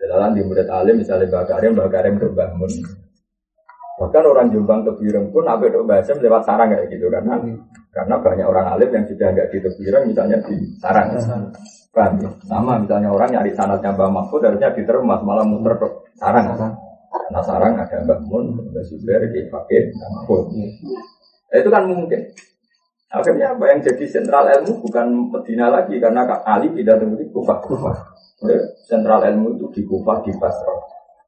Dalam 0.00 0.32
di 0.32 0.40
murid 0.44 0.68
alim 0.68 0.96
misalnya 1.00 1.28
Mbah 1.28 1.44
Karim, 1.48 1.70
Mbah 1.76 1.88
Karim 1.92 2.14
ke 2.16 2.26
Mbah 2.28 2.50
Mun. 2.56 2.72
Bahkan 4.00 4.24
orang 4.24 4.48
Jombang 4.48 4.80
kebiring 4.88 5.28
pun 5.28 5.44
apa 5.44 5.64
itu 5.68 5.80
Mbah 5.84 6.00
lewat 6.04 6.42
sarang 6.48 6.68
kayak 6.72 6.88
gitu 6.88 7.12
karena 7.12 7.36
karena 7.92 8.14
banyak 8.16 8.46
orang 8.48 8.66
alim 8.72 8.90
yang 8.96 9.04
sudah 9.04 9.28
nggak 9.28 9.48
di 9.52 9.58
kebiring 9.60 10.04
misalnya 10.08 10.36
di 10.44 10.56
sarang. 10.80 11.08
Kan, 11.90 12.16
sama 12.46 12.80
misalnya 12.80 13.12
orang 13.12 13.28
nyari 13.32 13.52
sanatnya 13.52 13.92
Mbah 13.92 14.08
Mahfud 14.08 14.40
harusnya 14.44 14.72
di 14.72 14.88
termas 14.88 15.20
malah 15.20 15.44
muter 15.44 15.76
ke 15.76 15.88
sarang. 16.16 16.48
Karena 17.30 17.46
sarang 17.46 17.78
ada 17.78 17.94
Mbah 18.02 18.26
Mun, 18.26 18.58
Mbah 18.58 18.82
Zubair, 18.90 19.22
Mbah 19.22 19.46
Fakir, 19.54 19.94
Mbah 19.94 20.08
Mahfud. 20.18 20.50
Itu 21.54 21.70
kan 21.70 21.86
mungkin. 21.86 22.26
Akhirnya 23.06 23.54
apa 23.54 23.70
yang 23.70 23.86
jadi 23.86 24.02
sentral 24.10 24.50
ilmu 24.50 24.82
bukan 24.82 25.30
Medina 25.30 25.70
lagi 25.70 26.02
karena 26.02 26.26
Ali 26.42 26.74
tidak 26.74 27.06
di 27.06 27.30
Kufah. 27.30 27.62
Kufah. 27.62 27.96
Sentral 28.90 29.30
ilmu 29.30 29.62
itu 29.62 29.66
di 29.78 29.82
Kufah 29.86 30.26
di 30.26 30.34
Basra. 30.42 30.74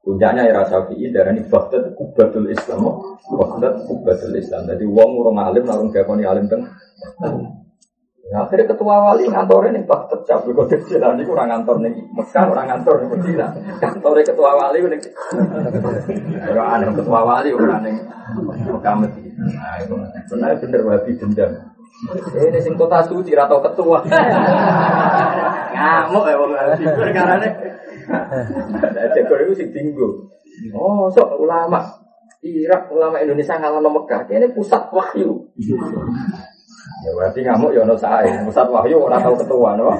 Puncaknya 0.03 0.43
era 0.43 0.67
Syafi'i 0.67 1.07
darah 1.07 1.31
ini 1.31 1.47
Baghdad 1.47 1.95
kubatul 1.95 2.51
Islam. 2.51 2.83
Baghdad 3.23 3.87
kubatul 3.87 4.35
Islam. 4.35 4.67
Jadi 4.67 4.83
uang 4.83 5.11
orang 5.23 5.39
alim 5.47 5.63
lalu 5.63 5.87
diakoni 5.95 6.27
alim 6.27 6.51
kan. 6.51 6.67
Ya, 8.33 8.49
akhirnya 8.49 8.65
ketua 8.65 8.97
wali 8.97 9.29
ngantor 9.29 9.69
ini 9.69 9.85
cabul 10.25 10.57
kode 10.57 10.81
jalan 10.89 11.21
ini 11.21 11.29
kurang 11.29 11.53
ngantor 11.53 11.85
nih 11.85 11.93
Mekah 12.17 12.49
orang 12.49 12.65
ngantor 12.65 13.05
nih 13.05 13.07
Medina. 13.13 13.45
Kantornya 13.77 14.25
ketua 14.25 14.57
wali 14.57 14.81
ini. 14.81 14.97
Orang 16.49 16.67
aneh 16.73 16.89
ketua 16.97 17.19
wali 17.21 17.53
orang 17.53 17.85
nih 17.85 17.93
Mekah 18.73 18.95
Medina. 18.97 19.37
Nah 19.37 19.75
itu 19.85 19.93
sebenarnya 20.25 20.57
bener 20.65 20.81
wabi 20.81 21.13
dendam. 21.13 21.51
Ini 22.33 22.57
sing 22.57 22.73
kota 22.73 23.05
suci 23.05 23.37
atau 23.37 23.61
ketua. 23.61 24.01
Ngamuk 25.77 26.25
ya 26.25 26.33
wong 26.41 26.57
perkara 26.73 27.37
ne. 27.37 27.49
Jago 29.13 29.33
itu 29.45 29.53
sing 29.61 29.69
tinggu. 29.69 30.25
Oh, 30.73 31.05
sok 31.13 31.37
ulama. 31.37 31.85
Irak 32.41 32.89
ulama 32.89 33.21
Indonesia 33.21 33.61
ngalahno 33.61 33.93
Mekah. 33.93 34.25
Ini 34.25 34.57
pusat 34.57 34.89
wahyu. 34.89 35.53
Ya 37.03 37.11
berarti 37.15 37.39
ngamuk 37.43 37.71
ya 37.75 37.83
ono 37.83 37.95
sae. 37.95 38.31
Pusat 38.47 38.67
wahyu 38.71 38.97
ora 38.99 39.19
tahu 39.19 39.35
ketua 39.39 39.75
no. 39.75 39.91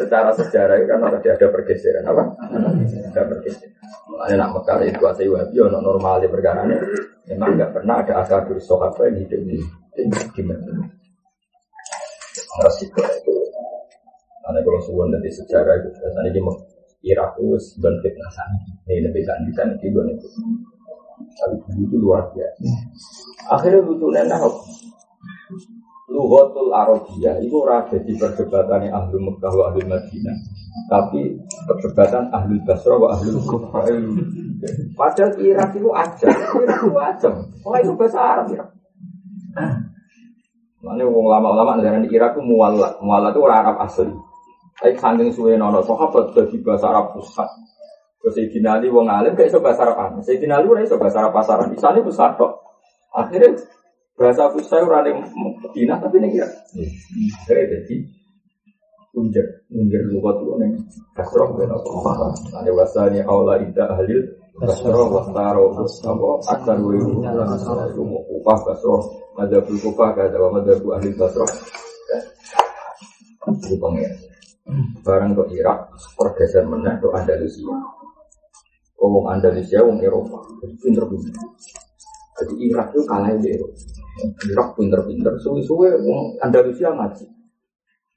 secara 0.00 0.32
sejarah 0.32 0.80
itu 0.80 0.86
kan 0.88 1.04
ada 1.04 1.18
ada 1.20 1.46
pergeseran 1.52 2.04
apa? 2.08 2.22
Ada 3.12 3.22
pergeseran. 3.28 3.72
Ada 4.20 4.34
nak 4.36 4.50
Mekah 4.56 4.78
itu 4.84 5.04
asai 5.04 5.28
wahyu 5.28 5.68
ono 5.68 5.78
normal 5.80 6.24
perkara 6.28 6.64
ini. 6.64 6.76
Memang 7.32 7.56
nggak 7.60 7.72
pernah 7.76 8.00
ada 8.00 8.24
asal 8.24 8.44
dari 8.48 8.60
sahabat 8.60 9.06
yang 9.12 9.16
hidup 9.24 9.40
di 9.46 9.56
gimana? 10.36 10.72
Resiko 12.60 13.00
itu. 13.04 13.32
Karena 14.40 14.58
kalau 14.66 14.80
suwon 14.82 15.14
dari 15.14 15.30
sejarah 15.30 15.78
itu 15.78 15.88
biasanya 15.94 16.30
di 16.34 16.40
Irak 17.06 17.38
itu 17.40 17.56
sebuah 17.56 17.96
fitnah 18.04 18.30
sana. 18.34 18.56
Ini 18.84 19.08
lebih 19.08 19.24
di 19.24 19.52
sana 19.56 19.72
itu 19.78 19.88
itu. 19.88 20.28
Itu 21.76 21.96
luar 21.96 22.30
biasa. 22.32 22.62
Akhirnya 23.50 23.80
lucunya 23.82 24.22
nah, 24.28 24.40
Luhotul 26.10 26.74
Arabiyah 26.74 27.38
itu 27.38 27.54
ora 27.54 27.86
jadi 27.86 28.10
perdebatan 28.18 28.90
ahli 28.90 29.16
Mekah 29.22 29.52
wa 29.54 29.64
ahli 29.70 29.82
Madinah. 29.86 30.36
Tapi 30.90 31.38
perdebatan 31.70 32.34
ahli 32.34 32.58
Basra 32.66 32.98
wa 32.98 33.14
ahli 33.14 33.30
Kufah. 33.30 33.86
Padahal 34.98 35.32
Irak 35.38 35.70
itu 35.78 35.90
aja, 35.94 36.28
Irak 36.58 36.82
itu 36.82 36.98
aja. 36.98 37.30
Oh 37.62 37.74
itu 37.78 37.94
bahasa 37.94 38.18
Arab 38.18 38.46
ya. 38.50 38.64
Mana 40.82 41.04
wong 41.06 41.26
lama-lama 41.30 41.78
negara 41.78 42.02
di 42.02 42.10
Irak 42.10 42.34
itu 42.34 42.42
mualat, 42.42 42.98
mualat 42.98 43.30
itu 43.30 43.40
orang 43.46 43.60
Arab 43.62 43.76
asli. 43.86 44.10
Tapi 44.80 44.96
saking 44.96 45.30
suwe 45.30 45.54
nono 45.54 45.84
sahabat 45.84 46.34
jadi 46.34 46.56
bahasa 46.64 46.90
Arab 46.90 47.14
pusat. 47.14 47.46
Terus 48.20 48.34
Sayyidina 48.36 48.76
Ali 48.76 48.92
wong 48.92 49.08
alim 49.08 49.32
kayak 49.32 49.48
iso 49.48 49.64
bahasa 49.64 49.88
Arab. 49.88 50.20
Sayyidina 50.20 50.60
Ali 50.60 50.66
ora 50.68 50.84
iso 50.84 51.00
bahasa 51.00 51.24
Arab 51.24 51.32
pasaran. 51.32 51.72
Misalnya 51.72 52.04
pusat 52.04 52.36
kok. 52.36 52.52
Akhirnya 53.16 53.56
bahasa 54.12 54.52
pusat 54.52 54.84
ora 54.84 55.00
ning 55.00 55.24
Medina 55.64 55.96
tapi 55.96 56.20
ning 56.20 56.36
Irak. 56.36 56.52
Akhirnya 57.48 57.64
jadi 57.80 57.96
unjar, 59.16 59.46
unjar 59.72 60.02
lugat 60.12 60.36
itu 60.36 60.54
ning 60.60 60.72
kasroh 61.16 61.48
ben 61.56 61.72
apa. 61.72 62.28
Ada 62.60 62.70
wasani 62.76 63.24
aula 63.24 63.56
ida 63.56 63.88
ahlil 63.88 64.20
kasroh 64.60 65.08
wastaro 65.08 65.72
apa 65.72 66.28
akar 66.52 66.76
wa 66.76 66.92
itu 66.92 68.02
upah 68.36 68.58
kasroh 68.68 69.00
madzhabul 69.40 69.80
kufah 69.80 70.12
kada 70.12 70.36
wa 70.36 70.60
madzhabu 70.60 70.92
ahli 70.92 71.16
kasroh. 71.16 71.48
Itu 73.48 73.80
pengen. 73.80 74.12
Barang 75.02 75.34
ke 75.34 75.56
Irak, 75.58 75.90
pergeser 76.14 76.62
meneh 76.68 76.94
ke 77.00 77.08
Andalusia. 77.10 77.74
Wong 79.00 79.26
Andalusia, 79.32 79.80
wong 79.80 79.96
Eropa, 80.04 80.44
jadi 80.60 80.76
pinter-pinter. 80.76 81.32
Jadi 82.36 82.54
Irak 82.68 82.92
itu 82.92 83.00
kalah 83.08 83.32
di 83.32 83.48
Eropa. 83.48 83.80
Irak 84.44 84.68
pinter-pinter, 84.76 85.32
suwe-suwe 85.40 85.88
wong 86.04 86.36
Andalusia 86.44 86.92
ngaji. 86.92 87.24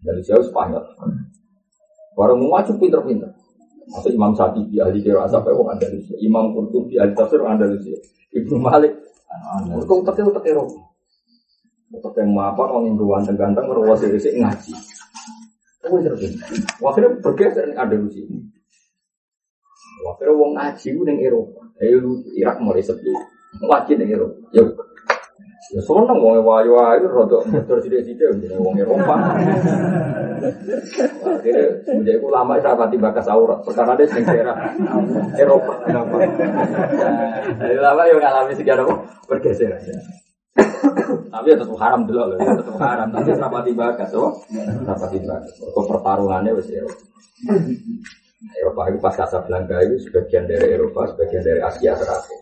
Andalusia 0.04 0.36
Spanyol. 0.44 0.84
Barang 2.20 2.38
mau 2.44 2.60
maju 2.60 2.72
pinter-pinter. 2.76 3.32
Masa 3.88 4.08
Imam 4.12 4.36
Syafi'i 4.36 4.80
ahli 4.80 5.00
kira 5.00 5.24
asap 5.24 5.56
wong 5.56 5.72
Andalusia, 5.72 6.16
Imam 6.20 6.52
Qurtubi 6.52 7.00
ahli 7.00 7.16
tafsir 7.16 7.40
Andalusia, 7.40 7.96
Ibnu 8.36 8.60
Malik, 8.60 8.96
kau 9.88 10.04
utak 10.04 10.20
utak 10.20 10.44
Eropa. 10.44 10.84
Utak 11.94 12.16
yang 12.20 12.34
apa 12.42 12.64
orang 12.64 12.90
yang 12.90 12.98
ganteng-ganteng, 12.98 13.66
merawat 13.70 14.02
sih 14.02 14.36
ngaji. 14.36 14.74
Oh, 15.84 16.00
Akhirnya 16.90 17.12
bergeser 17.20 17.76
sini. 18.10 18.40
Akhirnya 20.04 20.34
wong 20.36 20.51
ngaji 20.58 20.88
itu 20.91 21.01
neng 21.08 21.18
Eropa. 21.24 21.62
Ayo 21.80 22.20
Irak 22.36 22.58
mulai 22.60 22.84
sepi. 22.84 23.12
Ngaji 23.64 23.91
neng 23.95 24.10
Eropa. 24.12 24.38
Yuk. 24.54 24.70
Ya 25.74 25.80
seneng 25.80 26.20
wong 26.20 26.43
wayu 26.43 26.76
ayu 26.76 27.08
rada 27.08 27.39
motor 27.47 27.78
sithik-sithik 27.80 28.36
wong 28.60 28.76
Eropa. 28.76 29.16
Akhirnya 31.24 31.66
semenjak 31.88 32.20
itu 32.20 32.28
lama 32.28 32.60
saya 32.60 32.76
pati 32.76 32.97
bakas 32.99 33.28
aurat. 33.32 33.64
Perkara 33.64 33.95
dia 33.95 34.12
sing 34.12 34.28
daerah 34.28 34.56
Eropa. 35.39 35.74
Jadi 37.58 37.76
lama 37.80 38.01
yang 38.06 38.20
ngalami 38.20 38.54
apa? 38.54 38.93
Bergeser. 39.26 39.72
Tapi 41.34 41.49
ya 41.49 41.58
tetap 41.58 41.78
haram 41.82 42.06
dulu 42.06 42.30
loh, 42.30 42.38
ya 42.38 42.54
tetap 42.54 42.78
haram. 42.78 43.10
Tapi 43.10 43.34
rapati 43.34 43.72
bakat, 43.74 44.14
oh, 44.14 44.38
rapati 44.86 45.18
bakat. 45.26 45.49
Kok 45.58 45.86
pertarungannya 45.89 46.54
wes 46.54 46.70
Eropa. 46.70 47.01
Eropa 48.60 48.91
itu 48.91 49.00
pas 49.00 49.16
Casablanca 49.16 49.80
itu 49.80 49.96
sebagian 50.04 50.44
dari 50.44 50.76
Eropa, 50.76 51.08
sebagian 51.16 51.44
dari 51.48 51.62
Asia 51.64 51.96
Selatan. 51.96 52.39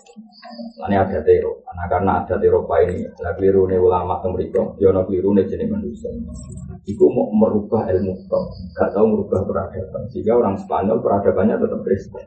Ini 0.89 0.97
ada 0.97 1.21
Eropa. 1.21 1.69
Nah 1.77 1.85
karena 1.85 2.11
ada 2.25 2.35
Eropa 2.41 2.75
ini, 2.81 3.05
nah 3.21 3.31
keliru 3.37 3.69
ulama 3.69 4.17
mereka, 4.33 4.65
jono 4.81 5.05
keliru 5.05 5.37
nih 5.37 5.45
jenis 5.45 5.69
manusia. 5.69 6.09
Iku 6.89 7.05
mau 7.13 7.29
merubah 7.29 7.85
ilmu 7.93 8.25
tok, 8.25 8.45
gak 8.73 8.89
tahu 8.97 9.05
merubah 9.13 9.45
peradaban. 9.45 10.09
Sehingga 10.09 10.33
orang 10.33 10.57
Spanyol 10.57 10.97
peradabannya 10.97 11.55
tetap 11.61 11.79
Kristen. 11.85 12.25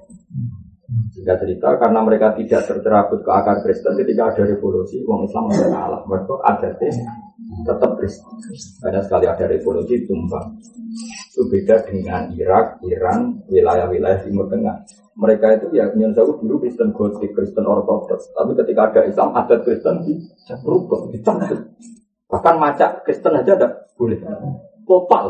Sehingga 1.11 1.35
cerita 1.43 1.75
karena 1.75 2.01
mereka 2.07 2.39
tidak 2.39 2.63
tercerabut 2.71 3.27
ke 3.27 3.31
akar 3.35 3.59
Kristen 3.67 3.99
ketika 3.99 4.31
ada 4.31 4.43
revolusi, 4.47 5.03
uang 5.03 5.27
Islam 5.27 5.51
tidak 5.51 5.71
kalah. 5.75 6.03
Mereka 6.07 6.35
ada 6.47 6.71
tetap 7.63 7.91
Kristen. 8.01 8.35
Karena 8.83 9.01
sekali 9.05 9.27
ada 9.31 9.45
revolusi 9.47 10.03
tumbang. 10.03 10.59
Itu 11.31 11.47
beda 11.47 11.87
dengan 11.87 12.31
Irak, 12.35 12.83
Iran, 12.87 13.39
wilayah-wilayah 13.47 14.23
Timur 14.27 14.51
Tengah. 14.51 14.83
Mereka 15.15 15.47
itu 15.63 15.67
ya 15.79 15.87
tahu 15.95 16.43
dulu 16.43 16.67
Kristen 16.67 16.91
Gotik, 16.91 17.31
Kristen 17.39 17.63
Ortodoks. 17.63 18.35
Tapi 18.35 18.59
ketika 18.59 18.91
ada 18.91 19.01
Islam, 19.07 19.31
adat 19.39 19.63
Kristen 19.63 20.03
berubah, 20.67 21.07
dicabut. 21.15 21.61
Bahkan 22.27 22.55
macak 22.59 23.07
Kristen 23.07 23.39
aja 23.39 23.55
ada 23.55 23.69
boleh. 23.95 24.19
Total. 24.83 25.27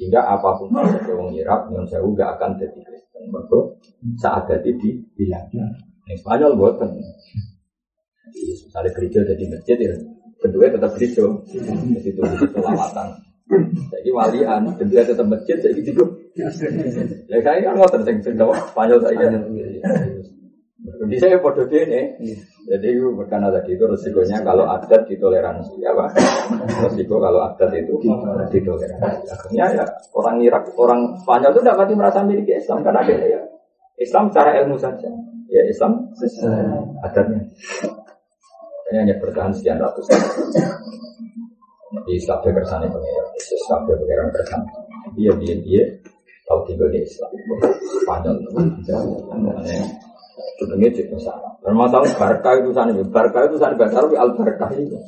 Sehingga 0.00 0.24
apa 0.24 0.56
pun 0.56 0.72
kalau 0.72 1.28
orang 1.28 1.36
Irak, 1.36 1.68
Nyon 1.68 1.84
Sewu 1.84 2.16
gak 2.16 2.40
akan 2.40 2.56
jadi 2.56 2.78
Kristen. 2.80 3.28
Mereka 3.28 3.58
saat 4.16 4.48
jadi 4.48 4.72
di 4.80 4.96
bilang. 5.12 5.44
Yang 6.08 6.24
Spanyol 6.24 6.56
buatan. 6.56 6.88
Jadi 8.30 8.40
misalnya 8.64 8.90
gereja 8.96 9.20
jadi 9.28 9.44
masjid 9.52 9.76
ya, 9.76 9.92
kedua 10.40 10.72
tetap 10.72 10.90
gereja. 10.96 11.24
Jadi 11.46 12.08
itu 12.08 12.20
selawatan. 12.24 13.08
Jadi 13.90 14.08
walian, 14.14 14.62
kedua 14.78 15.02
tetap 15.02 15.26
masjid, 15.26 15.58
jadi 15.58 15.80
gitu. 15.82 16.04
Ya 17.28 17.38
saya 17.42 17.60
kan 17.66 17.74
ngotot 17.76 18.02
sing 18.06 18.16
sing 18.22 18.34
Spanyol 18.38 18.98
saya. 19.02 19.26
Jadi 20.80 21.16
saya 21.20 21.36
bodoh 21.42 21.66
ini. 21.68 22.14
Jadi 22.70 22.88
karena 23.26 23.50
tadi 23.50 23.74
itu 23.74 23.84
resikonya 23.84 24.46
kalau 24.46 24.64
adat 24.70 25.02
ditoleransi, 25.10 25.82
ya 25.82 25.90
pak. 25.90 26.14
Resiko 26.86 27.18
kalau 27.18 27.42
adat 27.42 27.74
itu 27.74 27.98
ditoleransi. 28.54 29.26
Akhirnya 29.26 29.66
ya 29.82 29.84
orang 30.14 30.38
Irak, 30.40 30.70
orang 30.78 31.18
Spanyol 31.18 31.50
itu 31.58 31.62
dapat 31.66 31.90
merasa 31.98 32.22
memiliki 32.22 32.54
Islam 32.54 32.86
karena 32.86 33.02
ada 33.02 33.14
ya 33.18 33.42
Islam 33.98 34.30
secara 34.30 34.62
ilmu 34.62 34.78
saja. 34.78 35.10
Ya 35.50 35.62
Islam 35.66 36.06
adatnya. 37.02 37.42
Ini 38.90 39.06
hanya 39.06 39.14
bertahan 39.22 39.54
sekian 39.54 39.78
ratus 39.78 40.02
tahun. 40.10 40.50
Di 42.10 42.18
kabeh 42.26 42.50
kersane 42.50 42.90
pengiran, 42.90 43.26
Yesus 43.38 43.62
kabeh 43.70 43.94
pengiran 44.02 44.28
kersane. 44.34 44.66
Dia 45.14 45.30
dia 45.38 45.54
dia 45.62 45.82
tahu 46.46 46.66
tinggal 46.66 46.90
di 46.90 47.06
Islam. 47.06 47.30
Spanyol 48.02 48.34
itu. 48.42 48.50
Sebenarnya 50.58 50.88
cek 50.90 51.06
masalah. 51.14 51.50
Bermasalah 51.62 52.10
barca 52.18 52.50
itu 52.58 52.70
sana, 52.74 52.90
barca 53.06 53.38
itu 53.46 53.56
sana 53.62 53.78
bahasa 53.78 54.02
Arab 54.02 54.10
al 54.18 54.30
barca 54.34 54.66
itu. 54.74 54.98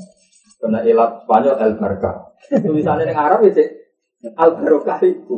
Karena 0.62 0.78
ilat 0.86 1.10
Spanyol 1.26 1.54
al 1.58 1.72
barca. 1.74 2.10
Tulisannya 2.54 3.10
yang 3.10 3.18
Arab 3.18 3.42
ya 3.46 3.50
cek 3.50 3.81
al 4.38 4.54
barokah 4.54 5.02
itu. 5.02 5.34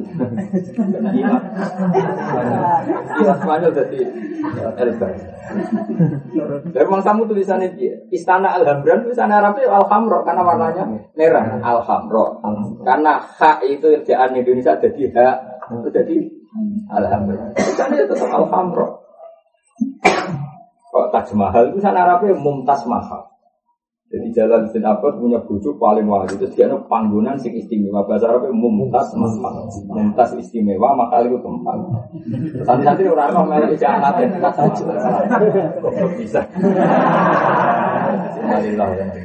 Ilat 3.21 3.39
Spanyol 3.41 3.73
jadi 3.73 4.01
al 4.61 4.93
barca. 5.01 5.29
Dari 6.69 6.85
kamu 6.85 7.23
tulisannya 7.25 7.73
dia, 7.77 7.97
Istana 8.13 8.61
Alhambran 8.61 9.05
tulisannya 9.09 9.41
Arabnya 9.41 9.73
Alhamro 9.73 10.21
karena 10.25 10.43
warnanya 10.45 10.85
merah 11.17 11.61
Alhamro. 11.65 12.45
Karena 12.85 13.17
hak 13.21 13.65
itu 13.65 13.89
kerjaan 14.01 14.37
Indonesia 14.37 14.77
jadi 14.77 15.03
hak 15.13 15.37
itu 15.81 15.89
jadi 15.89 16.17
Alhamdulillah. 16.93 17.57
Tulisannya 17.57 18.05
tetap 18.05 18.29
Alhamro. 18.29 19.01
Kok 20.95 21.11
Taj 21.11 21.33
Mahal 21.35 21.75
itu 21.75 21.83
sana 21.83 22.07
Arabnya 22.07 22.37
Mumtaz 22.37 22.87
Mahal. 22.87 23.34
Jadi 24.15 24.31
jalan 24.31 24.63
Sin 24.71 24.87
Abbas 24.87 25.19
punya 25.19 25.43
bujuk 25.43 25.75
paling 25.75 26.07
wajib 26.07 26.39
itu 26.39 26.47
dia 26.55 26.71
panggungan 26.87 27.35
sing 27.35 27.51
istimewa 27.59 28.07
bahasa 28.07 28.31
Arabnya 28.31 28.55
Mumtaz 28.55 29.11
Mahal. 29.19 29.67
Mumtaz 29.91 30.39
istimewa 30.39 30.95
maka 30.95 31.27
itu 31.27 31.35
tempat. 31.43 31.75
Santri-santri 32.63 33.11
orang 33.11 33.35
orang 33.35 33.47
melek 33.51 33.75
iki 33.75 33.83
anak 33.83 34.23
bisa. 36.15 36.47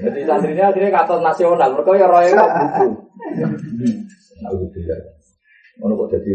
Jadi 0.02 0.22
santrinya 0.26 0.74
akhirnya 0.74 0.90
kata 0.90 1.22
nasional, 1.22 1.70
mereka 1.70 1.92
ya 1.94 2.08
roy 2.10 2.34
kok 2.34 2.50
buku. 2.50 2.88
Alhamdulillah. 4.42 4.98
Ono 5.86 5.94
kok 5.94 6.10
jadi 6.18 6.34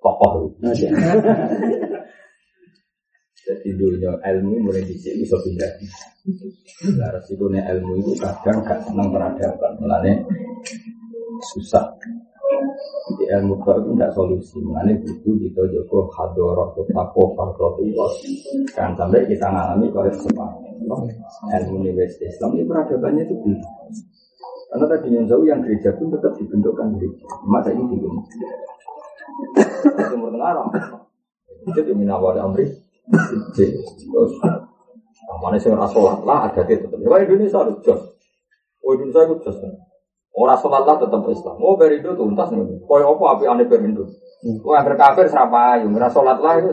tokoh. 0.00 0.48
Jadi 3.62 3.78
dunia 3.78 4.18
ilmu 4.18 4.66
mulai 4.66 4.82
di 4.82 4.98
sini 4.98 5.22
bisa 5.22 5.38
pindah. 5.38 5.70
Nah, 6.98 7.14
resikonya 7.14 7.62
ilmu 7.70 8.02
itu 8.02 8.18
kadang 8.18 8.58
gak 8.66 8.82
senang 8.82 9.14
peradaban, 9.14 9.78
mulanya 9.78 10.18
susah. 11.54 11.94
Jadi 13.06 13.24
ilmu 13.38 13.54
itu 13.62 13.90
tidak 13.94 14.10
solusi, 14.18 14.58
mulanya 14.58 14.98
butuh 14.98 15.34
kita 15.46 15.62
juga 15.70 16.10
hadoroh, 16.10 16.74
tetapo, 16.74 17.38
fakrotiwas. 17.38 18.18
Kan 18.74 18.98
sampai 18.98 19.30
kita 19.30 19.46
ngalami 19.46 19.86
kalau 19.94 20.10
kesempatan. 20.10 20.58
Ilmu 21.62 21.86
universitas 21.86 22.34
Islam 22.34 22.58
ini 22.58 22.66
peradabannya 22.66 23.22
itu 23.30 23.34
belum. 23.46 23.62
Karena 24.74 24.86
tadi 24.90 25.08
yang 25.14 25.26
jauh 25.30 25.46
yang 25.46 25.62
gereja 25.62 25.94
pun 25.94 26.10
tetap 26.10 26.34
dibentukkan 26.34 26.98
gereja. 26.98 27.30
Masa 27.46 27.70
ini 27.70 27.86
belum. 27.86 28.26
Timur 30.10 30.34
Tengah 30.34 30.66
Itu 31.62 31.80
di 31.86 31.94
Minawar 31.94 32.42
Amri 32.42 32.81
Terus 33.12 34.32
mana 35.42 35.56
sih 35.58 35.68
nggak 35.68 35.90
sholat 35.92 36.20
lah 36.24 36.48
ada 36.48 36.62
itu. 36.64 36.86
Wah 37.04 37.20
Indonesia 37.20 37.60
harus 37.60 37.76
jos. 37.84 38.00
Wah 38.80 38.92
Indonesia 38.96 39.20
itu 39.28 39.36
jos. 39.44 39.58
Orang 40.32 40.58
sholat 40.60 40.82
lah 40.88 40.96
tetap 40.96 41.20
Islam. 41.28 41.56
Oh 41.60 41.76
perindo 41.76 42.16
tuntas 42.16 42.48
nih. 42.52 42.80
Kau 42.88 42.96
apa 42.96 43.24
api 43.36 43.44
aneh 43.44 43.68
perindo? 43.68 44.08
Hmm. 44.40 44.56
Kau 44.64 44.72
yang 44.72 44.88
berkafir 44.88 45.28
serapa 45.28 45.76
ayu. 45.76 45.92
Orang 45.92 46.12
sholat 46.12 46.38
lah 46.40 46.56
itu. 46.56 46.72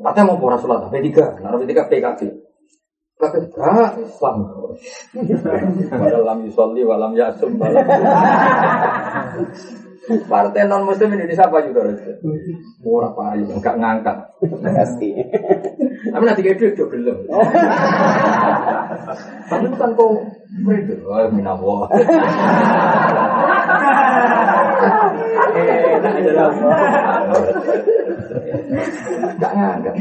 Katanya 0.00 0.32
mau 0.32 0.40
orang 0.40 0.60
sholat. 0.60 0.88
P3. 0.88 1.08
Nah 1.44 1.60
P3 1.60 1.72
PKB. 1.92 2.20
Kata 3.16 3.36
ah 3.60 3.90
Islam. 3.96 4.36
Walam 6.04 6.38
yusolli 6.44 6.84
walam 6.84 7.16
yasum 7.16 7.56
walam. 7.56 7.84
Partai 10.06 10.70
non 10.70 10.86
muslim 10.86 11.18
Indonesia 11.18 11.50
apa 11.50 11.66
juga 11.66 11.90
Murah 12.86 13.10
payu, 13.10 13.50
enggak 13.50 13.74
ngangkat. 13.74 14.18
Pasti. 14.62 15.10
Tapi 16.14 16.22
nanti 16.22 16.46
kayak 16.46 16.62
dia 16.62 16.86
belum. 16.86 17.26
Tapi 19.50 19.66
bukan 19.74 19.90
kau 19.98 20.22
itu. 20.70 20.94
Oh, 21.02 21.26
minawo. 21.34 21.90
Enggak 29.34 29.52
ngangkat. 29.58 29.94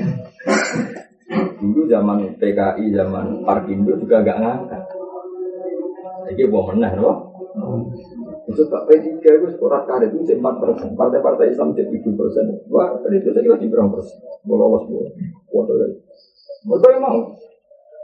Dulu 1.57 1.81
zaman 1.89 2.37
PKI, 2.37 2.93
zaman 2.93 3.41
Parkindo 3.41 3.97
juga 3.97 4.21
enggak 4.21 4.37
ngangkat. 4.37 4.83
Ini 6.25 6.45
mau 6.49 6.69
menang, 6.69 6.93
loh. 7.01 7.17
Itu 8.45 8.61
Pak 8.69 8.85
P3 8.85 9.21
itu 9.25 9.47
skor 9.57 9.73
karet 9.89 10.13
itu 10.13 10.37
4 10.37 10.41
persen. 10.61 10.93
Partai-partai 10.93 11.49
Islam 11.49 11.73
jadi 11.73 11.89
7 11.89 12.13
persen. 12.13 12.45
Wah, 12.69 12.93
itu 13.09 13.29
saya 13.33 13.45
lagi 13.49 13.65
berapa 13.65 13.89
persen? 13.89 14.21
Mau 14.45 14.55
lolos 14.57 14.85
bu. 14.85 15.01
Kuat 15.49 15.69
lagi. 15.73 15.97
Mereka 16.65 16.87
yang 16.93 17.01
mau. 17.01 17.17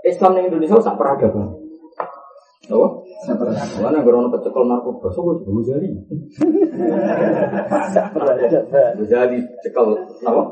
Islam 0.02 0.34
di 0.34 0.42
Indonesia 0.50 0.82
sak 0.82 0.98
peradaban. 0.98 1.62
Apa? 2.72 2.88
Mana 3.84 4.02
gerono 4.02 4.34
pecekal 4.34 4.66
narkoba, 4.66 5.14
so 5.14 5.22
gue 5.28 5.62
jadi. 5.62 5.90
Jadi 9.06 9.38
cekal, 9.62 9.94
apa? 10.26 10.44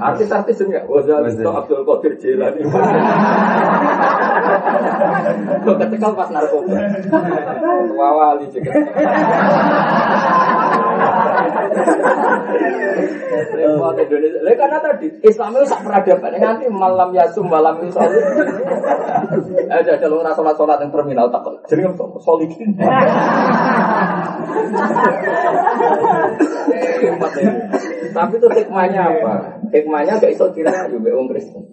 Artis-artis 0.00 0.64
enggak, 0.66 0.82
itu 0.88 1.46
Abdul 1.46 1.86
Qadir 1.86 2.14
Jilani. 2.18 2.66
Kok 5.64 5.76
kecekal 5.78 6.12
pas 6.16 6.28
narkoba. 6.32 6.74
Wawali 7.92 8.46
juga. 8.50 8.70
Repot 13.52 13.96
Indonesia. 13.98 14.40
Lah 14.42 14.54
karena 14.58 14.78
tadi 14.82 15.06
Islam 15.22 15.54
itu 15.56 15.66
sak 15.68 15.80
peradaban 15.86 16.34
nganti 16.36 16.66
malam 16.68 17.10
yasum 17.14 17.46
malam 17.46 17.78
itu 17.82 17.94
soal. 17.94 18.10
Ada 19.70 20.00
ada 20.00 20.06
lu 20.10 20.20
sholat 20.22 20.54
sholat 20.56 20.78
yang 20.82 20.90
terminal 20.92 21.26
tak 21.30 21.46
jadi 21.70 21.88
solikin. 22.20 22.76
Tapi 28.12 28.34
itu 28.36 28.48
hikmahnya 28.48 29.00
apa? 29.08 29.32
Hikmahnya 29.72 30.20
gak 30.20 30.32
iso 30.36 30.46
kira 30.52 30.86
juga 30.92 31.16
orang 31.16 31.28
Kristen. 31.32 31.64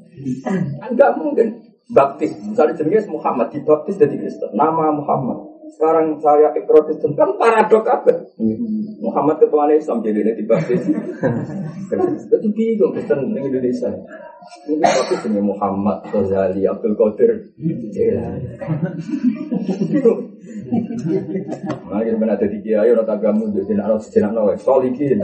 Kan 0.80 0.89
gak 0.95 1.11
mungkin 1.19 1.47
baptis. 1.90 2.38
Misalnya 2.46 2.78
jenis 2.78 3.10
Muhammad 3.10 3.50
dibaptis 3.52 3.98
jadi 3.98 4.14
Kristen. 4.16 4.54
Nama 4.54 4.94
Muhammad. 4.94 5.59
Sekarang 5.70 6.17
saya 6.22 6.49
ikrar 6.57 6.82
Kristen 6.89 7.13
kan 7.13 7.34
paradok 7.38 7.86
apa? 7.86 8.13
Muhammad 8.99 9.38
ketua 9.41 9.70
Islam 9.72 10.01
jadi 10.01 10.20
ini 10.26 10.34
dibaptis. 10.39 10.84
Jadi 12.30 12.47
bingung 12.53 12.91
Kristen 12.93 13.30
di 13.34 13.39
Indonesia. 13.39 13.91
Mungkin 14.65 14.82
tapi 14.82 15.15
dengan 15.30 15.51
Muhammad, 15.51 15.99
Ghazali, 16.09 16.63
Abdul 16.65 16.95
Qadir, 16.95 17.53
Jilani. 17.93 18.55
Nah, 21.91 22.01
kita 22.01 22.17
mana 22.17 22.34
ada 22.34 22.47
tiga 22.47 22.82
ayo 22.88 22.97
rata 22.97 23.20
kamu 23.20 23.51
jadi 23.51 23.78
nak 23.78 23.86
harus 23.93 24.09
jenak 24.09 24.32
nawa 24.34 24.55
solikin. 24.57 25.22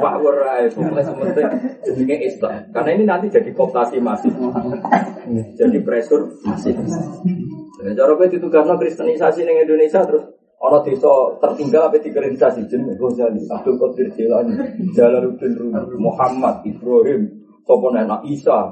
Pak 0.00 0.14
Warai, 0.24 0.72
pokoknya 0.72 1.02
sementing 1.04 1.48
jenenge 1.84 2.16
Islam. 2.26 2.64
Karena 2.74 2.90
ini 2.96 3.04
nanti 3.06 3.26
jadi 3.28 3.52
kooptasi 3.52 4.00
masif, 4.02 4.32
jadi 5.54 5.78
pressure 5.84 6.32
masif. 6.42 6.74
Nah, 7.80 7.92
cara 7.96 8.12
gue 8.12 8.26
itu 8.28 8.48
karena 8.52 8.76
kristenisasi 8.80 9.44
di 9.44 9.52
Indonesia 9.52 10.00
terus 10.08 10.24
Ono 10.60 10.76
desa 10.84 11.08
tertinggal 11.40 11.88
apa 11.88 11.96
dikristenisasi 11.96 12.68
jenenge 12.68 13.00
Ghazali, 13.00 13.48
Abdul 13.48 13.80
Qadir 13.80 14.12
Jilani, 14.12 14.60
Jalaluddin 14.92 15.56
Rumi, 15.56 15.96
Muhammad, 15.96 16.60
Ibrahim, 16.68 17.32
Sopo 17.64 17.88
Isa, 18.28 18.68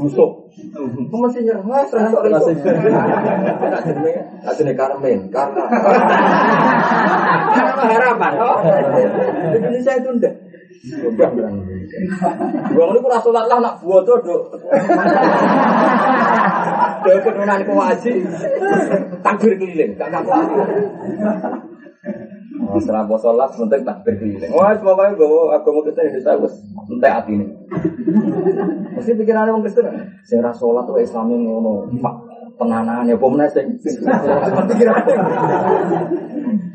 Yusuf. 0.00 0.48
Nyerah, 1.12 1.84
serasa 1.84 2.16
orang 2.16 2.48
itu. 2.48 2.64
Nak 2.64 3.82
jenenge, 3.84 4.12
nak 4.40 4.54
jenenge 4.56 4.80
Karmen, 4.80 5.20
karena. 5.28 5.64
Karena 7.52 7.84
harapan. 7.92 8.32
oh. 8.40 8.58
Indonesia 9.52 9.92
itu 10.00 10.08
ndak. 10.16 10.32
Gua 12.72 12.84
ini 12.88 12.98
kurang 13.02 13.20
sholat 13.20 13.44
lah 13.50 13.58
nak 13.58 13.74
buat 13.82 14.06
tuh 14.06 14.16
dok. 17.02 17.06
Dia 17.06 17.22
keturunan 17.22 17.60
kuwaji. 17.66 18.12
Takbir 19.22 19.52
keliling, 19.58 19.90
gak. 19.98 20.24
Oh, 22.68 22.76
setelah 22.76 23.06
bos 23.08 23.22
sholat, 23.22 23.48
penting 23.54 23.80
takbir 23.86 24.14
keliling. 24.20 24.50
Wah, 24.52 24.76
pokoknya 24.76 25.16
gue 25.16 25.42
agama 25.54 25.78
Kristen 25.86 26.04
Indonesia 26.10 26.36
gue 26.36 26.50
entek 26.92 27.12
hati 27.14 27.32
ini. 27.32 27.46
Mesti 28.98 29.12
pikirannya 29.14 29.52
orang 29.54 29.62
Kristen. 29.64 29.86
Sing 30.26 30.38
ra 30.44 30.52
sholat 30.52 30.84
tuh 30.84 31.00
Islami 31.00 31.38
ngono. 31.38 31.88
Pak, 32.02 32.14
ya, 33.08 33.46
sing. 33.48 33.66
Pikirannya. 34.68 35.16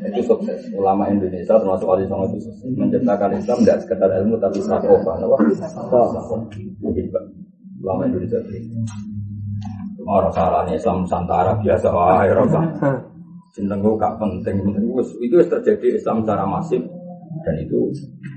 Itu 0.03 0.21
sukses. 0.25 0.59
Ulama 0.73 1.07
Indonesia 1.07 1.55
termasuk 1.55 1.87
Ali 1.87 2.09
Songo 2.09 2.25
itu 2.31 2.41
sukses. 2.47 2.73
Menciptakan 2.73 3.37
Islam 3.37 3.57
tidak 3.63 3.77
sekedar 3.85 4.09
ilmu 4.23 4.35
tapi 4.41 4.59
sakofa. 4.59 5.13
Apa? 5.19 5.37
Sakofa. 5.61 6.37
Ulama 7.83 8.01
Indonesia 8.07 8.39
Orang 10.03 10.31
salahnya 10.35 10.75
Islam 10.75 11.07
Nusantara 11.07 11.55
biasa 11.63 11.87
wah 11.91 12.27
ya 12.27 12.33
Rabbah. 12.35 12.63
Jeneng 13.53 13.85
gue 13.85 14.01
gak 14.01 14.17
penting, 14.17 14.65
itu 15.21 15.35
terjadi 15.45 15.87
Islam 15.93 16.25
secara 16.25 16.43
masif 16.49 16.81
dan 17.45 17.55
itu 17.61 17.93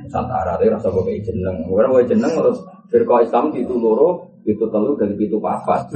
Nusantara 0.06 0.60
itu 0.62 0.70
rasa 0.70 0.88
gue 0.92 1.02
kayak 1.02 1.22
jeneng. 1.26 1.56
Orang 1.66 1.90
gue 1.98 2.04
jeneng 2.06 2.30
terus 2.30 2.62
firqa 2.92 3.24
Islam 3.26 3.50
itu 3.56 3.74
loro 3.74 4.30
itu 4.46 4.62
telu 4.70 4.94
dari 4.94 5.18
itu 5.18 5.42
papat. 5.42 5.90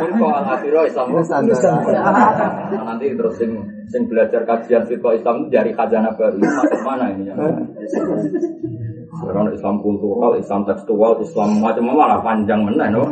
Firqa 0.00 0.28
al 0.32 0.44
akhirah 0.56 0.82
Islam 0.88 1.06
Nusantara. 1.12 2.48
Nanti 2.72 3.12
terus 3.12 3.34
sing 3.36 3.50
sing 3.92 4.08
belajar 4.08 4.48
kajian 4.48 4.88
firqa 4.88 5.20
Islam 5.20 5.44
itu 5.44 5.48
dari 5.52 5.70
khazanah 5.76 6.16
baru 6.16 6.40
masuk 6.40 6.80
mana 6.80 7.12
ini 7.12 7.28
ya? 7.28 7.34
Karena 9.16 9.50
Islam 9.52 9.80
kultural, 9.80 10.36
Islam 10.36 10.66
tekstual, 10.68 11.20
Islam 11.24 11.62
macam-macam 11.62 11.94
malah 11.96 12.20
panjang 12.20 12.60
mana 12.66 12.92
no? 12.92 13.04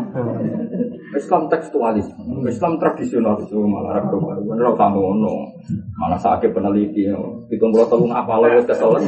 Islam 1.14 1.46
tekstualis, 1.46 2.11
Islam 2.50 2.74
tradisional 2.82 3.38
itu 3.38 3.55
malah 3.62 4.02
ragu 4.02 4.18
baru, 4.18 4.42
bener 4.50 4.74
tambah 4.74 4.98
ono, 4.98 5.46
malah 5.94 6.18
sakit 6.18 6.50
peneliti, 6.50 7.07
hitung 7.46 7.70
puluh 7.70 7.86
tahun 7.86 8.11
apa 8.11 8.34
lo 8.34 8.46
kesel, 8.66 8.98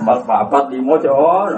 empat 0.00 0.24
empat 0.24 0.64
lima 0.72 0.96
jauh, 1.04 1.52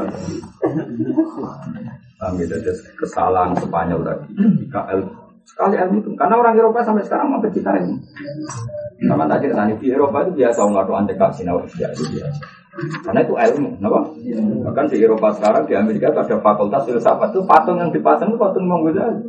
kami 2.18 2.42
ada 2.50 2.72
kesalahan 2.98 3.54
Spanyol 3.62 4.02
jika 4.58 4.82
ilmu 4.98 5.14
sekali 5.44 5.76
ilmu 5.76 6.00
itu, 6.02 6.10
karena 6.18 6.34
orang 6.40 6.56
Eropa 6.56 6.82
sampai 6.82 7.04
sekarang 7.06 7.30
mau 7.30 7.38
kita 7.44 7.68
ilmu. 7.78 7.94
Sama 9.02 9.26
tadi 9.26 9.50
tadi 9.50 9.74
di 9.82 9.90
Eropa 9.90 10.22
itu 10.22 10.32
biasa 10.38 10.58
nggak 10.62 10.84
tuh 10.86 10.94
antek 10.94 11.18
sinau 11.34 11.58
itu 11.66 11.74
biasa. 11.82 12.42
Karena 12.74 13.22
itu 13.22 13.34
ilmu, 13.38 13.70
kenapa? 13.78 14.00
Bahkan 14.66 14.84
di 14.90 14.96
Eropa 14.98 15.30
sekarang 15.30 15.62
di 15.70 15.74
Amerika 15.78 16.10
itu 16.10 16.18
ada 16.26 16.36
fakultas 16.42 16.82
filsafat 16.82 17.30
itu 17.30 17.42
patung 17.46 17.78
yang 17.78 17.94
dipasang 17.94 18.34
itu 18.34 18.38
patung 18.38 18.66
Imam 18.66 18.82
Ghazali. 18.82 19.22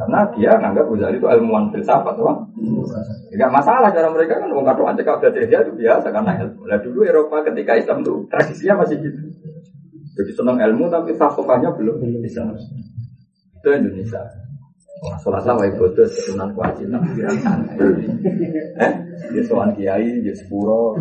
Karena 0.00 0.20
dia 0.32 0.56
nganggap 0.56 0.84
Ghazali 0.88 1.16
itu 1.20 1.28
ilmuwan 1.28 1.68
filsafat, 1.68 2.16
wah. 2.16 2.36
Tidak 3.28 3.50
masalah 3.52 3.92
cara 3.92 4.08
mereka 4.08 4.40
kan 4.40 4.48
nggak 4.48 4.76
tuh 4.80 4.86
antek 4.88 5.08
dia 5.36 5.60
itu 5.60 5.72
biasa 5.76 6.08
karena 6.08 6.32
ilmu. 6.40 6.64
Nah 6.64 6.78
dulu 6.80 7.04
Eropa 7.04 7.44
ketika 7.44 7.72
Islam 7.76 8.00
itu 8.00 8.24
tradisinya 8.32 8.80
masih 8.80 8.96
gitu. 8.96 9.20
Jadi 10.16 10.32
senang 10.32 10.56
ilmu 10.56 10.88
tapi 10.88 11.12
filsafatnya 11.12 11.76
belum 11.76 12.00
bisa. 12.24 12.40
Itu 13.60 13.68
Indonesia. 13.68 14.45
Orang 14.96 15.20
sholat 15.20 15.44
lah, 15.44 15.60
wae 15.60 15.68
bodoh, 15.76 16.08
keturunan 16.08 16.56
kewajiban, 16.56 17.04
pikiran 17.04 17.36
santai. 17.44 18.08
Eh, 18.80 18.92
dia 19.36 19.42
soal 19.44 19.68
kiai, 19.76 20.24
dia 20.24 20.32
sepuro. 20.32 20.96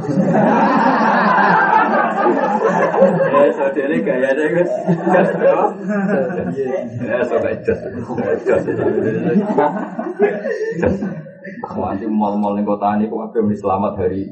Eh, 3.36 3.50
saudara 3.56 3.96
gayanya 3.96 4.46
guys, 4.52 4.74
jas 5.16 5.32
apa? 5.32 5.66
Eh, 7.08 7.24
sobat 7.24 7.64
jas, 7.64 7.80
jas, 8.44 8.64
jas. 10.84 11.24
Anti 11.46 12.10
mal-mal 12.10 12.58
ning 12.58 12.66
kota 12.66 12.98
ini 12.98 13.06
kok 13.06 13.30
kabeh 13.30 13.46
muni 13.46 13.54
selamat 13.54 13.94
hari 14.02 14.26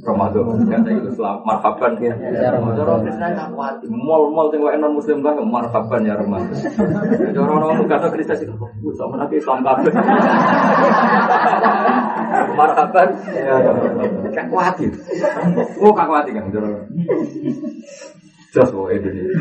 Ramadan. 0.00 0.64
Kata 0.64 0.88
itu 0.96 1.10
selamat 1.12 1.44
marhaban. 1.44 1.92
Kuat. 3.52 3.74
Mal-mal 3.84 4.46
sing 4.48 4.60
wae 4.64 4.76
non 4.80 4.96
muslim 4.96 5.20
lah 5.20 5.36
marhaban 5.44 6.08
ya 6.08 6.16
Ramadan. 6.16 6.56
Cara 7.36 7.52
orang 7.52 7.84
kata 7.84 8.08
Kristen 8.16 8.48
itu 8.48 8.90
sama 8.96 9.20
nanti 9.20 9.36
Islam 9.36 9.60
kabeh. 9.60 9.92
Marhaban. 12.56 13.08
Kak 14.32 14.46
kuat. 14.48 14.74
Oh, 15.84 15.92
kak 15.92 16.08
kuat 16.08 16.24
kan 16.32 16.48
cara. 16.48 16.68
Jos 18.56 18.70
kok 18.72 18.88
Indonesia. 18.88 19.36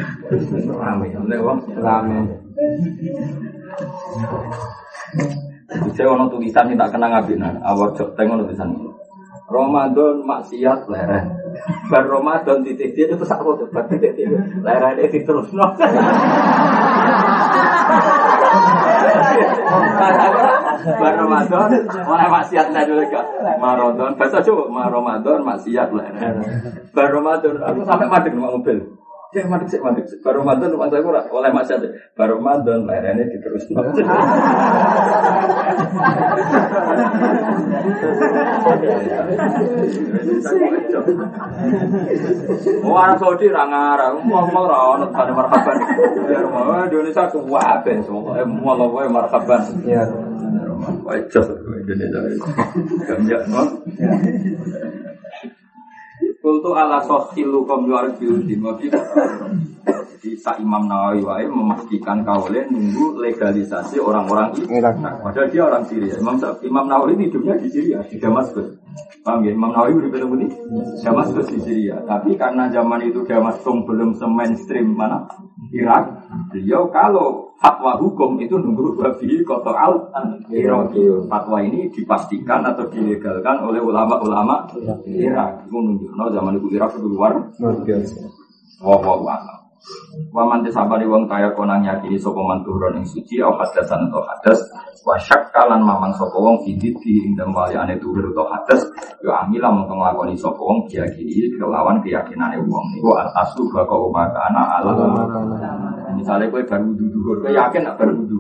Rame, 0.76 1.08
wong 1.40 1.60
Rame. 1.80 2.20
Saya 5.94 6.10
ono 6.10 6.30
tulisan 6.30 6.70
yang 6.70 6.78
tak 6.82 6.98
kena 6.98 7.08
ngabinan. 7.10 7.62
Awal 7.62 7.94
tank 7.98 8.28
ono 8.30 8.46
tulisan. 8.46 8.70
Ramadan 9.54 10.24
maksiat 10.26 10.90
leren. 10.90 11.26
Bar 11.92 12.10
Ramadan 12.10 12.66
titik 12.66 12.98
dia 12.98 13.06
itu 13.12 13.22
sak 13.22 13.44
foto. 13.44 13.70
Bar 13.70 13.86
titik 13.92 14.18
dia 14.18 14.32
leren 14.64 14.98
itu 14.98 15.22
terus 15.22 15.54
no. 15.54 15.68
Bar 20.84 21.14
Ramadan 21.16 21.70
oleh 21.86 22.28
maksiat 22.32 22.66
dulu 22.72 23.04
kak. 23.14 23.26
Ramadan 23.62 24.12
bahasa 24.18 24.42
coba 24.42 24.64
Ma 24.72 24.84
Ramadan 24.90 25.40
maksiat 25.46 25.90
leren. 25.94 26.36
Bar 26.96 27.10
Ramadan 27.14 27.54
aku 27.62 27.80
sampai 27.86 28.08
madeng 28.10 28.34
numpak 28.40 28.54
mobil. 28.58 28.80
Ya 29.34 29.50
madeg 29.50 29.66
sih 29.66 29.82
madeg 29.82 30.06
sih. 30.06 30.22
Bar 30.22 30.38
Ramadan 30.38 30.70
numpak 30.70 30.94
saya 30.94 31.02
ora 31.02 31.26
oleh 31.26 31.50
maksiat. 31.50 31.82
Bar 32.14 32.30
Ramadan 32.38 32.86
lerennya 32.86 33.26
diterus. 33.34 33.66
Oh, 42.86 42.94
orang 42.94 43.18
Saudi 43.18 43.50
ra 43.50 43.66
ngarang, 43.66 44.22
mau 44.22 44.46
mau 44.54 44.70
ra 44.70 44.78
ono 44.94 45.10
tane 45.10 45.34
marhaban. 45.34 45.78
Rumah 46.30 46.86
Indonesia 46.86 47.26
kuwabe 47.34 48.06
semua, 48.06 48.46
mau 48.46 48.78
wae 48.94 49.10
marhaban. 49.10 49.62
Ya. 49.82 50.06
Wae 51.02 51.26
jos 51.34 51.50
Indonesia. 51.50 52.46
Gamjak 53.10 53.42
no. 53.50 53.62
Kultu 56.44 56.76
ala 56.76 57.00
sohilu 57.08 57.64
kom 57.64 57.88
yuar 57.88 58.20
biudin 58.20 58.60
Wabi 58.60 58.92
Jadi 58.92 60.36
Sa 60.36 60.60
Imam 60.60 60.92
Nawawi 60.92 61.24
wae 61.24 61.48
memastikan 61.48 62.20
kaulnya 62.28 62.68
nunggu 62.68 63.16
legalisasi 63.24 63.96
orang-orang 64.04 64.52
Irak. 64.68 65.00
Nah, 65.00 65.24
padahal 65.24 65.48
dia 65.48 65.64
orang 65.64 65.88
Syria. 65.88 66.20
Imam, 66.20 66.36
Imam 66.60 66.86
Nawawi 66.92 67.32
hidupnya 67.32 67.56
di 67.56 67.72
Syria, 67.72 68.04
di 68.04 68.20
Damaskus. 68.20 68.83
Paham 69.24 69.48
ya? 69.48 69.56
Imam 69.56 69.72
Nawawi 69.72 70.04
berbeda 70.04 70.28
ini 70.36 70.52
Damaskus 71.00 71.48
di 71.48 71.60
Syria. 71.64 72.04
Tapi 72.04 72.36
karena 72.36 72.68
zaman 72.68 73.08
itu 73.08 73.24
Damaskus 73.24 73.88
belum 73.88 74.14
se-mainstream 74.20 74.92
mana 74.94 75.24
Irak, 75.74 76.30
beliau 76.52 76.92
kalau 76.92 77.56
fatwa 77.58 77.98
hukum 77.98 78.38
itu 78.38 78.60
nunggu 78.60 79.00
babi 79.00 79.42
koto 79.48 79.74
al 79.74 80.12
Irak. 80.52 80.94
Fatwa 81.32 81.58
ini 81.64 81.88
dipastikan 81.90 82.62
atau 82.68 82.92
dilegalkan 82.92 83.64
oleh 83.64 83.80
ulama-ulama 83.80 84.68
Irak. 85.08 85.66
Itu 85.66 85.78
nunggu. 85.80 86.14
No, 86.14 86.30
zaman 86.30 86.60
itu 86.60 86.68
Irak 86.76 86.94
itu 86.94 87.08
luar. 87.08 87.34
Wah, 88.84 89.00
wah, 89.00 89.18
wah. 89.24 89.63
Waman 90.32 90.64
tisabari 90.64 91.04
wong 91.04 91.28
kaya 91.28 91.52
konang 91.52 91.84
yakini 91.84 92.16
man 92.18 92.64
tuhron 92.64 92.98
ing 92.98 93.06
suci 93.06 93.44
au 93.44 93.52
hadasan 93.60 94.08
atau 94.08 94.24
hadas. 94.24 94.60
Wa 95.04 95.20
syakkalan 95.20 95.84
mamang 95.84 96.16
sapa 96.16 96.40
wong 96.40 96.64
fidit 96.64 96.96
di 97.04 97.28
ing 97.28 97.36
dalem 97.36 97.52
waliane 97.52 98.00
atau 98.00 98.46
hadas. 98.48 98.82
Yo 99.20 99.36
amila 99.36 99.70
mongko 99.76 99.94
nglakoni 100.00 100.40
sapa 100.40 100.58
wong 100.58 100.88
diyakini 100.88 101.52
kelawan 101.60 102.00
keyakinane 102.00 102.64
wong 102.64 102.86
niku. 102.96 103.12
Al 103.12 103.30
aslu 103.36 103.68
baka 103.76 103.94
umakana 103.94 104.62
ala. 104.80 104.92
Misalnya 106.16 106.48
kowe 106.48 106.64
baru 106.64 106.88
wudu 106.96 107.20
kowe 107.44 107.52
yakin 107.52 107.84
nak 107.84 108.00
baru 108.00 108.14
wudu? 108.24 108.40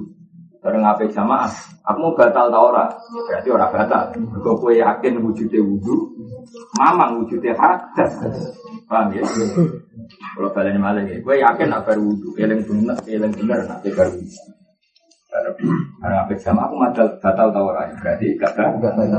Bareng 0.63 0.87
apik 0.87 1.11
jamaah 1.11 1.51
aku 1.83 1.97
mau 1.99 2.15
batal 2.15 2.47
ta 2.47 2.59
ora? 2.63 2.87
Berarti 3.27 3.49
ora 3.51 3.67
batal. 3.67 4.15
Mergo 4.15 4.55
kowe 4.55 4.71
yakin 4.71 5.19
wujude 5.19 5.59
wudu 5.59 5.95
mamang 6.79 7.19
wujude 7.19 7.51
hadas. 7.51 8.13
Paham 8.87 9.11
ya 9.11 9.23
kalau 10.37 10.49
kalian 10.51 10.81
malah 10.81 11.03
ya, 11.05 11.17
gue 11.21 11.35
yakin 11.39 11.67
nak 11.71 11.87
wudhu, 11.87 12.35
eling 12.37 12.61
bener, 12.67 12.97
eling 13.07 13.33
bener 13.33 13.59
nak 13.65 13.79
baru. 13.83 14.19
Karena 16.03 16.17
apa 16.27 16.33
sama 16.37 16.69
aku 16.69 16.75
madal 16.77 17.07
batal 17.17 17.47
tau 17.49 17.73
orang 17.73 17.95
berarti 17.97 18.37
gak 18.37 18.53
ada, 18.53 18.75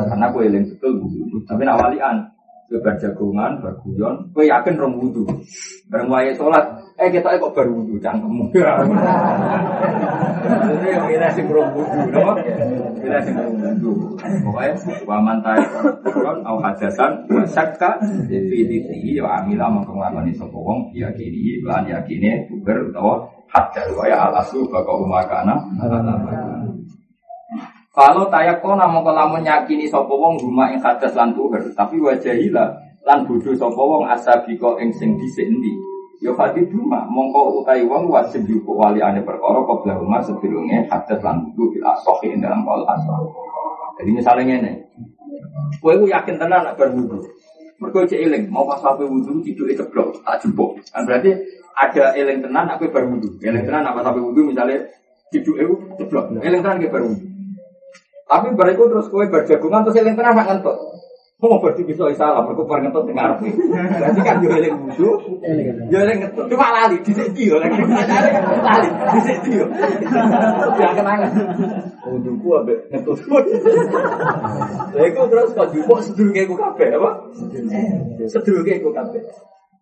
karena 0.07 0.27
gue 0.31 0.43
eling 0.47 0.65
betul 0.71 0.93
wudhu. 1.01 1.43
Tapi 1.49 1.63
nak 1.67 1.81
walian, 1.81 2.17
gue 2.71 2.79
berjagungan, 2.79 3.65
berguyon, 3.65 4.15
gue 4.31 4.45
yakin 4.47 4.75
rong 4.79 4.95
wudhu. 5.01 5.25
Bareng 5.91 6.13
sholat, 6.37 6.84
eh 6.95 7.09
kita 7.11 7.43
kok 7.43 7.51
baru 7.51 7.83
wudhu, 7.83 7.99
cangkemmu. 7.99 8.45
Itu 10.45 10.87
yang 10.87 11.09
kita 11.11 11.27
sih 11.35 11.43
rong 11.51 11.75
wudhu, 11.75 12.01
no? 12.15 12.39
Kita 13.03 13.19
sih 13.27 13.33
rong 13.35 13.59
wudhu. 13.59 14.15
Pokoknya, 14.47 14.79
waman 15.03 15.43
tayo, 15.43 15.67
au 16.47 16.57
hadasan, 16.63 17.27
sakka, 17.51 17.99
fititi, 18.31 19.19
wa 19.19 19.43
amila 19.43 19.67
mengkelakoni 19.75 20.31
sopo 20.39 20.63
wong, 20.63 20.79
yakini, 20.95 21.59
lan 21.67 21.83
yakini, 21.91 22.47
buber, 22.47 22.95
utawa, 22.95 23.27
hadas, 23.51 23.91
waya 23.99 24.31
al 24.31 24.39
aslu, 24.39 24.63
baka 24.71 24.93
umakana, 24.95 25.59
kalau 27.95 28.27
tayak 28.27 28.59
kona 28.59 28.91
mau 28.91 29.07
lamun 29.07 29.47
yakini 29.47 29.87
sopo 29.87 30.19
wong 30.19 30.35
rumah 30.43 30.67
ing 30.71 30.83
hadas 30.83 31.15
lan 31.15 31.31
tuher, 31.31 31.63
tapi 31.79 32.03
wajahila 32.03 32.75
lan 33.07 33.19
bodoh 33.23 33.55
sopo 33.55 33.83
wong 33.87 34.11
asabiko 34.11 34.79
ing 34.83 34.91
sing 34.95 35.15
dhisik 35.15 35.47
endi. 35.47 35.94
Ya 36.23 36.31
duma 36.71 37.05
mongko 37.11 37.63
utai 37.63 37.83
wong 37.83 38.07
wajib 38.07 38.47
yuku 38.47 38.71
wali 38.71 39.03
ane 39.03 39.21
perkara 39.27 39.61
qabla 39.67 39.99
rumah 39.99 40.23
sedurunge 40.23 40.87
hadas 40.87 41.21
lan 41.21 41.51
wudu 41.53 41.75
bil 41.75 41.85
dalam 42.39 42.63
kol 42.63 42.87
asoh. 42.87 43.35
Jadi 43.99 44.11
misalnya 44.11 44.43
ngene. 44.47 44.73
Kowe 45.83 45.95
ku 45.99 46.07
yakin 46.07 46.39
tenan 46.39 46.63
nak 46.65 46.75
bar 46.79 46.91
wudu. 46.95 47.19
Mergo 47.83 48.07
cek 48.07 48.21
eling 48.21 48.49
mau 48.49 48.65
pas 48.65 48.81
wae 48.81 49.07
wudu 49.07 49.43
tiduke 49.43 49.75
ceblok 49.75 50.23
tak 50.23 50.43
jebok. 50.43 50.79
Kan 50.91 51.03
berarti 51.05 51.35
ada 51.75 52.15
eling 52.15 52.41
tenan 52.41 52.65
nak 52.71 52.79
kowe 52.79 52.89
bar 52.91 53.05
wudu. 53.07 53.35
Eling 53.43 53.65
tenan 53.67 53.87
apa 53.87 54.01
sampai 54.03 54.23
wudu 54.23 54.51
misalnya 54.51 54.87
tiduke 55.29 55.63
ku 55.67 55.75
ceblok. 55.99 56.31
Eling 56.41 56.63
tenan 56.63 56.79
kowe 56.79 56.91
bar 56.95 57.03
wudu. 57.05 57.27
Tapi 58.25 58.47
bariku 58.57 58.83
terus 58.91 59.07
kowe 59.11 59.25
berjagungan 59.27 59.83
terus 59.85 59.99
eling 59.99 60.15
tenan 60.17 60.33
mak 60.35 60.47
ngentut. 60.49 60.79
Mau 61.45 61.61
berarti 61.61 61.85
bisa 61.85 62.09
salah, 62.17 62.41
mereka 62.41 62.65
bareng 62.65 62.89
ngentut 62.89 63.05
dengar. 63.05 63.37
Berarti 63.37 64.21
kan 64.25 64.41
yo 64.41 64.49
eling 64.49 64.81
wudu, 64.81 65.11
yo 65.93 65.99
eling 66.01 66.25
ngentut. 66.25 66.49
Cuma 66.49 66.73
lali 66.73 66.97
yo 67.37 67.61
lagi 67.61 67.85
lali 68.65 68.89
di 68.89 69.21
sini 69.21 69.61
yo. 69.61 69.69
Ya 70.81 70.89
kenangan. 70.97 71.31
Wuduku 72.09 72.49
ambek 72.65 72.89
ngentut. 72.89 73.21
Lha 74.97 75.03
iku 75.05 75.29
terus 75.29 75.53
kok 75.53 75.69
jupuk 75.77 76.01
sedurunge 76.01 76.49
iku 76.49 76.57
kabeh 76.57 76.97
apa? 76.97 77.11
Sedurunge 78.25 78.81
iku 78.81 78.89
kabeh. 78.97 79.21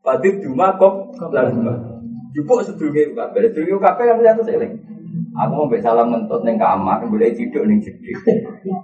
Padit 0.03 0.43
cuma 0.43 0.75
kok 0.75 1.15
lan 1.31 1.63
jupuk 2.35 2.67
sedurunge 2.67 3.07
iku 3.07 3.15
kabeh. 3.23 3.55
Sedurunge 3.55 3.79
kabeh 3.79 4.03
kan 4.11 4.35
terus 4.35 4.51
eling. 4.51 4.83
Aku 5.33 5.65
mau 5.65 5.73
salam 5.81 6.13
ngentut 6.13 6.45
ning 6.45 6.61
kamar, 6.61 7.01
boleh 7.09 7.33
ciduk 7.33 7.65
ning 7.65 7.81
jedhik. 7.81 8.21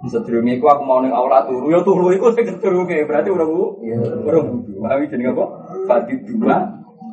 Sedurunge 0.08 0.56
iku 0.56 0.72
aku 0.72 0.80
mau 0.80 1.04
ning 1.04 1.12
aula 1.12 1.44
turu, 1.44 1.68
ya 1.68 1.84
turu 1.84 2.08
iku 2.08 2.32
sing 2.32 2.48
sedurunge, 2.48 3.04
berarti 3.04 3.28
ora 3.28 3.44
bu. 3.44 3.76
Ora 4.24 4.38
wudu. 4.40 4.80
Awi 4.80 5.04
jenenge 5.12 5.36
apa? 5.36 5.44
Padit 5.84 6.24
cuma 6.24 6.56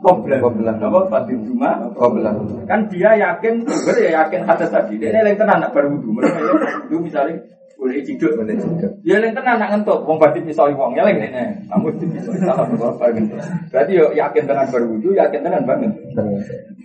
Koblan, 0.05 0.37
Koblan. 0.37 0.75
apa? 0.77 0.99
Padit 1.11 1.39
cuma 1.49 1.69
Koblan. 1.97 2.35
kan 2.69 2.87
dia 2.87 3.11
yakin 3.17 3.65
ber 3.65 3.95
ya 3.99 4.23
yakin 4.23 4.45
hadis 4.45 4.69
tadi 4.69 5.01
dia 5.01 5.09
yang 5.11 5.33
tenan 5.35 5.59
nak 5.65 5.73
baru 5.73 5.97
wudu 5.97 6.13
mereka 6.13 6.37
ya 6.39 6.53
itu 6.85 6.95
misalnya 7.01 7.35
boleh 7.75 8.01
ciduk 8.05 8.31
Boleh 8.37 8.53
ciduk. 8.53 8.91
dia 9.01 9.17
yang 9.17 9.33
tenan 9.33 9.57
nak 9.57 9.69
ngentut 9.73 10.05
wong 10.05 10.17
berarti 10.21 10.45
pisau 10.45 10.69
wong 10.77 10.93
ya 10.93 11.01
lagi 11.09 11.25
nih 11.25 11.31
kamu 11.69 11.87
itu 11.97 12.05
pisau 12.13 12.33
salah 12.37 12.65
berkorban 12.69 13.25
berarti 13.73 13.91
yo 13.97 14.05
yakin 14.13 14.43
tenan 14.45 14.65
baru 14.69 14.85
wudu 14.93 15.09
yakin 15.17 15.39
tenan 15.41 15.63
banget 15.65 15.91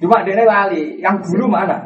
cuma 0.01 0.17
dia 0.25 0.41
lali 0.45 0.83
yang 1.01 1.17
dulu 1.21 1.45
mana 1.45 1.77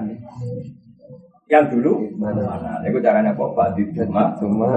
yang 1.48 1.68
dulu 1.68 2.08
Mana? 2.16 2.42
mana 2.48 2.72
itu 2.88 2.98
caranya 3.04 3.36
kok 3.36 3.52
badit 3.52 3.88
cuma 3.92 4.32
Cuma. 4.40 4.72